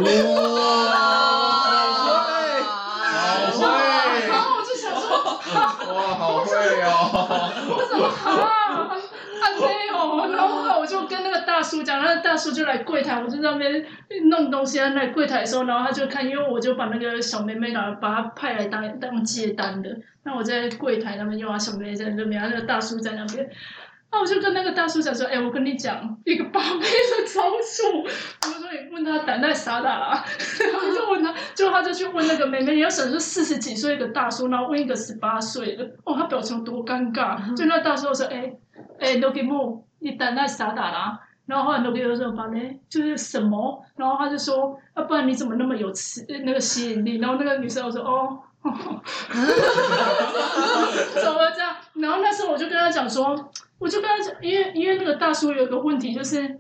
[0.01, 3.67] 哇，好会好会，
[4.31, 5.05] 然后我就想说。
[5.93, 6.47] 哇，好会
[6.83, 6.89] 哦！
[8.43, 8.91] 啊？
[8.91, 13.85] 啊没有，然后我就跟那个大叔讲，那个大叔就来柜台，我就在那边
[14.29, 19.91] 弄东西，他来柜台的时候，然后他就看，因为我就把那个小妹妹拿把她派来当当接单的，
[20.25, 23.49] 那我在柜台那边用啊，小妹妹在那边，那个大叔在那边。
[24.13, 30.25] 那我就跟那个大叔讲说，哎、我跟你讲一个八倍的招数，我说你问他胆大傻大啦，
[31.55, 38.53] 就问他，就去问那个妹妹，你要想说四十几岁一个大叔，然后问一个十八岁的，哦，他表情多尴尬，就那大叔说，哎、
[38.99, 41.21] 哎 n o g i m o 你胆耐傻打啦。
[41.47, 43.85] 然后后来 i m o 说，把嘞就是什么？
[43.97, 47.19] 然后他就说，啊，不然你怎么那么有磁那个吸引力？
[47.19, 48.39] 然后那个女生我说，哦。
[48.65, 48.71] 怎
[51.31, 51.77] 么这样？
[51.97, 56.57] 然后那时候我就跟他讲说，我就跟他讲，因为因为那个大叔有一个问题，就是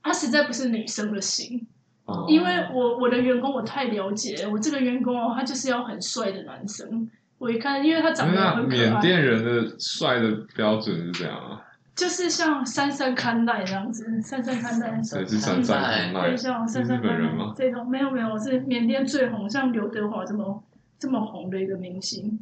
[0.00, 1.66] 他实在不是女生的型。
[2.04, 7.10] 哦因为我我的员工我太了解，我这个员工哦，他就是要很帅的男生。
[7.38, 11.60] 我一看，因为他长得那很可爱，缅甸人的帅的标准是这样啊？
[11.94, 15.02] 就是像三三看待这样子，三三看待。
[15.02, 16.36] 谁是三三看奈对，？
[16.36, 20.62] 像珊珊日本看人吗待这种没有没有，我是缅甸最红，像刘德华这么
[20.98, 22.38] 这么红的一个明星。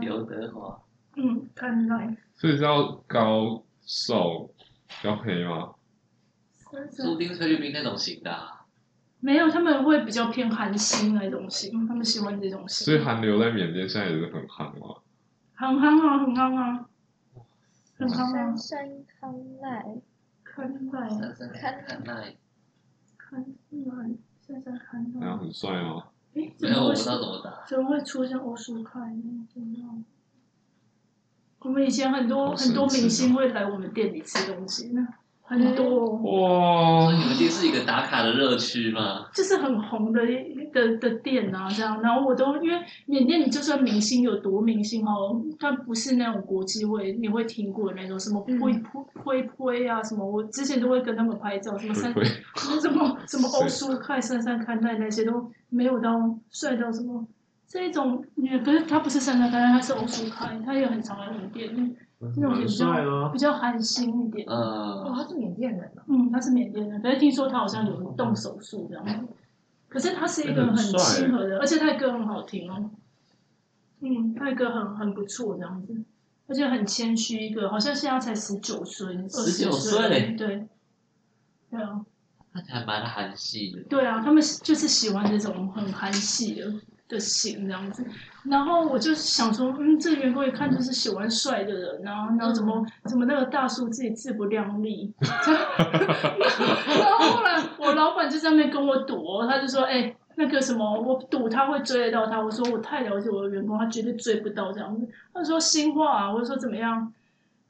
[0.00, 0.78] 刘德华，
[1.16, 2.16] 嗯，看待。
[2.36, 4.50] 所以是要高瘦
[5.04, 5.70] 要黑吗？
[6.96, 8.59] 说不定是菲律宾那种型的啊。
[9.20, 12.84] 没有，他们会比较偏韩星那种型，他们喜欢这种型。
[12.86, 14.96] 所以韩流在缅甸现在也是很夯嘛。
[15.54, 16.88] 很夯啊，很夯啊，
[17.98, 20.00] 很夯啊珊，珊康奈，
[20.42, 21.50] 看待珊珊
[21.86, 22.36] 看奈，
[23.18, 23.46] 看待，
[24.40, 25.26] 珊珊看待那。
[25.26, 26.04] 样很帅吗？
[26.34, 27.64] 诶，没有，我怎么会不知道怎么打。
[27.66, 29.46] 怎么会出现欧舒凯呢？
[29.54, 29.80] 真的。
[31.58, 35.06] 我们以前很多好很多明星会来我们店里吃东西呢，
[35.58, 37.06] 很多，哇。
[37.06, 39.26] 所以，你们店是一个打卡的热区吗？
[39.34, 40.20] 就是很红的
[40.72, 42.00] 的的店啊，这样。
[42.02, 48.58] 然后我都因为缅甸，你就算明星有多明星哦，但不是那种国际会你会听过的那种什么嗯。
[48.60, 56.10] 呸呸呸呸啊什么，我之前都会跟他们拍照，什么三会什么什么 欧舒快、珊珊看待那些都没有到
[56.50, 57.26] 帅到什么
[57.66, 64.46] 这一种，也可是他不是珊珊看待，他是欧舒凯，他也很常来我们店，这种也比较比较寒心一点。
[64.48, 66.02] 哦，呃，他是缅甸人哦。
[66.06, 69.26] 嗯，他是缅甸人，可是听说他好像有动手术这样子。
[69.88, 72.90] 可是他是一个很亲和的，而且他的歌很好听哦。
[74.00, 75.94] 嗯，他的歌很很不错这样子，
[76.46, 80.68] 而且很谦虚一个，好像现在才十九岁，二十19岁对，
[81.70, 82.04] 对啊，
[82.52, 83.82] 他还蛮韩系的。
[83.84, 86.72] 对啊，他们就是喜欢这种很韩系的
[87.10, 88.02] 的型这样子。
[88.44, 102.40] 然后我就想说，嗯，这个员工一看就是喜欢帅的人然后，然后怎么、怎么那个大叔自己自不量力 然后后来我老板就在那边跟我赌哦，他就说，哎、那个什么，我赌他会追得到他。
[102.40, 105.06] 我说我太了解我的员工，他绝对追不到这样子。
[105.34, 107.12] 他说心话、啊，我就说怎么样？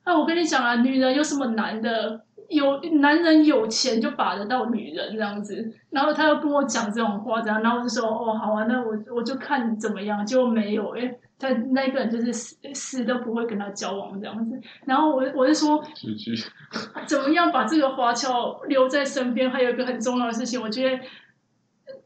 [0.04, 2.20] 那我跟你讲啊，女人有什么难的？
[2.51, 15.82] 有男人有钱就把得到女人这样子，然后他又跟我讲这种话，这样，然后我就说哦好啊，那我我就看怎么样，结果没有，因为他那个人就是死死都不会跟他交往这样子，然后我我就说
[17.06, 21.02] 怎么样把这个华侨留在身边，还有一个很重要的事情，我觉得。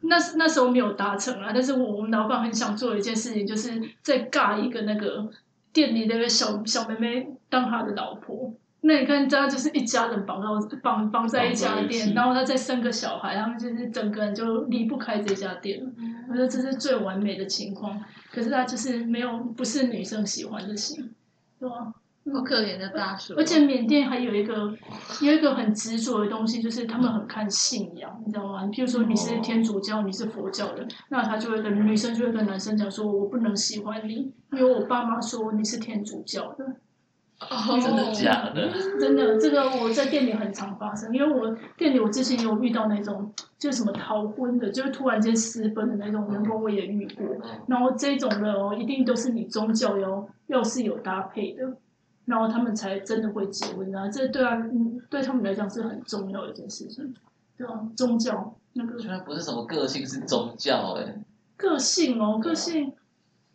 [0.07, 5.31] 那那时候没有达成啊，但是我我们老板很想做一件事情，就是再尬一个那个
[5.73, 8.53] 店里那个小小妹妹当他的老婆。
[8.87, 15.91] 那你看，这样就是一家人绑到绑绑在一家店，然后他再生个小孩，他们就是整个人就离不开这家店了。
[16.29, 17.99] 我觉得这是最完美的情况，
[18.31, 21.11] 可是他就是没有不是女生喜欢的型，
[21.59, 21.95] 对吧？
[22.33, 24.75] 好可怜的大叔，而且缅甸还有一个
[25.21, 28.65] 有一个很执着的东西，就是他们很看信仰，你知道吗？
[28.67, 36.77] 譬如说你是天主教，你是佛教的，那他就会跟女生就会跟男生讲说，我不能喜欢你，因为我爸妈说你是天主教的。
[37.41, 38.71] 哦 真的假的？
[38.99, 47.27] 真的，这个我在店里很常发生，因为我店里我之前有遇到那种就是什么逃婚的，就是突然间私奔的那种员工，我也遇过。
[47.67, 51.77] 然后这种的哦，一定都是你宗教要要是有搭配的，
[52.25, 54.09] 然后他们才真的会结婚啊。
[54.09, 57.15] 这对啊，嗯，对他们来讲是很重要的一件事情，
[57.59, 61.21] 对啊，宗教那个居然不是什么个性，是宗教哎、
[61.57, 62.93] 个性哦，个性，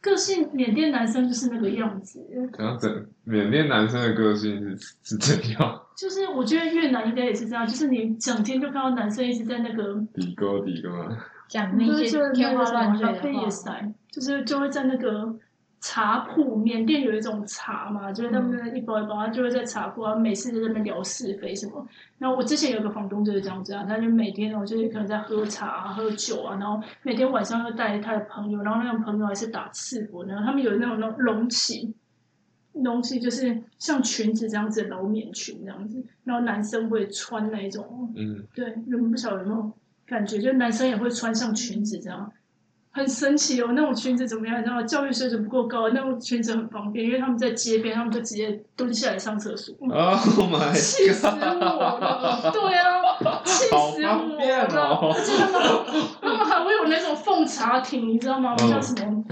[0.01, 2.25] 个性，缅甸男生就是那个样子。
[2.57, 5.81] 然后整缅甸男生的个性是是怎样？
[5.97, 11.09] 就是我觉得越南应该也是这样，就是你整天就看到男生一直在那个底沟底沟啊，
[11.49, 13.49] 讲那些天花乱坠的话，
[14.11, 15.35] 就是就会在那个
[15.81, 21.87] 茶铺，缅甸有一种茶嘛，就是他们那一包一包，他就会在茶铺，然后每次在那边聊是非什么。
[22.17, 31.93] 然后我之前有个房东就是这样子啊，他就每天哦，就是可能在喝茶、啊、喝酒啊，然后每天晚上又带他的朋友，然后那种朋友还是打赤膊，然后他们有那种那种龙旗。
[32.73, 39.71] 龙旗就是像裙子这样子的老棉裙这样子，然后男生会穿那一种嗯，对，你们不晓得有没有
[40.05, 40.39] 感觉？
[40.39, 42.31] 就男生也会穿上裙子这样，
[42.99, 43.69] 很神奇哦。
[43.73, 44.59] 那种裙子怎么样？
[44.59, 44.83] 你知道吗？
[44.83, 49.75] 教育水准不够高，那种裙子很方便，因为他们在街边，他们就直接蹲下来上厕所。
[49.79, 49.89] Oh
[50.49, 52.51] my 气死我了！
[52.53, 54.09] 对啊，气死我了！
[54.77, 55.61] 哦而且他们
[56.21, 58.55] 他们还会有那种奉茶亭，你知道吗？
[58.59, 59.23] 嗯叫什么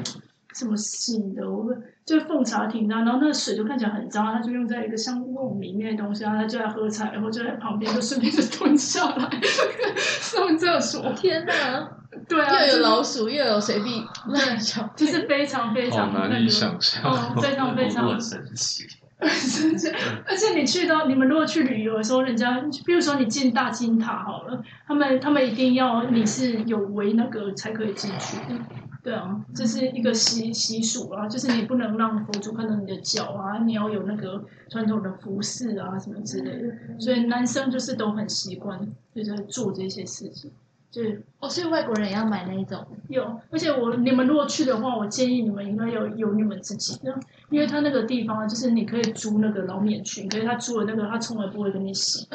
[0.54, 9.30] 什么醒的，我们就是奉茶亭，然后然后那个水就看起来很脏，他就用在一个像瓮里面的东西，然后他就在喝茶，然后就在旁边就顺便就蹲下来
[10.22, 11.12] 上厕所。
[11.14, 11.88] 天哪，
[12.28, 17.04] 对啊，又有老鼠，又有随地乱叫，就是非常非好常那个难以想象。
[17.04, 18.86] 哦，非常非常神奇。
[19.20, 28.60] 而且你去到你们如果去旅游的时候，人家比如说你进大金塔好了，他们他们一定要你是有围那个才可以进去的。
[29.04, 37.00] 对啊，这是一个习习俗啊，就是你不能让佛祖看到你的脚啊，你要有那个传统的服饰啊什么之类的。
[37.00, 38.80] 所以男生就是都很习惯，
[39.16, 40.52] 就在做这些事情。
[40.90, 47.14] 就是哦，所以外国人也要买那一种，有，而且我你们如果去的话，我建议你们应该有有你们自己的，
[47.52, 52.28] 因为他那个地方啊，就是你可以租那个老棉裙，可是他租的那个他从来不会跟你洗，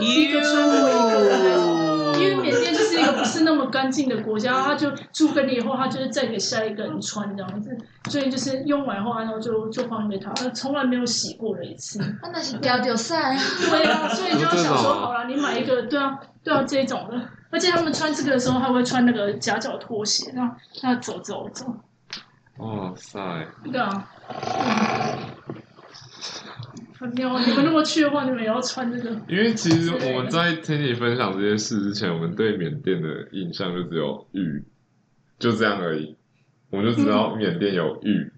[0.00, 7.76] 一个穿过一个，因为缅甸就是一个不是那么干净的国家，他就租给你以后，他就是再给下一个人穿这样子，
[8.10, 12.00] 所以就是用完后，然后就就还给他，他从来没有洗过的一次。
[12.00, 13.36] 啊，那是掉掉散，
[13.68, 17.20] 对啊，所以你就要想说，好了，你买一个，对啊，对啊，这种的，
[17.54, 21.64] 而且他们穿这个的时候，还会穿那个夹脚拖鞋，然后那走走走，
[22.56, 24.08] 哇塞，对啊。
[26.98, 29.10] 很妙，你们如果去的话，你们也要穿这个。
[29.28, 34.64] 因为其实我们在听你分享这些事之前，我们对缅甸的印象就只有玉，
[35.38, 36.16] 就这样而已。
[36.70, 38.32] 我们就知道缅甸有玉，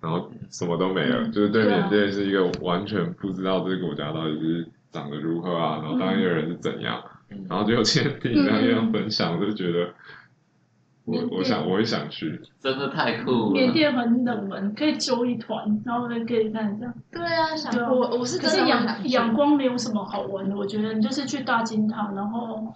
[0.00, 7.17] 然后什么都没了，嗯就是对缅甸是一个完全不知道这个国家到底是长得如何啊，然后当地的人是怎样，嗯
[7.48, 9.92] 然后结果今天听你这样这样分享，我就觉得
[11.04, 13.50] 我我想我也想去，真的太酷了。
[13.52, 16.92] 缅甸很冷门，可以揪一团，然后呢可以看一下。
[17.10, 22.74] 对啊，想啊我我是真的会可是仰想仰光没有什么好玩的，我觉得你就是去大金塔，然后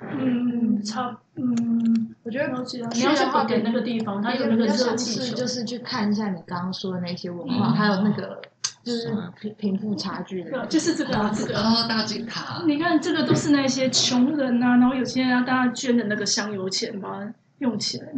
[0.00, 2.46] 嗯，差嗯，我觉得。
[2.92, 8.40] 你要去本点那个地方，它有那个比较像热气球，是就是去看一下你刚刚说的那些文化，嗯还有那个
[8.84, 9.08] 就是是
[9.40, 11.58] 贫贫富差距的就是这个啊，这个。
[11.58, 18.08] 哦，大金塔，你看，这个都是那些穷人啊，然后有钱人啊，大家捐的那个香油钱，把它用起来。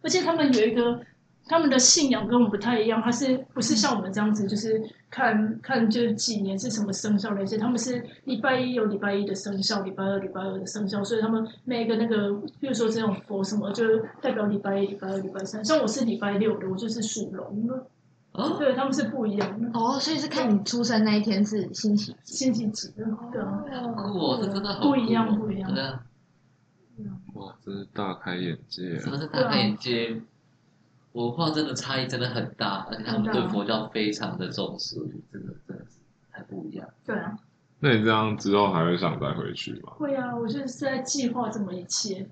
[0.00, 1.00] 而且他们有一个，
[1.46, 4.80] 他们的信仰跟我们不太一样，他是不是像我们这样子，就是
[5.10, 13.84] 看看就是几年是什么生肖那些，他们是礼拜一有礼拜一的生肖，礼拜二礼拜二的生肖，所以他们每个那个，比如说这种佛什么，就
[14.20, 15.64] 代表礼拜一、礼拜二、礼拜三。
[15.64, 17.86] 像我是礼拜六的，我就是属龙的。
[18.32, 19.78] 哦，对，他们是不一样的。
[19.78, 22.34] 哦，所以是看你出生那一天是星期几？
[22.34, 26.04] 星期几的，对啊，酷哦，这真的好酷哦不一样不一样对啊，
[27.34, 30.20] 哇，真是大开眼界什么是大开眼界。
[31.12, 35.98] 文化真的差异真的很大，而且他们对佛教非常的重视，我觉得真的真的是
[36.30, 36.88] 还不一样。
[37.04, 37.38] 对啊，
[37.80, 39.92] 那你这样之后还会想再回去吗？
[39.98, 42.26] 会啊，我就是在计划这么一切，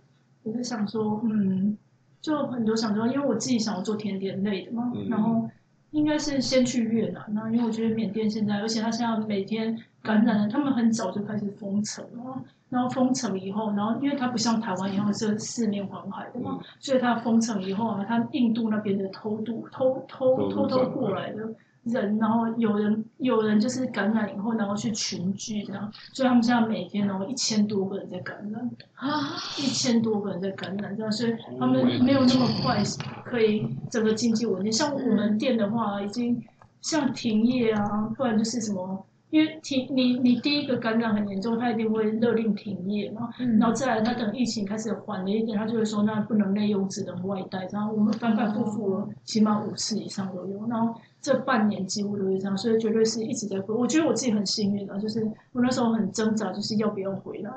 [0.44, 1.76] 我就想说，嗯，
[2.22, 5.46] 就很多想说，因为我自己想要做甜点类的嘛，嗯然后
[5.92, 16.64] 应该是先去越南啊，因为我觉得缅甸现在，而且他现在每天感染了，他们很早就开始封城了，然后封城以后，然后因为它不像台湾一样是四面环海的嘛，嗯。
[16.78, 21.48] 所以它封城以后啊，它印度那边的偷渡偷偷偷偷过来的
[21.84, 32.82] 人，然后有人有人就是感染以后，然后去群聚这样，所以他们现在每天哦一千多个人在感染，啊，一千多个人在感染这样，所以他们没有那么快
[33.24, 34.70] 可以整个经济稳定。
[34.72, 36.42] 像我们店的话，已经
[36.82, 39.04] 像停业啊，不然就是什么。
[39.30, 47.64] 因为停你你第一个感染很严重，他一定会勒令停业嘛，嗯然后再来，他等疫情开始缓了一点，他就会说那不能内用，只能外带。
[47.70, 50.66] 然后我们反反复复了，起码五次以上都有。
[50.66, 50.92] 然后
[51.22, 53.74] 这半年几乎都是这样，所以绝对是一直在回。
[53.74, 55.22] 我觉得我自己很幸运啊，就是
[55.52, 57.50] 我那时候很挣扎，就是要不要回来，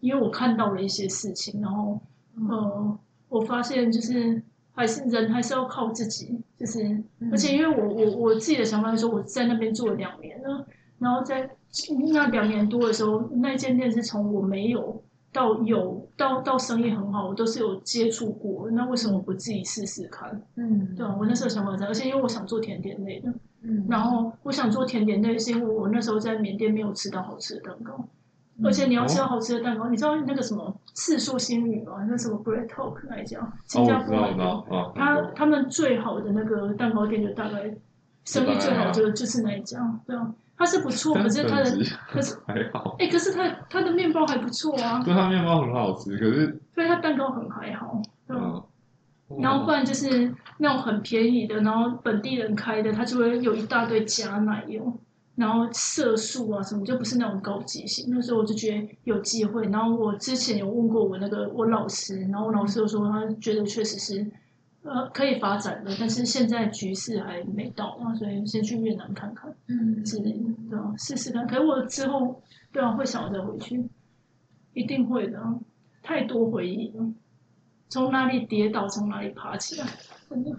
[0.00, 2.00] 因为我看到了一些事情，然后
[2.48, 4.40] 呃，我发现就是
[4.72, 6.82] 还是人还是要靠自己，就是
[7.18, 10.66] 嗯而且因为我我我自己的想法是说，我在那边做了两年了，
[10.98, 11.50] 然后在
[12.12, 18.70] 那两年多的时候，那间店是从我没有到有到到生意很好，我都是有接触过。
[18.70, 20.40] 那为什么不自己试试看？
[20.56, 23.32] 嗯，对啊，我那时候想法在，而且因为我想做甜点类的，
[23.62, 28.04] 嗯，然后我想做甜点类，是因为我那时候在缅甸没有吃到好吃的蛋糕。
[28.64, 32.04] 而且你要吃到好吃的蛋糕，你知道那个什么次数星宇吗？
[32.08, 37.72] 那什么 Bread Talk 那一家，哦，新加坡啊，他他们最好的那个蛋糕店就大概
[38.24, 41.70] 生意最好就就是那一家，对啊，它是不错，可是它的
[42.10, 48.02] 可是 还好，哎、可是它它的面包还不错啊，对，它面包很好吃，可是所以它蛋糕很还好。
[48.28, 48.62] 嗯，
[49.40, 54.92] 然后不然就是那种很便宜的，然后本地人开的，它就会有一大堆假奶油，
[55.36, 58.06] 然后色素啊什么，就不是那种高级型。
[58.08, 64.26] 那时候我就觉得有机会，然后我之前有问过我那个我老师，然后我老师就说他觉得确实是
[64.88, 71.46] 呃可以发展的，但是现在局势还没到，所以先去越南看看嗯之类的，对啊，试试看。
[71.46, 72.40] 可是我之后
[72.72, 73.88] 对啊会想要再回去，
[74.74, 75.54] 一定会的啊，
[76.02, 77.04] 太多回忆了。
[77.88, 79.86] 从哪里跌倒，从哪里爬起来，
[80.28, 80.50] 真的。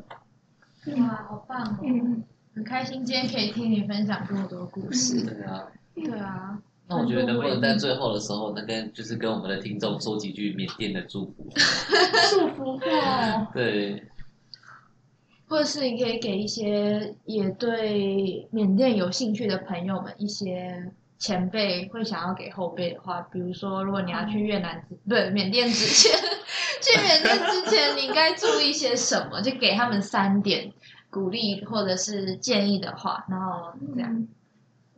[0.97, 1.80] 哇，好棒哦！
[1.84, 2.23] 嗯，
[2.56, 5.23] 很开心今天可以听你分享这么多故事。
[5.26, 5.68] 对啊。
[5.93, 6.57] 对啊，
[6.88, 11.47] 那我觉得能不能在最后的时候，能跟就是跟我们的听众说几句缅甸的祝福？
[12.31, 14.01] 祝福话，对，
[15.49, 26.11] 或者是你可以给一些也对缅甸有兴趣的朋友们一些前辈会想要给后辈的话，比如说，如果你要去越南之不是缅甸之前，
[26.81, 29.41] 去缅甸之前你应该注意些什么？
[29.41, 30.71] 就给他们三点
[31.09, 34.13] 鼓励或者是建议的话，然后这样。
[34.13, 34.27] 嗯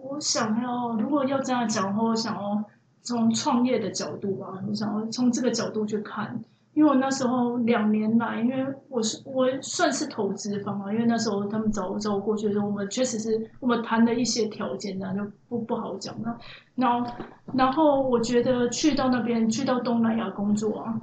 [0.04, 2.64] 我想要，如果要这样讲的话，我想要
[3.04, 6.44] 从创业的角度吧，我想要从这个角度去看。
[6.74, 16.38] 因为我那时候两年来，因为我是我算是投资方啊，因为那时候他们找我找我过去的时候，我们确实是我们谈了一些条件，那就不不好讲了。
[16.76, 17.12] 然后
[17.54, 21.02] 然后我觉得去到那边，去到东南亚工作啊，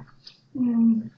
[0.53, 1.09] 嗯，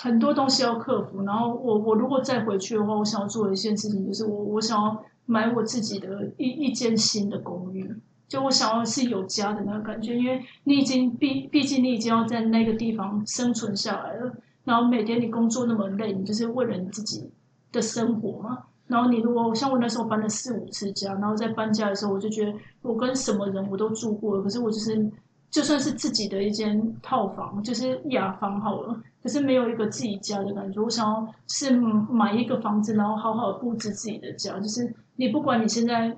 [0.00, 1.22] 很多东西要克服。
[1.24, 7.94] 然后我我如果再回去的话，我想要做一件事情就是我我想要买我自己的一一间新的公寓。
[8.28, 14.32] 就我想要是有家的那个感觉，因为你已经毕毕竟你已经要在那个地方生存下来了，
[14.64, 17.30] 然后每天你工作那么累，你就是为了你自己
[17.72, 18.58] 的生活嘛。
[18.86, 22.52] 然后你如果像我那时候搬了四五次家，然后在搬家的时候，我就觉得
[22.82, 25.10] 我跟什么人我都住过了，可是我就是
[25.50, 30.80] 就算是自己的一间套房，就是雅房好了，可是没有一个自己家的感觉。
[30.82, 31.70] 我想要是
[32.10, 36.16] 买一个房子，然后好好布置自己的家，就是你不管你现在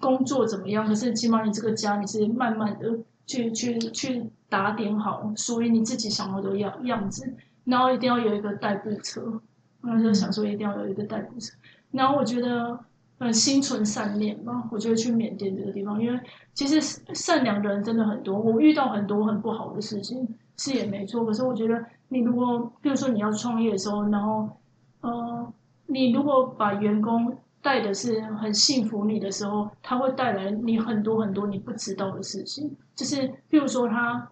[0.00, 7.32] 工作怎么样，可是起码你这个家你是慢慢的去去去打点好，属于你自己想要的样样子，
[7.64, 9.40] 然后一定要有一个代步车，
[9.82, 11.54] 那就想说一定要有一个代步车，
[11.92, 12.80] 然后我觉得。
[13.22, 14.66] 嗯，心存善念吧。
[14.70, 16.18] 我觉得去缅甸这个地方，因为
[16.54, 16.80] 其实
[17.12, 18.38] 善良的人真的很多。
[18.38, 21.22] 我遇到很多很不好的事情，是也没错。
[21.26, 24.48] 可是我觉得，你如果比如说你要创业的时候，然后
[25.02, 25.52] 呃，
[25.84, 32.74] 你如果把员工带的是很幸福你的时候，他会带来你很多很多你不知道的事情。
[32.94, 33.16] 就是
[33.50, 34.30] 譬如说他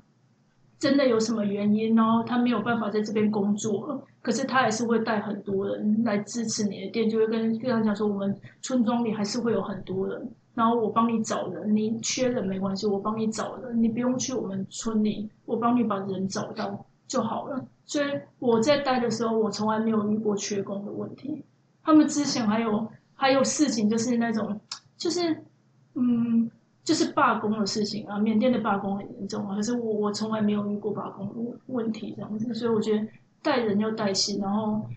[0.78, 17.64] 真的有什么原因，然后他没有办法在这边工作了，可是他还是会带很多人来支持你的店，就会跟跟他讲说，我们村庄里还是会有很多人，然后我帮你找人，你缺人没关系，我帮你找人，你不用去我们村里，我帮你把人找到就好了。
[17.84, 18.06] 所以
[18.38, 21.44] 我在带的时候，我从来没有遇过缺工的问题。
[21.82, 22.86] 他们之前还有
[23.18, 24.58] 还有事情，就是那种
[24.96, 25.44] 就是
[25.92, 26.50] 嗯。
[26.84, 33.06] 就是罢工的事情啊，缅甸的罢工很严重啊，可是我我从来没有遇过罢工问问题这样子，所以我觉得
[33.42, 34.88] 带人要带心，然后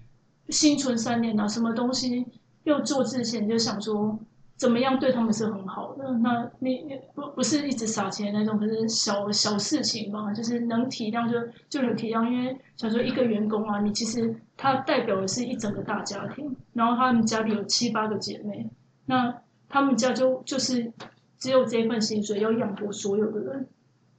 [0.48, 2.26] 心存善念啊，什么东西
[2.64, 4.18] 又做之前就想说
[4.62, 6.12] 怎么样对他们是很好的。
[6.20, 11.36] 那你不不是一直撒钱那种，可是小小事情吧，就是能体谅就
[11.68, 18.70] 就能体谅，因为想说一个员工啊，你其实他代表的是一整个大家庭，然后他们家里有七八个姐妹，
[19.08, 20.94] 那他们家就就是。
[21.42, 23.68] 只有这份薪水要养活所有的人，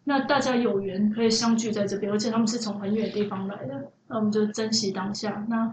[0.03, 5.47] 那大家有缘可以相聚在这边，而且他们是从很远地方来的，那我们就珍惜当下。
[5.49, 5.73] 那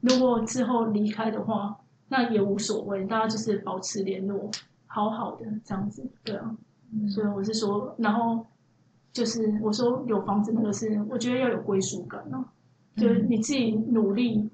[0.00, 1.78] 如果之后离开的话，
[2.08, 4.50] 那也无所谓，大家就是保持联络，
[4.86, 6.56] 好好的这样子，对啊。
[7.08, 8.44] 所以我是说，然后
[9.12, 12.44] 就是我说有房子那个是，我觉得要有归属感啊，
[12.96, 14.50] 就是你自己努力，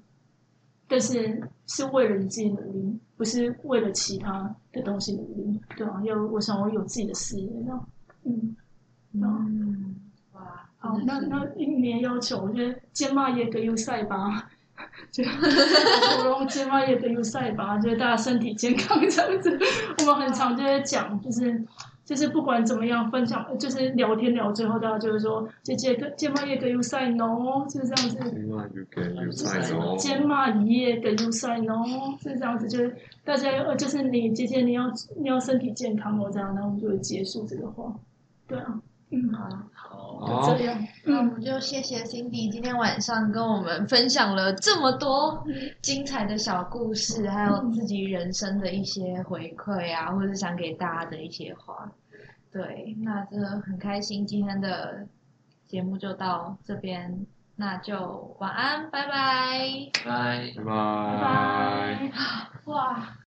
[0.87, 2.99] 但是是为了你自己努力。
[3.17, 7.87] 不是为了其他的东西努力，对啊，要我想我有自己的事业，这样，
[8.25, 8.53] 嗯，
[9.13, 9.95] 嗯，
[10.33, 14.51] 哇，好，那那一年要求，我觉得肩骂也得有赛吧，
[15.11, 19.57] 就我用肩骂也得有赛吧，就是大家身体健康这样子，
[19.99, 21.63] 我们很常就在讲，就是。
[22.05, 28.19] 就是不管怎么样分享，就是聊天聊，最后大家就是说，姐姐跟肩骂也跟 U 赛喏，就是这样子。
[28.29, 29.97] 肩骂也跟 U 赛喏。
[29.97, 34.83] 肩骂也跟 U 赛喏，是这样子，就是大家呃，就是你姐姐你要
[35.19, 37.91] 你要身体健康哦，这样，然后我们就结束这个话。
[38.47, 38.79] 对啊，
[39.09, 39.74] 嗯，好，好，
[40.21, 40.87] 就这样。
[41.03, 45.43] 那我们就谢谢 Cindy 今天晚上跟我们分享了这么多
[45.81, 51.91] 精彩的小故事，还有自己人生的一些回馈啊，或者是想给大家的一些话。
[52.51, 55.05] 对，那真的很开心，今天的
[55.67, 57.25] 节目就到这边，
[57.57, 59.11] 那就晚安，拜拜
[60.05, 62.11] 拜，拜拜拜，
[62.65, 63.24] 哇。